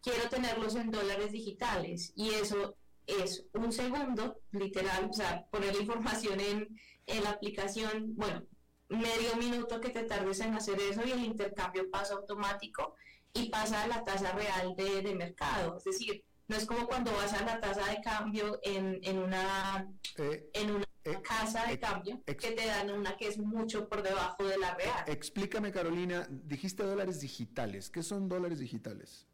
Quiero 0.01 0.29
tenerlos 0.29 0.75
en 0.75 0.91
dólares 0.91 1.31
digitales. 1.31 2.13
Y 2.15 2.29
eso 2.31 2.75
es 3.05 3.45
un 3.53 3.71
segundo, 3.71 4.39
literal, 4.51 5.09
o 5.09 5.13
sea, 5.13 5.45
poner 5.51 5.75
la 5.75 5.81
información 5.81 6.39
en 6.39 7.23
la 7.23 7.31
aplicación, 7.31 8.15
bueno, 8.15 8.43
medio 8.91 9.35
minuto 9.37 9.79
que 9.79 9.89
te 9.89 10.03
tardes 10.03 10.39
en 10.41 10.53
hacer 10.53 10.79
eso 10.79 11.01
y 11.05 11.11
el 11.11 11.23
intercambio 11.23 11.89
pasa 11.89 12.15
automático 12.15 12.95
y 13.33 13.49
pasa 13.49 13.83
a 13.83 13.87
la 13.87 14.03
tasa 14.03 14.31
real 14.33 14.75
de, 14.75 15.01
de 15.01 15.15
mercado. 15.15 15.77
Es 15.77 15.83
decir, 15.85 16.23
no 16.47 16.57
es 16.57 16.65
como 16.65 16.85
cuando 16.85 17.11
vas 17.13 17.33
a 17.33 17.45
la 17.45 17.59
tasa 17.59 17.85
de 17.89 18.01
cambio 18.01 18.59
en, 18.63 18.99
en 19.03 19.17
una, 19.19 19.89
eh, 20.17 20.49
en 20.53 20.71
una 20.71 20.85
eh, 21.05 21.21
casa 21.21 21.65
de 21.65 21.79
cambio 21.79 22.21
que 22.25 22.51
te 22.51 22.65
dan 22.65 22.91
una 22.91 23.15
que 23.15 23.27
es 23.27 23.37
mucho 23.37 23.87
por 23.87 24.03
debajo 24.03 24.43
de 24.43 24.57
la 24.57 24.75
real. 24.75 25.05
Explícame, 25.07 25.71
Carolina, 25.71 26.27
dijiste 26.29 26.83
dólares 26.83 27.21
digitales. 27.21 27.89
¿Qué 27.89 28.03
son 28.03 28.27
dólares 28.27 28.59
digitales? 28.59 29.27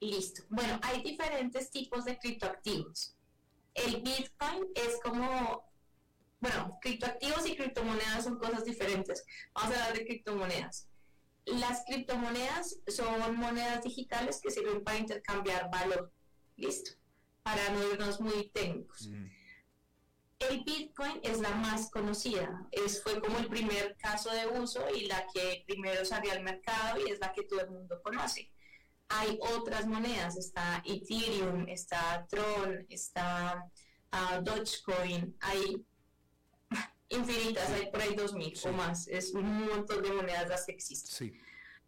Listo. 0.00 0.42
Bueno, 0.48 0.78
hay 0.82 1.02
diferentes 1.02 1.70
tipos 1.70 2.04
de 2.04 2.18
criptoactivos. 2.18 3.16
El 3.74 4.02
Bitcoin 4.02 4.68
es 4.74 4.98
como, 5.02 5.71
bueno, 6.42 6.76
criptoactivos 6.80 7.48
y 7.48 7.56
criptomonedas 7.56 8.24
son 8.24 8.36
cosas 8.36 8.64
diferentes. 8.64 9.24
Vamos 9.54 9.76
a 9.76 9.84
hablar 9.84 9.96
de 9.96 10.06
criptomonedas. 10.06 10.88
Las 11.44 11.84
criptomonedas 11.86 12.80
son 12.88 13.36
monedas 13.36 13.84
digitales 13.84 14.40
que 14.42 14.50
sirven 14.50 14.82
para 14.82 14.98
intercambiar 14.98 15.70
valor. 15.70 16.12
Listo. 16.56 16.90
Para 17.44 17.68
no 17.70 17.92
irnos 17.92 18.20
muy 18.20 18.50
técnicos. 18.52 19.06
Mm. 19.06 19.26
El 20.40 20.64
Bitcoin 20.64 21.20
es 21.22 21.38
la 21.38 21.50
más 21.50 21.88
conocida, 21.90 22.66
es, 22.72 23.00
fue 23.00 23.20
como 23.20 23.38
el 23.38 23.46
primer 23.46 23.96
caso 23.96 24.28
de 24.30 24.48
uso 24.48 24.84
y 24.92 25.06
la 25.06 25.24
que 25.32 25.62
primero 25.68 26.04
salió 26.04 26.32
al 26.32 26.42
mercado 26.42 26.98
y 27.06 27.12
es 27.12 27.20
la 27.20 27.32
que 27.32 27.44
todo 27.44 27.60
el 27.60 27.70
mundo 27.70 28.02
conoce. 28.02 28.50
Hay 29.10 29.38
otras 29.40 29.86
monedas, 29.86 30.36
está 30.36 30.82
Ethereum, 30.84 31.68
está 31.68 32.26
Tron, 32.28 32.84
está 32.88 33.70
uh, 34.12 34.42
Dogecoin, 34.42 35.36
hay 35.38 35.86
infinitas, 37.12 37.70
hay 37.70 37.90
por 37.90 38.00
ahí 38.00 38.14
2000 38.14 38.58
o 38.64 38.72
más, 38.72 39.08
es 39.08 39.32
un 39.32 39.66
montón 39.66 40.02
de 40.02 40.12
monedas 40.12 40.48
las 40.48 40.66
que 40.66 40.72
existen. 40.72 41.40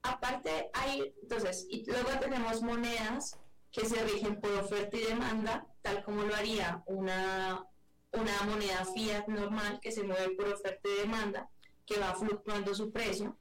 Aparte 0.03 0.71
hay, 0.73 1.15
entonces, 1.23 1.67
y 1.69 1.85
luego 1.87 2.11
tenemos 2.21 2.63
monedas 2.63 3.39
que 3.73 3.87
se 3.87 4.03
rigen 4.05 4.41
por 4.41 4.53
oferta 4.53 4.97
y 4.97 5.05
demanda, 5.05 5.67
tal 5.83 6.05
como 6.05 6.23
lo 6.23 6.35
haría 6.35 6.83
una 6.87 7.67
una 8.15 8.43
moneda 8.43 8.85
fiat 8.85 9.27
normal 9.29 9.81
que 9.81 9.93
se 9.93 10.03
mueve 10.03 10.31
por 10.31 10.49
oferta 10.49 10.89
y 10.89 11.01
demanda, 11.01 11.51
que 11.87 11.99
va 11.99 12.15
fluctuando 12.15 12.75
su 12.75 12.91
precio. 12.91 13.37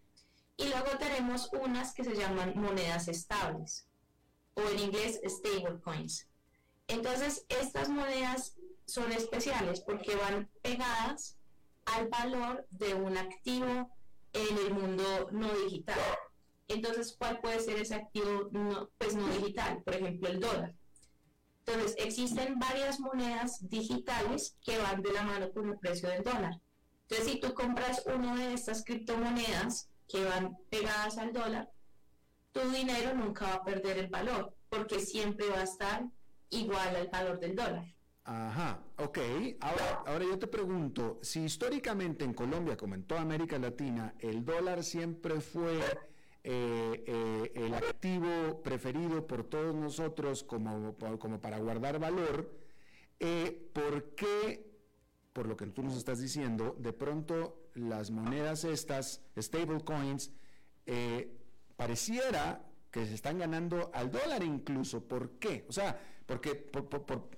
Y 0.57 0.65
luego 0.65 0.97
tenemos 0.99 1.49
unas 1.53 1.93
que 1.93 2.03
se 2.03 2.15
llaman 2.15 2.53
monedas 2.55 3.07
estables, 3.07 3.87
o 4.55 4.61
en 4.61 4.79
inglés 4.79 5.19
stable 5.25 5.79
coins. 5.81 6.27
Entonces, 6.87 7.45
estas 7.49 7.89
monedas 7.89 8.55
son 8.85 9.11
especiales 9.11 9.79
porque 9.79 10.15
van 10.15 10.49
pegadas 10.61 11.37
al 11.85 12.07
valor 12.07 12.65
de 12.71 12.93
un 12.93 13.17
activo 13.17 13.89
en 14.33 14.57
el 14.57 14.73
mundo 14.73 15.29
no 15.31 15.49
digital. 15.65 15.99
Entonces, 16.67 17.15
¿cuál 17.17 17.39
puede 17.39 17.59
ser 17.59 17.77
ese 17.77 17.95
activo 17.95 18.49
no, 18.51 18.89
pues 18.97 19.15
no 19.15 19.27
digital? 19.27 19.81
Por 19.83 19.95
ejemplo, 19.95 20.29
el 20.29 20.39
dólar. 20.39 20.73
Entonces, 21.65 21.95
existen 21.97 22.59
varias 22.59 22.99
monedas 22.99 23.67
digitales 23.69 24.57
que 24.61 24.77
van 24.77 25.01
de 25.01 25.13
la 25.13 25.23
mano 25.23 25.51
con 25.51 25.69
el 25.69 25.77
precio 25.77 26.09
del 26.09 26.23
dólar. 26.23 26.59
Entonces, 27.03 27.33
si 27.33 27.39
tú 27.39 27.53
compras 27.53 28.03
una 28.05 28.35
de 28.35 28.53
estas 28.53 28.83
criptomonedas 28.83 29.89
que 30.07 30.23
van 30.25 30.57
pegadas 30.69 31.17
al 31.17 31.31
dólar, 31.31 31.69
tu 32.51 32.61
dinero 32.71 33.13
nunca 33.13 33.47
va 33.47 33.53
a 33.55 33.63
perder 33.63 33.97
el 33.97 34.07
valor, 34.07 34.55
porque 34.69 34.99
siempre 34.99 35.49
va 35.49 35.59
a 35.59 35.63
estar 35.63 36.05
igual 36.49 36.95
al 36.95 37.07
valor 37.07 37.39
del 37.39 37.55
dólar. 37.55 37.92
Ajá, 38.25 38.79
ok. 38.97 39.19
Ahora, 39.59 40.03
ahora 40.05 40.25
yo 40.25 40.39
te 40.39 40.47
pregunto, 40.47 41.19
si 41.21 41.41
históricamente 41.41 42.23
en 42.23 42.33
Colombia, 42.33 42.77
como 42.77 42.95
en 42.95 43.03
toda 43.03 43.21
América 43.21 43.59
Latina, 43.59 44.15
el 44.19 44.45
dólar 44.45 44.83
siempre 44.83 45.41
fue 45.41 45.77
eh, 46.45 47.03
eh, 47.05 47.51
el 47.55 47.73
activo 47.73 48.61
preferido 48.63 49.27
por 49.27 49.43
todos 49.43 49.75
nosotros 49.75 50.43
como, 50.43 50.95
como 51.19 51.41
para 51.41 51.59
guardar 51.59 51.99
valor, 51.99 52.49
eh, 53.19 53.69
¿por 53.73 54.15
qué, 54.15 54.71
por 55.33 55.45
lo 55.45 55.57
que 55.57 55.65
tú 55.67 55.83
nos 55.83 55.97
estás 55.97 56.19
diciendo, 56.19 56.77
de 56.79 56.93
pronto 56.93 57.69
las 57.75 58.09
monedas 58.09 58.63
estas, 58.63 59.21
stable 59.37 59.81
coins, 59.83 60.31
pareciera 61.75 62.65
que 62.89 63.05
se 63.05 63.15
están 63.15 63.39
ganando 63.39 63.91
al 63.93 64.11
dólar 64.11 64.43
incluso? 64.43 65.05
¿Por 65.05 65.31
qué? 65.39 65.65
O 65.67 65.73
sea, 65.73 65.99
porque 66.33 66.55
por, 66.55 67.29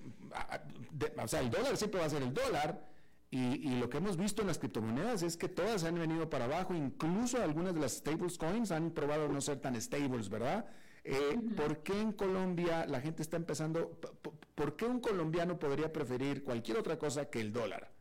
o 1.22 1.28
sea, 1.28 1.40
el 1.40 1.50
dólar 1.50 1.76
siempre 1.76 2.00
va 2.00 2.06
a 2.06 2.10
ser 2.10 2.22
el 2.22 2.32
dólar, 2.32 2.88
Y, 3.30 3.76
lo 3.78 3.90
que 3.90 3.98
hemos 3.98 4.16
visto 4.16 4.40
en 4.40 4.48
las 4.48 4.58
criptomonedas 4.58 5.22
es 5.22 5.36
que 5.36 5.50
todas 5.50 5.84
han 5.84 5.96
venido 5.96 6.30
para 6.30 6.46
abajo, 6.46 6.74
incluso 6.74 7.42
algunas 7.42 7.74
de 7.74 7.80
las 7.80 7.92
stables 7.98 8.38
coins 8.38 8.70
han 8.70 8.92
probado 8.92 9.28
no 9.28 9.42
ser 9.42 9.60
tan 9.60 9.78
stables, 9.78 10.30
¿verdad? 10.30 10.64
Eh, 11.04 11.38
¿Por 11.54 11.82
qué 11.82 12.00
en 12.00 12.12
Colombia 12.12 12.86
la 12.86 13.02
gente 13.02 13.20
está 13.20 13.36
empezando, 13.36 14.00
por 14.54 14.76
qué 14.76 14.86
un 14.86 15.00
colombiano 15.00 15.58
podría 15.58 15.92
preferir 15.92 16.42
cualquier 16.42 16.78
otra 16.78 16.98
cosa 16.98 17.28
que 17.28 17.40
el 17.40 17.52
dólar? 17.52 17.92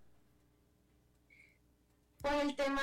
Por 2.21 2.33
el 2.35 2.55
tema 2.55 2.81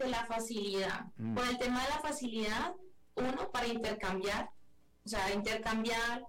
de, 0.00 0.08
la 0.08 0.24
facilidad. 0.26 1.06
Mm. 1.16 1.34
Por 1.34 1.46
el 1.46 1.58
tema 1.58 1.80
de 1.84 1.88
la 1.90 2.00
facilidad, 2.00 2.74
uno, 3.14 3.50
para 3.52 3.68
intercambiar, 3.68 4.50
o 5.04 5.08
sea, 5.08 5.32
intercambiar 5.32 6.26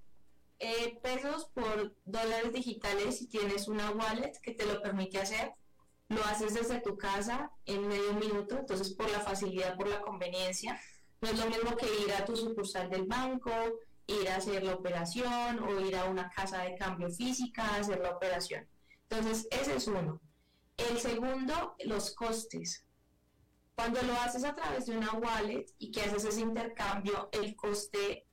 eh, 0.63 0.99
pesos 1.03 1.49
por 1.53 1.95
dólares 2.05 2.53
digitales 2.53 3.17
si 3.17 3.27
tienes 3.27 3.67
una 3.67 3.91
wallet 3.91 4.31
que 4.41 4.53
te 4.53 4.65
lo 4.65 4.81
permite 4.81 5.19
hacer. 5.19 5.53
Lo 6.09 6.23
haces 6.23 6.53
desde 6.53 6.79
tu 6.79 6.97
casa 6.97 7.51
en 7.65 7.87
medio 7.87 8.13
minuto, 8.13 8.57
entonces 8.57 8.93
por 8.93 9.09
la 9.11 9.19
facilidad, 9.19 9.75
por 9.75 9.87
la 9.87 10.01
conveniencia. 10.01 10.79
No 11.21 11.29
es 11.29 11.39
lo 11.39 11.45
mismo 11.47 11.75
que 11.75 11.87
ir 12.05 12.13
a 12.13 12.25
tu 12.25 12.35
sucursal 12.35 12.89
del 12.89 13.05
banco, 13.05 13.51
ir 14.07 14.29
a 14.29 14.37
hacer 14.37 14.63
la 14.63 14.75
operación 14.75 15.59
o 15.59 15.79
ir 15.79 15.95
a 15.95 16.05
una 16.05 16.29
casa 16.29 16.63
de 16.63 16.75
cambio 16.75 17.09
física 17.09 17.63
a 17.63 17.77
hacer 17.77 17.99
la 17.99 18.11
operación. 18.11 18.67
Entonces, 19.09 19.47
ese 19.51 19.75
es 19.75 19.87
uno. 19.87 20.19
El 20.77 20.97
segundo, 20.99 21.75
los 21.85 22.13
costes. 22.15 22.85
Cuando 23.75 24.01
lo 24.01 24.13
haces 24.13 24.43
a 24.43 24.53
través 24.53 24.85
de 24.85 24.97
una 24.97 25.11
wallet 25.13 25.65
y 25.79 25.91
que 25.91 26.01
haces 26.01 26.25
ese 26.25 26.41
intercambio, 26.41 27.29
el 27.31 27.55
coste 27.55 28.25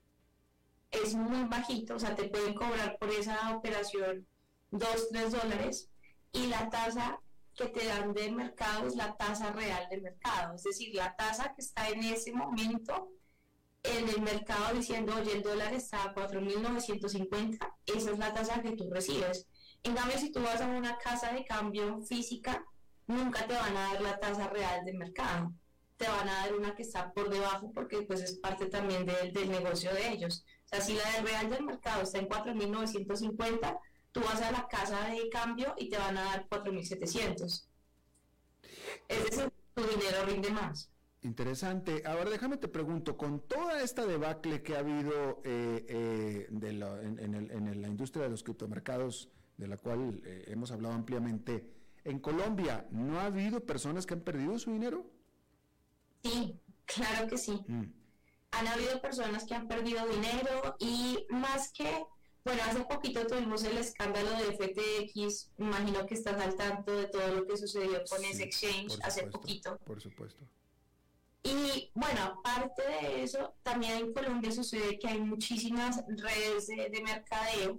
es 0.91 1.14
muy 1.14 1.45
bajito, 1.49 1.97
o 1.97 1.99
sea, 1.99 2.14
te 2.14 2.28
pueden 2.28 2.55
cobrar 2.55 2.97
por 2.99 3.11
esa 3.11 3.57
operación 3.57 4.26
2, 4.70 5.09
3 5.11 5.32
dólares 5.32 5.88
y 6.32 6.47
la 6.47 6.68
tasa 6.68 7.20
que 7.55 7.66
te 7.66 7.84
dan 7.86 8.12
de 8.12 8.30
mercado 8.30 8.86
es 8.86 8.97
la 8.97 9.16
tasa 9.16 9.53
real 9.53 9.86
de 9.91 10.01
mercado, 10.01 10.55
es 10.55 10.62
decir, 10.62 10.95
la 10.95 11.14
tasa 11.16 11.53
que 11.55 11.62
está 11.62 11.88
en 11.88 12.03
ese 12.05 12.32
momento 12.32 13.11
en 13.82 14.09
el 14.09 14.20
mercado 14.20 14.74
diciendo, 14.74 15.14
oye, 15.16 15.32
el 15.32 15.43
dólar 15.43 15.72
está 15.72 16.05
a 16.05 16.14
4.950, 16.14 17.59
esa 17.86 18.11
es 18.11 18.18
la 18.18 18.34
tasa 18.34 18.62
que 18.62 18.72
tú 18.72 18.91
recibes. 18.91 19.47
En 19.82 19.95
cambio, 19.95 20.18
si 20.18 20.30
tú 20.30 20.43
vas 20.43 20.61
a 20.61 20.66
una 20.66 20.99
casa 20.99 21.32
de 21.32 21.45
cambio 21.45 22.03
física, 22.03 22.64
nunca 23.07 23.47
te 23.47 23.55
van 23.55 23.76
a 23.76 23.93
dar 23.93 24.03
la 24.03 24.18
tasa 24.18 24.49
real 24.49 24.84
de 24.84 24.93
mercado. 24.93 25.53
Te 25.97 26.07
van 26.09 26.28
a 26.28 26.34
dar 26.41 26.55
una 26.55 26.74
que 26.74 26.82
está 26.82 27.12
por 27.12 27.30
debajo 27.30 27.72
porque 27.72 28.03
pues 28.03 28.20
es 28.20 28.38
parte 28.38 28.66
también 28.66 29.07
del, 29.07 29.32
del 29.32 29.51
negocio 29.51 29.93
de 29.95 30.11
ellos. 30.11 30.45
Sea, 30.70 30.80
si 30.80 30.94
la 30.94 31.10
del 31.12 31.26
real 31.26 31.50
del 31.50 31.64
mercado 31.64 32.02
está 32.02 32.18
en 32.18 32.28
4.950, 32.28 33.80
tú 34.12 34.20
vas 34.20 34.40
a 34.40 34.52
la 34.52 34.68
casa 34.68 35.08
de 35.08 35.28
cambio 35.28 35.74
y 35.76 35.88
te 35.88 35.98
van 35.98 36.16
a 36.16 36.24
dar 36.24 36.48
4.700. 36.48 37.66
Es 39.08 39.24
decir, 39.24 39.52
tu 39.74 39.82
dinero 39.82 40.24
rinde 40.26 40.50
más. 40.50 40.90
Interesante. 41.22 42.02
Ahora 42.06 42.30
déjame 42.30 42.56
te 42.56 42.68
pregunto, 42.68 43.16
con 43.16 43.40
toda 43.40 43.82
esta 43.82 44.06
debacle 44.06 44.62
que 44.62 44.76
ha 44.76 44.78
habido 44.78 45.42
eh, 45.44 45.84
eh, 45.88 46.46
de 46.50 46.68
en, 46.70 47.82
la 47.82 47.88
industria 47.88 48.22
de 48.22 48.30
los 48.30 48.44
criptomercados, 48.44 49.28
de 49.56 49.66
la 49.66 49.76
cual 49.76 50.22
eh, 50.24 50.44
hemos 50.46 50.70
hablado 50.70 50.94
ampliamente, 50.94 51.68
en 52.04 52.20
Colombia, 52.20 52.86
¿no 52.92 53.18
ha 53.18 53.26
habido 53.26 53.66
personas 53.66 54.06
que 54.06 54.14
han 54.14 54.20
perdido 54.20 54.58
su 54.58 54.72
dinero? 54.72 55.10
Sí, 56.22 56.58
claro 56.86 57.28
que 57.28 57.36
sí. 57.36 57.60
Mm. 57.66 57.99
Han 58.53 58.68
habido 58.68 59.01
personas 59.01 59.44
que 59.44 59.55
han 59.55 59.68
perdido 59.68 60.07
dinero 60.07 60.76
y 60.78 61.26
más 61.30 61.72
que 61.72 62.07
bueno, 62.44 62.62
hace 62.66 62.80
poquito 62.80 63.26
tuvimos 63.26 63.62
el 63.64 63.76
escándalo 63.76 64.30
de 64.30 64.57
FTX, 64.57 65.51
imagino 65.59 66.07
que 66.07 66.14
estás 66.14 66.40
al 66.40 66.55
tanto 66.57 66.92
de 66.96 67.07
todo 67.07 67.28
lo 67.28 67.46
que 67.46 67.57
sucedió 67.57 68.03
con 68.09 68.24
ese 68.24 68.44
exchange 68.44 68.98
hace 69.03 69.24
poquito. 69.24 69.78
Por 69.84 70.01
supuesto. 70.01 70.42
Y 71.42 71.90
bueno, 71.94 72.20
aparte 72.22 72.82
de 72.82 73.22
eso, 73.22 73.55
también 73.62 73.92
en 73.92 74.12
Colombia 74.12 74.53
sucede 74.53 74.98
que 74.98 75.09
hay 75.09 75.20
muchísimas 75.20 76.03
redes 76.09 76.66
de, 76.66 77.03
mercadeo 77.03 77.78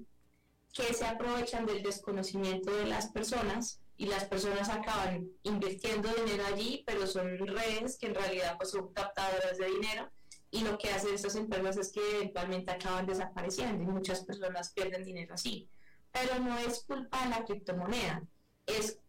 que 0.73 0.93
se 0.93 1.05
aprovechan 1.05 1.65
del 1.65 1.83
desconocimiento 1.83 2.71
de 2.71 2.85
las 2.85 3.07
personas 3.07 3.79
y 3.97 4.05
las 4.05 4.25
personas 4.25 4.69
acaban 4.69 5.27
invirtiendo 5.43 6.09
dinero 6.13 6.43
allí, 6.45 6.83
pero 6.87 7.05
son 7.05 7.37
redes 7.47 7.97
que 7.97 8.07
en 8.07 8.15
realidad 8.15 8.57
pues, 8.57 8.71
son 8.71 8.93
captadoras 8.93 9.57
de 9.57 9.65
dinero 9.67 10.09
y 10.51 10.61
lo 10.61 10.77
que 10.77 10.91
hacen 10.91 11.15
estas 11.15 11.35
empresas 11.35 11.77
es 11.77 11.91
que 11.91 12.01
eventualmente 12.17 12.71
acaban 12.71 13.05
desapareciendo 13.05 13.83
y 13.83 13.87
muchas 13.87 14.23
personas 14.25 14.71
pierden 14.71 15.05
dinero 15.05 15.33
así. 15.33 15.69
Pero 16.11 16.39
no 16.39 16.57
es 16.57 16.83
culpa 16.83 17.23
de 17.23 17.29
la 17.29 17.45
criptomoneda, 17.45 18.21
es, 18.65 18.99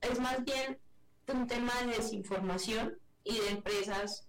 es 0.00 0.20
más 0.20 0.44
bien 0.44 0.78
un 1.32 1.46
tema 1.46 1.72
de 1.82 1.98
desinformación 1.98 2.98
y 3.22 3.38
de 3.38 3.50
empresas 3.50 4.26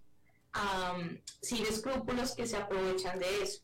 sin 1.42 1.66
escrúpulos 1.66 2.36
que 2.36 2.48
se 2.48 2.58
aprovechan 2.58 3.20
de 3.20 3.44
eso. 3.44 3.64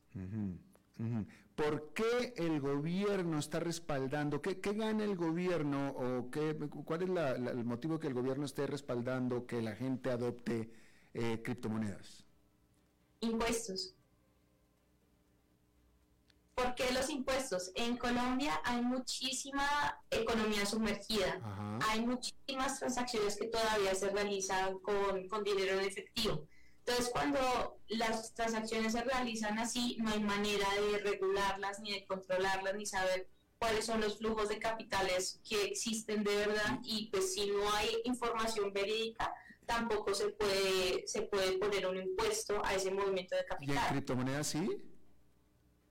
¿Por 1.56 1.94
qué 1.94 2.34
el 2.36 2.60
gobierno 2.60 3.40
está 3.40 3.60
respaldando? 3.60 4.42
¿Qué, 4.42 4.56
gana 4.56 5.04
el 5.04 5.16
gobierno 5.16 5.90
o 5.90 6.30
qué, 6.30 6.56
cuál 6.86 7.02
es 7.04 7.10
el 7.50 7.66
motivo 7.66 8.00
que 8.00 8.08
el 8.08 8.14
gobierno 8.14 8.46
esté 8.46 8.68
respaldando 8.68 9.46
que 9.46 9.62
la 9.62 9.76
gente 9.76 10.12
adopte 10.12 10.70
eh, 11.14 11.42
criptomonedas? 11.44 12.25
Impuestos. 13.22 13.96
¿Por 16.56 16.74
qué 16.74 16.90
los 16.94 17.10
impuestos? 17.10 17.72
En 17.76 17.98
Colombia 17.98 18.62
hay 18.64 18.82
muchísima 18.82 19.68
economía 20.10 20.66
sumergida, 20.66 21.42
hay 21.90 22.06
muchísimas 22.06 22.80
transacciones 22.80 23.36
que 23.36 23.48
todavía 23.48 23.94
se 23.94 24.10
realizan 24.10 24.80
con, 24.80 25.28
con, 25.28 25.44
dinero 25.44 25.78
en 25.78 25.86
efectivo. 25.86 26.48
Entonces, 26.80 27.10
cuando 27.12 27.40
las 27.88 28.34
transacciones 28.34 28.94
se 28.94 29.04
realizan 29.04 29.60
así, 29.60 29.98
no 30.00 30.12
hay 30.12 30.22
manera 30.22 30.68
de 30.80 31.00
regularlas, 31.00 31.82
ni 31.82 31.92
de 31.92 32.06
controlarlas, 32.06 32.76
ni 32.76 32.86
saber 32.86 33.28
cuáles 33.58 33.86
son 33.86 34.00
los 34.00 34.18
flujos 34.18 34.48
de 34.48 34.60
capitales 34.60 35.42
que 35.48 35.66
existen 35.66 36.24
de 36.24 36.36
verdad. 36.36 36.80
Y 36.84 37.10
pues 37.10 37.34
si 37.34 37.48
no 37.48 37.70
hay 37.74 37.90
información 38.06 38.72
verídica, 38.72 39.34
tampoco 39.66 40.14
se 40.14 40.30
puede, 40.30 41.08
se 41.08 41.24
puede 41.24 41.58
poner 41.58 41.88
un 41.88 41.98
impuesto 41.98 42.62
a 42.64 42.74
ese 42.74 42.92
movimiento 42.92 43.36
de 43.36 43.46
capital. 43.46 43.76
¿Y 43.76 43.80
en 43.80 43.88
criptomonedas 43.88 44.48
sí? 44.48 44.68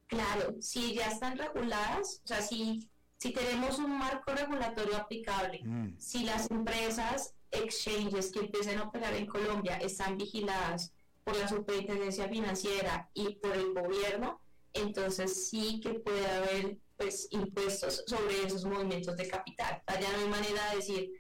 Claro, 0.07 0.57
si 0.61 0.95
ya 0.95 1.09
están 1.09 1.39
reguladas, 1.39 2.21
o 2.25 2.27
sea, 2.27 2.43
si, 2.43 2.91
si 3.19 3.33
tenemos 3.33 3.79
un 3.79 3.99
marco 3.99 4.33
regulatorio 4.33 4.97
aplicable, 4.97 5.61
mm. 5.65 5.99
si 5.99 6.25
las 6.25 6.51
empresas, 6.51 7.35
exchanges 7.51 8.31
que 8.31 8.41
empiecen 8.41 8.79
a 8.79 8.85
operar 8.85 9.15
en 9.15 9.27
Colombia 9.27 9.77
están 9.77 10.17
vigiladas 10.17 10.93
por 11.23 11.37
la 11.37 11.49
superintendencia 11.49 12.29
financiera 12.29 13.09
y 13.15 13.37
por 13.37 13.57
el 13.57 13.73
gobierno, 13.73 14.41
entonces 14.73 15.49
sí 15.49 15.81
que 15.81 15.95
puede 15.95 16.27
haber 16.27 16.79
pues 16.97 17.29
impuestos 17.31 18.05
sobre 18.07 18.43
esos 18.45 18.65
movimientos 18.65 19.17
de 19.17 19.29
capital. 19.29 19.83
Ya 19.89 20.13
no 20.13 20.19
hay 20.19 20.29
manera 20.29 20.71
de 20.71 20.77
decir, 20.77 21.11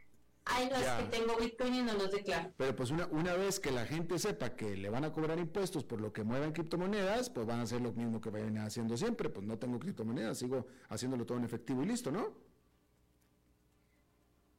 Ay, 0.46 0.68
no, 0.68 0.76
es 0.76 0.86
que 0.86 1.04
tengo 1.04 1.36
Bitcoin 1.38 1.74
y 1.74 1.82
no 1.82 1.94
los 1.94 2.10
declaro. 2.10 2.52
Pero 2.56 2.76
pues 2.76 2.90
una, 2.90 3.06
una 3.06 3.34
vez 3.34 3.60
que 3.60 3.70
la 3.70 3.86
gente 3.86 4.18
sepa 4.18 4.54
que 4.54 4.76
le 4.76 4.90
van 4.90 5.04
a 5.04 5.12
cobrar 5.12 5.38
impuestos 5.38 5.84
por 5.84 6.00
lo 6.00 6.12
que 6.12 6.22
muevan 6.22 6.52
criptomonedas, 6.52 7.30
pues 7.30 7.46
van 7.46 7.60
a 7.60 7.62
hacer 7.62 7.80
lo 7.80 7.92
mismo 7.92 8.20
que 8.20 8.30
vayan 8.30 8.58
haciendo 8.58 8.96
siempre. 8.96 9.30
Pues 9.30 9.46
no 9.46 9.58
tengo 9.58 9.78
criptomonedas, 9.78 10.38
sigo 10.38 10.66
haciéndolo 10.90 11.24
todo 11.24 11.38
en 11.38 11.44
efectivo 11.44 11.82
y 11.82 11.86
listo, 11.86 12.10
¿no? 12.10 12.34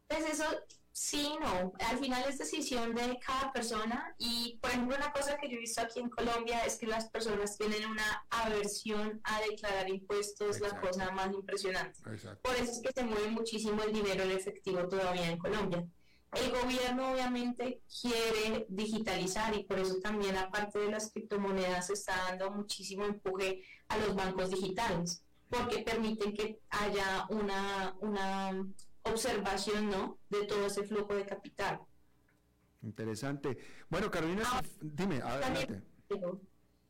Pues 0.07 0.25
eso 0.29 0.45
Sí, 0.97 1.35
no. 1.41 1.73
Al 1.89 1.97
final 1.97 2.23
es 2.29 2.37
decisión 2.37 2.95
de 2.95 3.19
cada 3.19 3.51
persona 3.51 4.15
y, 4.17 4.57
por 4.61 4.71
ejemplo, 4.71 4.95
una 4.95 5.11
cosa 5.11 5.35
que 5.35 5.49
yo 5.49 5.57
he 5.57 5.59
visto 5.59 5.81
aquí 5.81 5.99
en 5.99 6.09
Colombia 6.09 6.61
es 6.61 6.77
que 6.77 6.87
las 6.87 7.09
personas 7.09 7.57
tienen 7.57 7.85
una 7.85 8.25
aversión 8.29 9.19
a 9.25 9.41
declarar 9.41 9.89
impuestos, 9.89 10.61
la 10.61 10.79
cosa 10.79 11.11
más 11.11 11.33
impresionante. 11.33 11.99
Por 12.41 12.55
eso 12.55 12.71
es 12.71 12.81
que 12.81 12.93
se 12.95 13.03
mueve 13.03 13.27
muchísimo 13.27 13.83
el 13.83 13.91
dinero 13.91 14.23
en 14.23 14.31
efectivo 14.31 14.87
todavía 14.87 15.29
en 15.29 15.37
Colombia. 15.37 15.85
El 16.31 16.51
gobierno 16.51 17.11
obviamente 17.11 17.81
quiere 18.01 18.65
digitalizar 18.69 19.53
y 19.53 19.65
por 19.65 19.79
eso 19.79 19.99
también 19.99 20.37
aparte 20.37 20.79
de 20.79 20.91
las 20.91 21.11
criptomonedas 21.11 21.89
está 21.89 22.15
dando 22.29 22.51
muchísimo 22.51 23.03
empuje 23.03 23.63
a 23.89 23.97
los 23.97 24.15
bancos 24.15 24.49
digitales 24.49 25.25
porque 25.49 25.79
permiten 25.79 26.33
que 26.33 26.59
haya 26.69 27.25
una, 27.29 27.95
una 27.99 28.65
observación, 29.05 29.89
¿no? 29.89 30.19
De 30.29 30.45
todo 30.45 30.65
ese 30.65 30.83
flujo 30.83 31.13
de 31.15 31.25
capital. 31.25 31.79
Interesante. 32.81 33.57
Bueno, 33.89 34.11
Carolina, 34.11 34.43
ah, 34.45 34.61
dime, 34.81 35.21
adelante. 35.21 35.81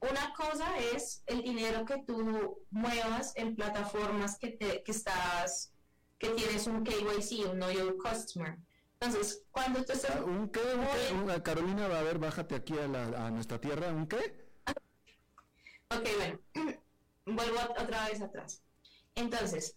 Una 0.02 0.34
cosa 0.36 0.78
es 0.78 1.24
el 1.26 1.42
dinero 1.42 1.86
que 1.86 2.04
tú 2.06 2.64
muevas 2.70 3.34
en 3.36 3.56
plataformas 3.56 4.38
que, 4.38 4.50
te, 4.50 4.84
que 4.84 4.92
estás, 4.92 5.72
que 6.20 6.30
tienes 6.30 6.68
un 6.68 6.84
KYC, 6.84 7.50
un 7.50 7.58
Know 7.58 7.72
Your 7.72 7.98
Customer. 7.98 8.58
Entonces, 9.00 9.44
cuando 9.52 9.84
tú 9.84 9.94
estás... 9.94 10.16
Ah, 10.16 10.24
¿Un 10.24 10.50
qué? 10.50 10.60
Un 11.14 11.40
Carolina, 11.42 11.88
va 11.88 12.00
a 12.00 12.04
ver, 12.04 12.20
bájate 12.20 12.56
aquí 12.56 12.78
a, 12.78 12.88
la, 12.88 13.26
a 13.26 13.32
nuestra 13.32 13.60
tierra, 13.60 13.88
¿un 13.94 14.08
qué? 14.08 14.46
ok, 15.90 16.08
bueno, 16.18 16.40
vuelvo 17.26 17.60
otra 17.78 18.10
vez 18.10 18.22
atrás. 18.22 18.62
Entonces, 19.16 19.74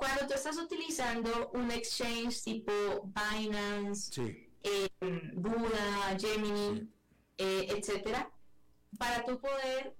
cuando 0.00 0.26
tú 0.26 0.32
estás 0.32 0.56
utilizando 0.56 1.50
un 1.52 1.70
exchange 1.70 2.42
tipo 2.42 2.72
Binance, 3.04 4.48
eh, 4.62 4.88
Buda, 5.34 6.16
Gemini, 6.18 6.90
eh, 7.36 7.66
etcétera, 7.68 8.32
para 8.98 9.22
tú 9.26 9.38
poder 9.38 9.94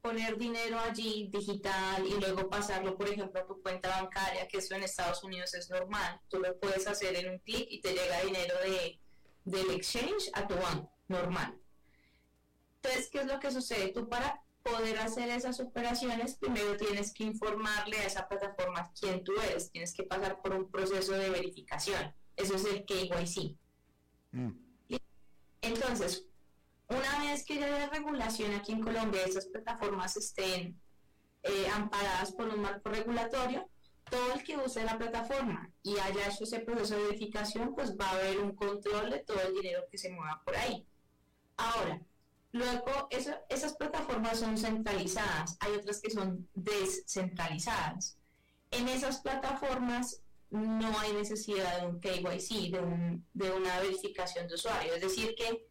poner 0.00 0.38
dinero 0.38 0.80
allí 0.80 1.28
digital 1.30 2.06
y 2.06 2.18
luego 2.18 2.48
pasarlo, 2.48 2.96
por 2.96 3.06
ejemplo, 3.06 3.38
a 3.38 3.46
tu 3.46 3.60
cuenta 3.60 4.00
bancaria, 4.00 4.48
que 4.48 4.58
eso 4.58 4.74
en 4.76 4.84
Estados 4.84 5.22
Unidos 5.22 5.52
es 5.52 5.68
normal. 5.68 6.22
Tú 6.28 6.38
lo 6.38 6.58
puedes 6.58 6.86
hacer 6.86 7.14
en 7.14 7.32
un 7.32 7.38
clic 7.40 7.66
y 7.68 7.82
te 7.82 7.92
llega 7.92 8.22
dinero 8.22 8.54
de, 8.60 8.98
del 9.44 9.70
exchange 9.72 10.30
a 10.32 10.46
tu 10.46 10.54
banco, 10.54 10.90
normal. 11.08 11.60
Entonces, 12.76 13.10
¿qué 13.10 13.18
es 13.18 13.26
lo 13.26 13.38
que 13.38 13.50
sucede? 13.50 13.88
Tú 13.92 14.08
para 14.08 14.42
poder 14.64 14.98
hacer 14.98 15.28
esas 15.28 15.60
operaciones, 15.60 16.36
primero 16.36 16.76
tienes 16.76 17.12
que 17.12 17.24
informarle 17.24 17.98
a 17.98 18.06
esa 18.06 18.26
plataforma 18.26 18.90
quién 18.98 19.22
tú 19.22 19.32
eres, 19.48 19.70
tienes 19.70 19.94
que 19.94 20.04
pasar 20.04 20.40
por 20.40 20.54
un 20.54 20.70
proceso 20.70 21.12
de 21.12 21.30
verificación. 21.30 22.14
Eso 22.34 22.56
es 22.56 22.64
el 22.64 22.84
KYC. 22.84 23.56
Mm. 24.32 24.50
Entonces, 25.60 26.26
una 26.88 27.20
vez 27.20 27.44
que 27.44 27.58
ya 27.58 27.88
regulación 27.90 28.54
aquí 28.54 28.72
en 28.72 28.82
Colombia, 28.82 29.24
esas 29.24 29.46
plataformas 29.46 30.16
estén 30.16 30.80
eh, 31.42 31.68
amparadas 31.74 32.32
por 32.32 32.48
un 32.48 32.60
marco 32.60 32.88
regulatorio, 32.88 33.68
todo 34.10 34.34
el 34.34 34.44
que 34.44 34.56
use 34.56 34.84
la 34.84 34.98
plataforma 34.98 35.70
y 35.82 35.98
haya 35.98 36.28
hecho 36.28 36.44
ese 36.44 36.60
proceso 36.60 36.96
de 36.96 37.04
verificación, 37.04 37.74
pues 37.74 37.96
va 37.98 38.08
a 38.08 38.12
haber 38.12 38.38
un 38.38 38.54
control 38.54 39.10
de 39.10 39.20
todo 39.20 39.40
el 39.40 39.54
dinero 39.54 39.84
que 39.90 39.98
se 39.98 40.10
mueva 40.10 40.42
por 40.44 40.56
ahí. 40.56 40.86
Ahora, 41.56 42.00
luego 42.54 43.08
esas 43.10 43.74
plataformas 43.74 44.38
son 44.38 44.56
centralizadas, 44.56 45.56
hay 45.58 45.72
otras 45.72 46.00
que 46.00 46.10
son 46.10 46.48
descentralizadas. 46.54 48.16
En 48.70 48.88
esas 48.88 49.20
plataformas 49.20 50.22
no 50.50 50.98
hay 51.00 51.12
necesidad 51.14 51.80
de 51.80 51.86
un 51.88 52.00
KYC, 52.00 52.70
de, 52.70 52.78
un, 52.78 53.26
de 53.34 53.50
una 53.50 53.80
verificación 53.80 54.46
de 54.46 54.54
usuario, 54.54 54.94
es 54.94 55.00
decir 55.00 55.34
que 55.36 55.66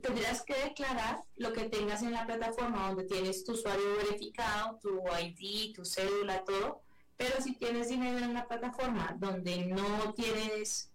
tendrás 0.00 0.44
que 0.44 0.54
declarar 0.54 1.18
lo 1.34 1.52
que 1.52 1.64
tengas 1.64 2.02
en 2.02 2.12
la 2.12 2.26
plataforma 2.26 2.86
donde 2.86 3.04
tienes 3.06 3.42
tu 3.42 3.52
usuario 3.52 3.96
verificado, 3.96 4.78
tu 4.80 5.02
ID, 5.20 5.74
tu 5.74 5.84
cédula, 5.84 6.44
todo. 6.44 6.82
Pero 7.16 7.42
si 7.42 7.56
tienes 7.56 7.88
dinero 7.88 8.18
en 8.18 8.34
la 8.34 8.46
plataforma 8.46 9.16
donde 9.18 9.66
no 9.66 10.14
tienes 10.14 10.92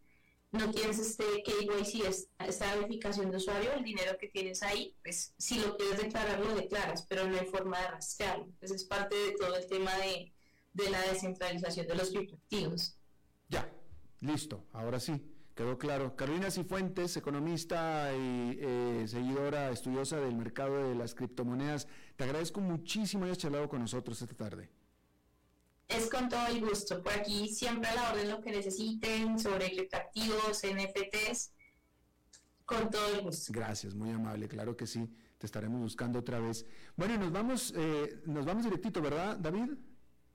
no 0.55 0.71
tienes 0.71 0.99
este 0.99 1.23
KYC, 1.43 2.27
esta 2.39 2.75
verificación 2.75 3.31
de 3.31 3.37
usuario, 3.37 3.73
el 3.73 3.83
dinero 3.83 4.17
que 4.19 4.27
tienes 4.27 4.63
ahí, 4.63 4.95
pues 5.03 5.33
si 5.37 5.59
lo 5.59 5.77
quieres 5.77 5.99
declarar, 5.99 6.39
lo 6.39 6.55
declaras, 6.55 7.05
pero 7.07 7.27
no 7.27 7.37
hay 7.37 7.45
forma 7.45 7.79
de 7.79 7.87
rastrearlo. 7.89 8.45
Entonces 8.45 8.81
es 8.81 8.87
parte 8.87 9.15
de 9.15 9.33
todo 9.33 9.55
el 9.55 9.67
tema 9.67 9.95
de, 9.97 10.33
de 10.73 10.89
la 10.89 11.01
descentralización 11.01 11.87
de 11.87 11.95
los 11.95 12.09
criptoactivos. 12.09 12.97
Ya, 13.49 13.69
listo, 14.21 14.65
ahora 14.73 14.99
sí. 14.99 15.31
Quedó 15.55 15.77
claro. 15.77 16.17
Carolina 16.17 16.51
Cifuentes, 16.51 17.15
economista 17.15 18.11
y 18.13 18.57
eh, 18.59 19.05
seguidora 19.07 19.69
estudiosa 19.69 20.19
del 20.19 20.35
mercado 20.35 20.89
de 20.89 20.95
las 20.95 21.15
criptomonedas, 21.15 21.87
te 22.17 22.25
agradezco 22.25 22.59
muchísimo 22.59 23.23
hayas 23.23 23.37
charlado 23.37 23.69
con 23.69 23.79
nosotros 23.79 24.21
esta 24.21 24.35
tarde. 24.35 24.69
Es 25.87 26.09
con 26.09 26.29
todo 26.29 26.47
el 26.47 26.65
gusto. 26.65 27.01
Por 27.01 27.13
aquí 27.13 27.47
siempre 27.49 27.89
a 27.89 27.95
la 27.95 28.11
orden 28.11 28.29
lo 28.29 28.41
que 28.41 28.51
necesiten 28.51 29.37
sobre 29.39 29.71
criptoactivos, 29.71 30.61
NFTs, 30.63 31.51
con 32.65 32.89
todo 32.89 33.07
el 33.15 33.21
gusto. 33.21 33.53
Gracias, 33.53 33.93
muy 33.93 34.09
amable, 34.11 34.47
claro 34.47 34.75
que 34.75 34.87
sí. 34.87 35.07
Te 35.37 35.45
estaremos 35.45 35.79
buscando 35.81 36.19
otra 36.19 36.39
vez. 36.39 36.65
Bueno, 36.95 37.17
nos 37.17 37.31
vamos, 37.31 37.73
eh, 37.75 38.21
nos 38.25 38.45
vamos 38.45 38.63
directito, 38.63 39.01
¿verdad, 39.01 39.37
David? 39.37 39.71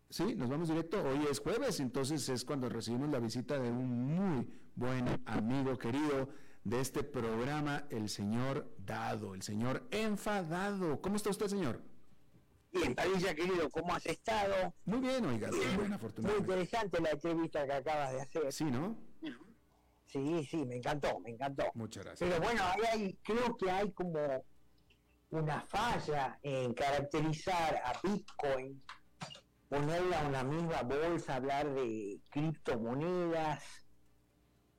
Sí, 0.09 0.35
nos 0.35 0.49
vamos 0.49 0.69
directo. 0.69 1.03
Hoy 1.03 1.27
es 1.31 1.41
jueves, 1.41 1.81
entonces 1.81 2.29
es 2.29 2.45
cuando 2.45 2.69
recibimos 2.69 3.11
la 3.11 3.19
visita 3.19 3.59
de 3.59 3.71
un 3.71 4.15
muy 4.15 4.47
buen 4.75 5.23
amigo 5.25 5.79
querido 5.79 6.29
de 6.65 6.81
este 6.81 7.03
programa, 7.03 7.87
el 7.91 8.09
señor 8.09 8.75
Dado, 8.79 9.35
el 9.35 9.43
señor 9.43 9.87
enfadado. 9.91 11.01
¿Cómo 11.01 11.17
está 11.17 11.31
usted, 11.31 11.47
señor? 11.47 11.83
Bien, 12.73 12.95
Padilla, 12.95 13.35
querido, 13.35 13.69
¿cómo 13.71 13.95
has 13.95 14.07
estado? 14.07 14.75
Muy 14.85 15.01
bien, 15.01 15.25
oiga, 15.25 15.51
bien, 15.51 15.93
afortunadamente. 15.93 16.29
Muy 16.29 16.39
interesante 16.39 17.01
la 17.01 17.11
entrevista 17.11 17.67
que 17.67 17.73
acabas 17.73 18.13
de 18.13 18.21
hacer. 18.21 18.53
Sí, 18.53 18.65
¿no? 18.65 18.97
Sí, 20.07 20.45
sí, 20.45 20.65
me 20.67 20.77
encantó, 20.77 21.21
me 21.21 21.31
encantó. 21.31 21.65
Muchas 21.75 22.05
gracias. 22.05 22.29
Pero 22.29 22.43
bueno, 22.43 22.63
hay, 22.65 23.19
creo 23.23 23.57
que 23.57 23.71
hay 23.71 23.93
como 23.93 24.45
una 25.31 25.61
falla 25.63 26.39
en 26.43 26.75
caracterizar 26.75 27.77
a 27.85 27.93
Bitcoin 28.03 28.83
ponerla 29.69 30.21
a 30.21 30.29
una 30.29 30.43
misma 30.43 30.83
bolsa, 30.83 31.37
hablar 31.37 31.73
de 31.73 32.21
criptomonedas 32.31 33.63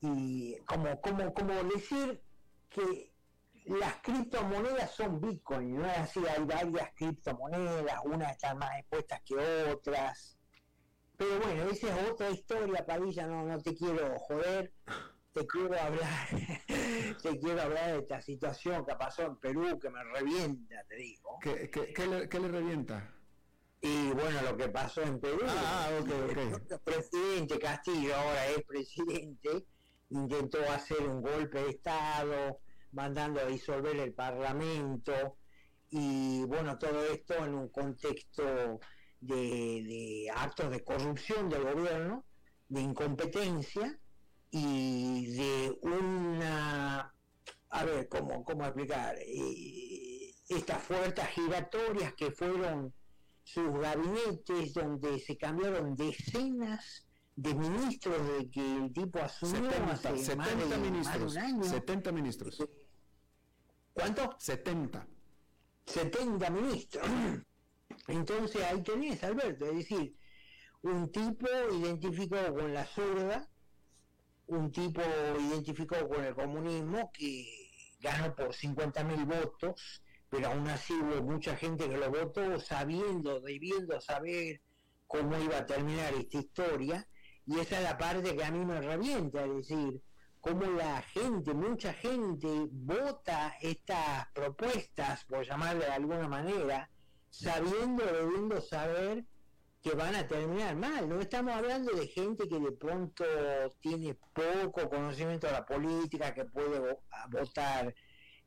y 0.01 0.57
como, 0.65 0.99
como, 0.99 1.33
como 1.33 1.53
decir 1.63 2.21
que 2.69 3.10
las 3.65 3.95
criptomonedas 4.01 4.91
son 4.91 5.21
Bitcoin, 5.21 5.75
no 5.75 5.85
es 5.85 5.97
así, 5.97 6.19
hay 6.25 6.43
varias 6.43 6.91
criptomonedas, 6.95 7.99
unas 8.05 8.31
están 8.31 8.57
más 8.57 8.71
expuestas 8.79 9.21
que 9.25 9.35
otras. 9.71 10.37
Pero 11.17 11.39
bueno, 11.39 11.63
esa 11.69 11.87
es 11.99 12.09
otra 12.09 12.29
historia, 12.31 12.85
Padilla, 12.85 13.27
no, 13.27 13.45
no 13.45 13.61
te 13.61 13.75
quiero 13.75 14.17
joder, 14.19 14.73
te 15.33 15.45
quiero 15.45 15.79
hablar, 15.79 16.27
te 17.21 17.39
quiero 17.39 17.61
hablar 17.61 17.91
de 17.93 17.99
esta 17.99 18.21
situación 18.21 18.85
que 18.85 18.95
pasó 18.95 19.23
en 19.23 19.35
Perú, 19.37 19.79
que 19.79 19.89
me 19.89 20.03
revienta, 20.03 20.83
te 20.89 20.95
digo. 20.95 21.37
¿Qué, 21.41 21.69
qué, 21.69 21.93
qué 22.27 22.39
le 22.39 22.47
revienta? 22.47 23.13
Y 23.81 24.11
bueno, 24.11 24.41
lo 24.43 24.57
que 24.57 24.69
pasó 24.69 25.01
en 25.01 25.19
Perú, 25.19 25.41
ah, 25.47 25.89
el 25.97 26.79
presidente 26.81 27.57
Castillo, 27.57 28.15
ahora 28.15 28.47
es 28.49 28.63
presidente, 28.63 29.65
intentó 30.09 30.59
hacer 30.71 31.01
un 31.07 31.21
golpe 31.21 31.63
de 31.63 31.69
Estado, 31.71 32.59
mandando 32.91 33.39
a 33.41 33.45
disolver 33.45 33.95
el 33.97 34.13
Parlamento, 34.13 35.37
y 35.89 36.43
bueno, 36.45 36.77
todo 36.77 37.03
esto 37.05 37.45
en 37.45 37.53
un 37.53 37.69
contexto 37.69 38.79
de, 39.19 40.31
actos 40.33 40.71
de 40.71 40.83
corrupción 40.83 41.49
del 41.49 41.63
gobierno, 41.63 42.25
de 42.69 42.81
incompetencia 42.81 43.99
y 44.49 45.25
de 45.35 45.77
una, 45.81 47.13
a 47.69 47.85
ver, 47.85 48.07
¿cómo, 48.07 48.43
cómo 48.43 48.63
explicar? 48.63 49.15
Eh, 49.19 50.33
estas 50.47 50.81
fuerzas 50.83 51.27
giratorias 51.29 52.13
que 52.13 52.31
fueron 52.31 52.93
sus 53.43 53.71
gabinetes 53.79 54.73
donde 54.73 55.19
se 55.19 55.37
cambiaron 55.37 55.95
decenas 55.95 57.05
de 57.35 57.53
ministros 57.53 58.27
de 58.27 58.49
que 58.49 58.77
el 58.77 58.93
tipo 58.93 59.19
asumió 59.19 59.71
70, 59.71 59.91
hace 59.91 60.17
70 60.17 60.77
ministros, 60.77 61.33
70 61.33 62.11
ministros. 62.11 62.63
¿Cuánto? 63.93 64.35
70. 64.39 65.07
70 65.85 66.49
ministros. 66.49 67.07
Entonces 68.07 68.63
ahí 68.63 68.81
tenés, 68.81 69.23
Alberto, 69.23 69.65
es 69.65 69.75
decir, 69.75 70.15
un 70.83 71.11
tipo 71.11 71.47
identificado 71.71 72.55
con 72.55 72.73
la 72.73 72.85
zurda, 72.85 73.47
un 74.47 74.71
tipo 74.71 75.01
identificado 75.39 76.09
con 76.09 76.23
el 76.23 76.33
comunismo 76.33 77.11
que 77.13 77.69
ganó 77.99 78.35
por 78.35 78.53
50 78.53 79.03
mil 79.03 79.25
votos, 79.25 80.01
pero 80.29 80.47
aún 80.47 80.67
así 80.69 80.93
hubo 80.93 81.21
mucha 81.21 81.55
gente 81.55 81.87
que 81.87 81.97
lo 81.97 82.09
votó 82.09 82.59
sabiendo, 82.59 83.39
debiendo 83.41 83.99
saber 84.01 84.61
cómo 85.07 85.37
iba 85.37 85.57
a 85.57 85.65
terminar 85.65 86.13
esta 86.13 86.37
historia, 86.37 87.07
y 87.45 87.59
esa 87.59 87.77
es 87.77 87.83
la 87.83 87.97
parte 87.97 88.35
que 88.35 88.43
a 88.43 88.51
mí 88.51 88.65
me 88.65 88.81
revienta, 88.81 89.43
es 89.45 89.55
decir, 89.55 90.01
cómo 90.41 90.65
la 90.65 91.01
gente, 91.03 91.53
mucha 91.53 91.93
gente 91.93 92.47
vota 92.71 93.55
estas 93.61 94.27
propuestas, 94.33 95.23
por 95.25 95.45
llamarle 95.45 95.85
de 95.85 95.91
alguna 95.91 96.27
manera, 96.27 96.89
sabiendo, 97.29 98.03
debiendo 98.03 98.59
saber 98.59 99.23
que 99.81 99.91
van 99.91 100.15
a 100.15 100.27
terminar 100.27 100.75
mal. 100.75 101.07
No 101.07 101.21
estamos 101.21 101.53
hablando 101.53 101.91
de 101.93 102.07
gente 102.07 102.49
que 102.49 102.59
de 102.59 102.71
pronto 102.71 103.23
tiene 103.79 104.15
poco 104.33 104.89
conocimiento 104.89 105.47
de 105.47 105.53
la 105.53 105.65
política, 105.65 106.33
que 106.33 106.45
puede 106.45 106.97
votar 107.29 107.93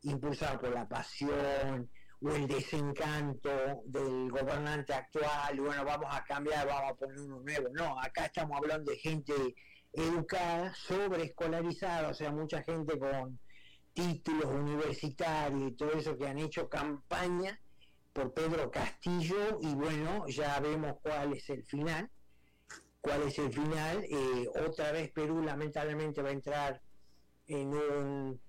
impulsado 0.02 0.60
por 0.60 0.70
la 0.70 0.88
pasión 0.88 1.90
o 2.20 2.30
el 2.30 2.46
desencanto 2.46 3.50
del 3.86 4.30
gobernante 4.30 4.94
actual, 4.94 5.56
y 5.56 5.60
bueno, 5.60 5.84
vamos 5.84 6.06
a 6.10 6.24
cambiar, 6.24 6.66
vamos 6.66 6.92
a 6.92 6.94
poner 6.94 7.20
uno 7.20 7.40
nuevo. 7.40 7.68
No, 7.72 8.00
acá 8.00 8.26
estamos 8.26 8.56
hablando 8.56 8.90
de 8.90 8.98
gente 8.98 9.32
educada, 9.94 10.74
sobreescolarizada, 10.74 12.08
o 12.08 12.14
sea, 12.14 12.32
mucha 12.32 12.62
gente 12.62 12.98
con 12.98 13.38
títulos 13.92 14.46
universitarios 14.46 15.70
y 15.70 15.76
todo 15.76 15.92
eso 15.92 16.16
que 16.16 16.26
han 16.26 16.38
hecho 16.38 16.68
campaña 16.68 17.58
por 18.12 18.32
Pedro 18.32 18.70
Castillo 18.70 19.58
y 19.60 19.74
bueno, 19.74 20.26
ya 20.28 20.58
vemos 20.60 20.96
cuál 21.02 21.32
es 21.34 21.48
el 21.50 21.64
final. 21.64 22.10
¿Cuál 23.00 23.22
es 23.22 23.38
el 23.38 23.52
final? 23.52 24.04
Eh, 24.08 24.48
otra 24.66 24.90
vez 24.90 25.10
Perú 25.10 25.42
lamentablemente 25.42 26.22
va 26.22 26.30
a 26.30 26.32
entrar 26.32 26.80
en 27.46 27.68
un 27.68 28.40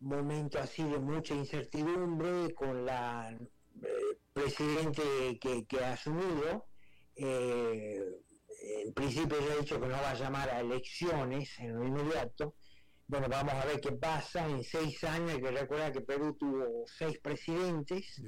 momento 0.00 0.58
así 0.58 0.82
de 0.82 0.98
mucha 0.98 1.34
incertidumbre 1.34 2.52
con 2.54 2.84
la 2.84 3.30
eh, 3.30 4.18
presidente 4.32 5.38
que, 5.40 5.84
ha 5.84 5.92
asumido, 5.92 6.66
eh, 7.14 8.18
en 8.62 8.92
principio 8.92 9.38
ya 9.40 9.54
ha 9.54 9.56
dicho 9.56 9.80
que 9.80 9.86
no 9.86 9.94
va 9.94 10.10
a 10.10 10.14
llamar 10.14 10.50
a 10.50 10.60
elecciones 10.60 11.58
en 11.58 11.74
lo 11.74 11.84
inmediato. 11.84 12.54
Bueno, 13.06 13.28
vamos 13.28 13.54
a 13.54 13.66
ver 13.66 13.80
qué 13.80 13.92
pasa 13.92 14.48
en 14.48 14.62
seis 14.62 15.02
años, 15.04 15.38
que 15.38 15.50
recordar 15.50 15.92
que 15.92 16.00
Perú 16.00 16.36
tuvo 16.38 16.84
seis 16.86 17.18
presidentes, 17.18 18.22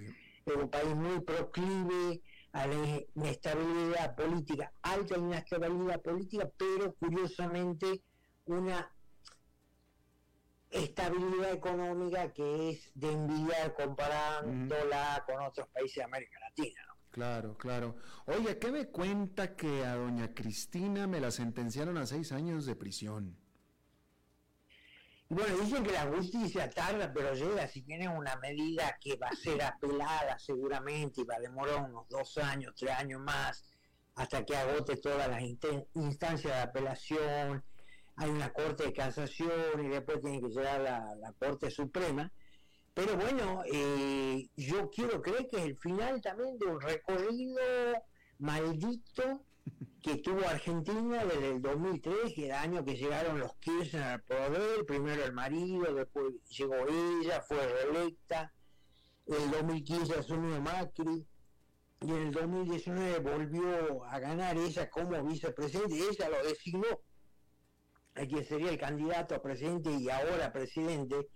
es 0.45 0.57
un 0.57 0.69
país 0.69 0.95
muy 0.95 1.21
proclive 1.21 2.21
a 2.53 2.67
la 2.67 3.03
inestabilidad 3.15 4.15
política, 4.15 4.73
alta 4.83 5.17
inestabilidad 5.17 6.03
política, 6.03 6.51
pero 6.57 6.95
curiosamente 6.95 8.03
una 8.45 8.93
estabilidad 10.71 11.53
económica 11.53 12.33
que 12.33 12.71
es 12.71 12.91
de 12.95 13.13
envidiar 13.13 13.75
comparándola 13.75 15.25
con 15.27 15.41
otros 15.43 15.69
países 15.69 15.97
de 15.97 16.03
América 16.03 16.39
Latina. 16.41 16.94
Claro, 17.15 17.57
claro. 17.57 17.95
Oye, 18.27 18.59
¿qué 18.59 18.73
me 18.73 18.89
cuenta 18.89 19.55
que 19.55 19.85
a 19.85 19.95
doña 19.95 20.35
Cristina 20.35 21.07
me 21.07 21.21
la 21.21 21.31
sentenciaron 21.31 21.97
a 21.97 22.07
seis 22.07 22.33
años 22.33 22.67
de 22.67 22.75
prisión? 22.75 23.39
Bueno, 25.29 25.57
dicen 25.59 25.85
que 25.85 25.93
la 25.93 26.09
justicia 26.09 26.69
tarda, 26.69 27.13
pero 27.13 27.33
llega, 27.35 27.69
si 27.69 27.83
tiene 27.83 28.09
una 28.09 28.35
medida 28.39 28.99
que 29.01 29.15
va 29.15 29.29
a 29.29 29.37
ser 29.37 29.63
apelada 29.63 30.41
seguramente 30.41 31.21
y 31.21 31.25
va 31.25 31.37
a 31.37 31.41
demorar 31.41 31.89
unos 31.89 32.09
dos 32.09 32.37
años, 32.39 32.75
tres 32.77 32.91
años 32.91 33.21
más, 33.21 33.65
hasta 34.17 34.45
que 34.45 34.57
agote 34.57 34.97
todas 34.97 35.29
las 35.29 35.41
instancias 35.41 36.53
de 36.53 36.63
apelación, 36.63 37.65
hay 38.17 38.31
una 38.31 38.53
Corte 38.53 38.87
de 38.87 38.93
Casación 38.93 39.85
y 39.85 39.89
después 39.89 40.21
tiene 40.21 40.41
que 40.41 40.49
llegar 40.49 40.85
a 40.85 41.15
la, 41.15 41.33
Corte 41.39 41.71
Suprema. 41.71 42.33
Pero 42.95 43.17
bueno, 43.17 43.63
eh, 43.67 44.49
yo 44.57 44.89
quiero 44.89 45.21
creer 45.21 45.49
que 45.49 45.57
es 45.57 45.65
el 45.65 45.77
final 45.77 46.21
también 46.21 46.57
de 46.59 46.67
un 46.67 46.81
recorrido 46.81 47.61
maldito 48.39 49.45
que 50.01 50.17
tuvo 50.19 50.47
Argentina 50.47 51.25
desde 51.25 51.51
el 51.51 51.63
2003, 51.63 52.35
que 52.35 52.47
el 52.47 52.53
año 52.53 52.85
que 52.85 52.95
llegaron 52.95 53.41
los 53.41 53.55
Kirchner 53.57 54.03
al 54.03 54.23
poder, 54.23 54.85
primero 54.87 55.25
el 55.25 55.33
marido, 55.33 55.93
después 55.93 56.27
llegó 56.51 56.75
ella, 56.87 57.41
fue 57.41 57.57
reelecta, 57.67 58.53
el 59.27 59.51
2015 59.51 60.15
asumió 60.15 60.61
Macri, 60.61 61.27
y 62.01 62.11
en 62.11 62.17
el 62.17 62.31
2019 62.33 63.19
volvió 63.21 64.05
a 64.05 64.21
ganar 64.21 64.57
ella 64.59 64.91
como 64.91 65.21
vicepresidente, 65.25 65.97
ella 65.97 66.29
lo 66.29 66.47
designó 66.47 67.01
a 68.15 68.27
quien 68.27 68.45
sería 68.45 68.71
el 68.71 68.79
candidato 68.79 69.35
a 69.35 69.43
presidente 69.43 69.91
y 69.91 70.09
ahora 70.11 70.53
presidente, 70.53 71.29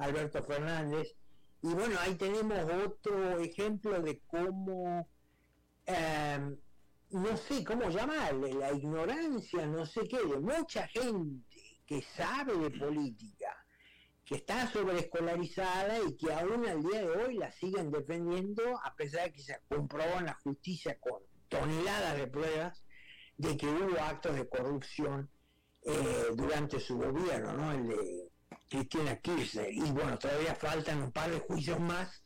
Alberto 0.00 0.42
Fernández. 0.42 1.14
Y 1.62 1.68
bueno, 1.68 1.98
ahí 2.00 2.14
tenemos 2.14 2.58
otro 2.86 3.38
ejemplo 3.38 4.00
de 4.00 4.20
cómo, 4.26 5.08
em, 5.86 6.56
no 7.10 7.36
sé 7.36 7.62
cómo 7.64 7.90
llamarle, 7.90 8.54
la 8.54 8.72
ignorancia, 8.72 9.66
no 9.66 9.84
sé 9.84 10.08
qué, 10.08 10.18
de 10.18 10.40
mucha 10.40 10.88
gente 10.88 11.44
que 11.86 12.02
sabe 12.02 12.56
de 12.56 12.70
política, 12.70 13.54
que 14.24 14.36
está 14.36 14.70
sobreescolarizada 14.70 15.98
y 15.98 16.16
que 16.16 16.32
aún 16.32 16.66
al 16.66 16.82
día 16.82 17.00
de 17.00 17.10
hoy 17.10 17.34
la 17.34 17.52
siguen 17.52 17.90
defendiendo, 17.90 18.80
a 18.82 18.94
pesar 18.94 19.24
de 19.24 19.32
que 19.32 19.42
se 19.42 19.58
en 19.70 20.24
la 20.24 20.38
justicia 20.42 20.98
con 20.98 21.20
toneladas 21.48 22.16
de 22.16 22.26
pruebas 22.28 22.84
de 23.36 23.56
que 23.56 23.66
hubo 23.66 23.98
actos 24.00 24.36
de 24.36 24.48
corrupción 24.48 25.28
eh, 25.82 26.26
durante 26.34 26.78
su 26.78 26.96
gobierno, 26.98 27.52
¿no? 27.54 27.72
Cristina 28.70 29.16
Kirchner. 29.16 29.72
Y 29.72 29.90
bueno, 29.90 30.18
todavía 30.18 30.54
faltan 30.54 31.02
un 31.02 31.12
par 31.12 31.30
de 31.30 31.40
juicios 31.40 31.80
más, 31.80 32.22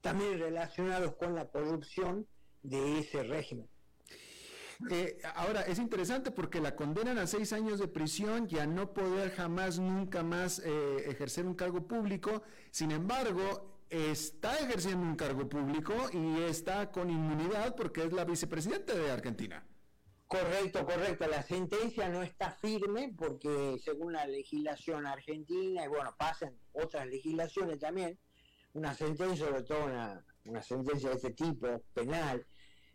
también 0.00 0.38
relacionados 0.38 1.16
con 1.16 1.34
la 1.34 1.46
corrupción 1.48 2.26
de 2.62 3.00
ese 3.00 3.24
régimen. 3.24 3.68
Eh, 4.90 5.18
ahora, 5.34 5.62
es 5.62 5.80
interesante 5.80 6.30
porque 6.30 6.60
la 6.60 6.76
condenan 6.76 7.18
a 7.18 7.26
seis 7.26 7.52
años 7.52 7.80
de 7.80 7.88
prisión 7.88 8.46
y 8.48 8.58
a 8.58 8.66
no 8.66 8.94
poder 8.94 9.32
jamás, 9.32 9.80
nunca 9.80 10.22
más 10.22 10.60
eh, 10.64 11.10
ejercer 11.10 11.46
un 11.46 11.54
cargo 11.54 11.88
público. 11.88 12.42
Sin 12.70 12.92
embargo, 12.92 13.82
está 13.90 14.56
ejerciendo 14.58 15.04
un 15.04 15.16
cargo 15.16 15.48
público 15.48 15.94
y 16.12 16.42
está 16.42 16.92
con 16.92 17.10
inmunidad 17.10 17.74
porque 17.74 18.04
es 18.04 18.12
la 18.12 18.24
vicepresidenta 18.24 18.94
de 18.94 19.10
Argentina. 19.10 19.66
Correcto, 20.28 20.84
correcto. 20.84 21.26
La 21.26 21.42
sentencia 21.42 22.10
no 22.10 22.22
está 22.22 22.50
firme 22.50 23.14
porque 23.16 23.78
según 23.82 24.12
la 24.12 24.26
legislación 24.26 25.06
argentina, 25.06 25.86
y 25.86 25.88
bueno, 25.88 26.14
pasan 26.18 26.54
otras 26.72 27.06
legislaciones 27.06 27.78
también, 27.78 28.18
una 28.74 28.94
sentencia, 28.94 29.46
sobre 29.46 29.62
todo 29.62 29.86
una, 29.86 30.22
una 30.44 30.62
sentencia 30.62 31.08
de 31.08 31.16
este 31.16 31.30
tipo, 31.30 31.82
penal, 31.94 32.46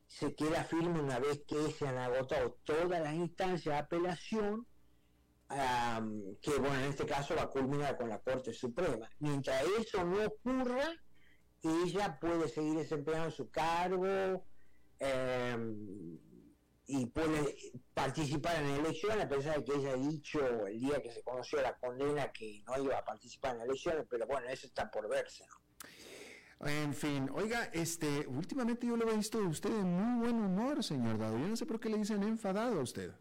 se 0.06 0.36
queda 0.36 0.64
firme 0.64 1.02
una 1.02 1.18
vez 1.18 1.42
que 1.48 1.72
se 1.72 1.88
han 1.88 1.98
agotado 1.98 2.60
todas 2.64 3.02
las 3.02 3.16
instancias 3.16 3.74
de 3.74 3.80
apelación, 3.80 4.68
que 6.40 6.52
bueno, 6.60 6.76
en 6.76 6.90
este 6.90 7.08
caso 7.08 7.36
va 7.36 7.44
a 7.44 7.50
culminar 7.50 7.98
con 7.98 8.10
la 8.10 8.20
Corte 8.20 8.54
Suprema. 8.54 9.10
Mientras 9.18 9.64
eso 9.80 10.04
no 10.04 10.24
ocurra, 10.24 10.88
ella 11.64 12.20
puede 12.20 12.48
seguir 12.48 12.76
desempeñando 12.76 13.32
su 13.32 13.50
cargo. 13.50 14.46
Eh, 15.00 15.58
y 16.86 17.06
puede 17.08 17.56
participar 17.94 18.58
en 18.58 18.72
la 18.72 18.78
elección, 18.78 19.20
a 19.20 19.28
pesar 19.28 19.60
de 19.60 19.66
que 19.66 19.80
ella 19.80 19.92
ha 19.92 19.98
dicho 19.98 20.68
el 20.68 20.80
día 20.80 21.02
que 21.02 21.12
se 21.12 21.24
conoció 21.24 21.62
la 21.62 21.78
condena 21.78 22.32
que 22.32 22.62
no 22.66 22.84
iba 22.84 22.98
a 22.98 23.06
participar 23.06 23.52
en 23.52 23.60
la 23.60 23.64
elección, 23.66 24.06
pero 24.10 24.28
bueno, 24.28 24.48
eso 24.50 24.68
está 24.68 24.92
por 24.92 25.08
verse. 25.08 25.46
En 26.66 26.94
fin, 26.94 27.30
oiga, 27.34 27.70
este, 27.74 28.26
últimamente 28.28 28.88
yo 28.88 28.96
lo 28.96 29.10
he 29.10 29.18
visto 29.18 29.40
de 29.40 29.48
usted 29.48 29.70
de 29.70 29.84
muy 29.84 30.26
buen 30.26 30.36
humor, 30.44 30.84
señor 30.84 31.18
Dado. 31.18 31.38
Yo 31.38 31.48
no 31.48 31.56
sé 31.56 31.66
por 31.66 31.80
qué 31.80 31.90
le 31.90 31.98
dicen 31.98 32.24
enfadado 32.24 32.80
a 32.80 32.84
usted. 32.84 33.12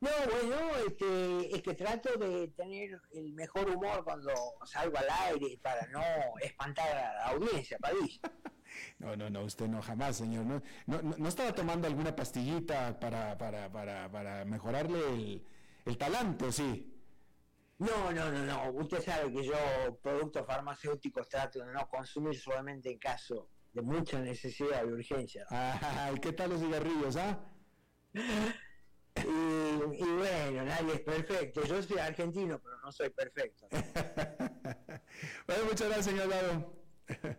No, 0.00 0.08
bueno, 0.30 0.56
este, 0.86 1.54
es 1.54 1.62
que 1.62 1.74
trato 1.74 2.16
de 2.16 2.48
tener 2.48 2.98
el 3.12 3.34
mejor 3.34 3.68
humor 3.68 4.02
cuando 4.02 4.32
salgo 4.64 4.96
al 4.96 5.10
aire 5.28 5.58
para 5.60 5.86
no 5.88 6.02
espantar 6.40 6.88
a 6.88 7.14
la 7.14 7.24
audiencia, 7.28 7.78
París. 7.78 8.18
No, 8.98 9.16
no, 9.16 9.30
no, 9.30 9.44
usted 9.44 9.68
no, 9.68 9.82
jamás, 9.82 10.16
señor. 10.16 10.44
No, 10.44 10.62
no, 10.86 11.02
no 11.02 11.28
estaba 11.28 11.54
tomando 11.54 11.86
alguna 11.86 12.14
pastillita 12.14 12.98
para, 12.98 13.36
para, 13.38 13.70
para, 13.70 14.10
para 14.10 14.44
mejorarle 14.44 14.98
el, 15.14 15.46
el 15.86 15.98
talante, 15.98 16.52
¿sí? 16.52 16.90
No, 17.78 18.12
no, 18.12 18.30
no, 18.30 18.44
no. 18.44 18.70
Usted 18.72 19.02
sabe 19.02 19.32
que 19.32 19.42
yo 19.42 19.54
productos 20.02 20.46
farmacéuticos 20.46 21.28
trato 21.28 21.64
de 21.64 21.72
no 21.72 21.88
consumir 21.88 22.38
solamente 22.38 22.90
en 22.90 22.98
caso 22.98 23.48
de 23.72 23.80
mucha 23.80 24.20
necesidad 24.20 24.84
y 24.84 24.92
urgencia. 24.92 25.46
Ah, 25.50 26.12
¿y 26.14 26.20
qué 26.20 26.32
tal 26.32 26.50
los 26.50 26.60
cigarrillos, 26.60 27.16
ah? 27.16 27.38
Y, 28.12 29.28
y, 29.98 30.04
bueno, 30.04 30.64
nadie 30.64 30.94
es 30.94 31.00
perfecto. 31.00 31.64
Yo 31.64 31.82
soy 31.82 31.98
argentino, 31.98 32.60
pero 32.60 32.78
no 32.80 32.92
soy 32.92 33.10
perfecto. 33.10 33.66
bueno, 35.46 35.64
muchas 35.64 35.88
gracias, 35.88 36.04
señor 36.06 36.28
Lado. 36.28 36.79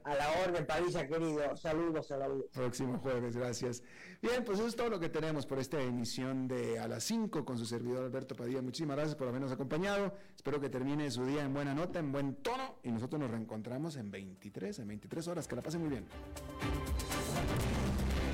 A 0.03 0.15
la 0.15 0.31
orden, 0.45 0.65
Padilla, 0.65 1.07
querido. 1.07 1.55
Saludos 1.57 2.11
a 2.11 2.17
la. 2.17 2.27
Próximo 2.53 2.97
jueves, 2.99 3.35
gracias. 3.35 3.83
Bien, 4.21 4.43
pues 4.45 4.59
eso 4.59 4.67
es 4.67 4.75
todo 4.75 4.89
lo 4.89 4.99
que 4.99 5.09
tenemos 5.09 5.45
por 5.45 5.59
esta 5.59 5.81
emisión 5.81 6.47
de 6.47 6.79
A 6.79 6.87
las 6.87 7.03
5 7.05 7.43
con 7.43 7.57
su 7.57 7.65
servidor 7.65 8.03
Alberto 8.03 8.35
Padilla. 8.35 8.61
Muchísimas 8.61 8.95
gracias 8.97 9.15
por 9.15 9.27
habernos 9.27 9.51
acompañado. 9.51 10.13
Espero 10.35 10.59
que 10.59 10.69
termine 10.69 11.09
su 11.09 11.25
día 11.25 11.43
en 11.43 11.53
buena 11.53 11.73
nota, 11.73 11.99
en 11.99 12.11
buen 12.11 12.35
tono. 12.35 12.75
Y 12.83 12.91
nosotros 12.91 13.19
nos 13.19 13.31
reencontramos 13.31 13.95
en 13.95 14.11
23, 14.11 14.79
en 14.79 14.87
23 14.87 15.27
horas. 15.27 15.47
Que 15.47 15.55
la 15.55 15.61
pasen 15.61 15.81
muy 15.81 15.89
bien. 15.89 16.05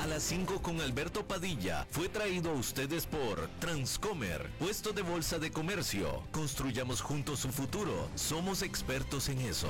A 0.02 0.06
las 0.06 0.24
5 0.24 0.62
con 0.62 0.80
Alberto 0.80 1.28
Padilla 1.28 1.86
fue 1.90 2.08
traído 2.08 2.52
a 2.52 2.54
ustedes 2.54 3.06
por 3.06 3.48
Transcomer, 3.60 4.50
puesto 4.60 4.94
de 4.94 5.02
bolsa 5.02 5.40
de 5.40 5.52
comercio. 5.52 6.24
Construyamos 6.32 7.02
juntos 7.02 7.40
su 7.40 7.50
futuro. 7.50 8.08
Somos 8.16 8.62
expertos 8.62 9.30
en 9.30 9.40
eso. 9.40 9.70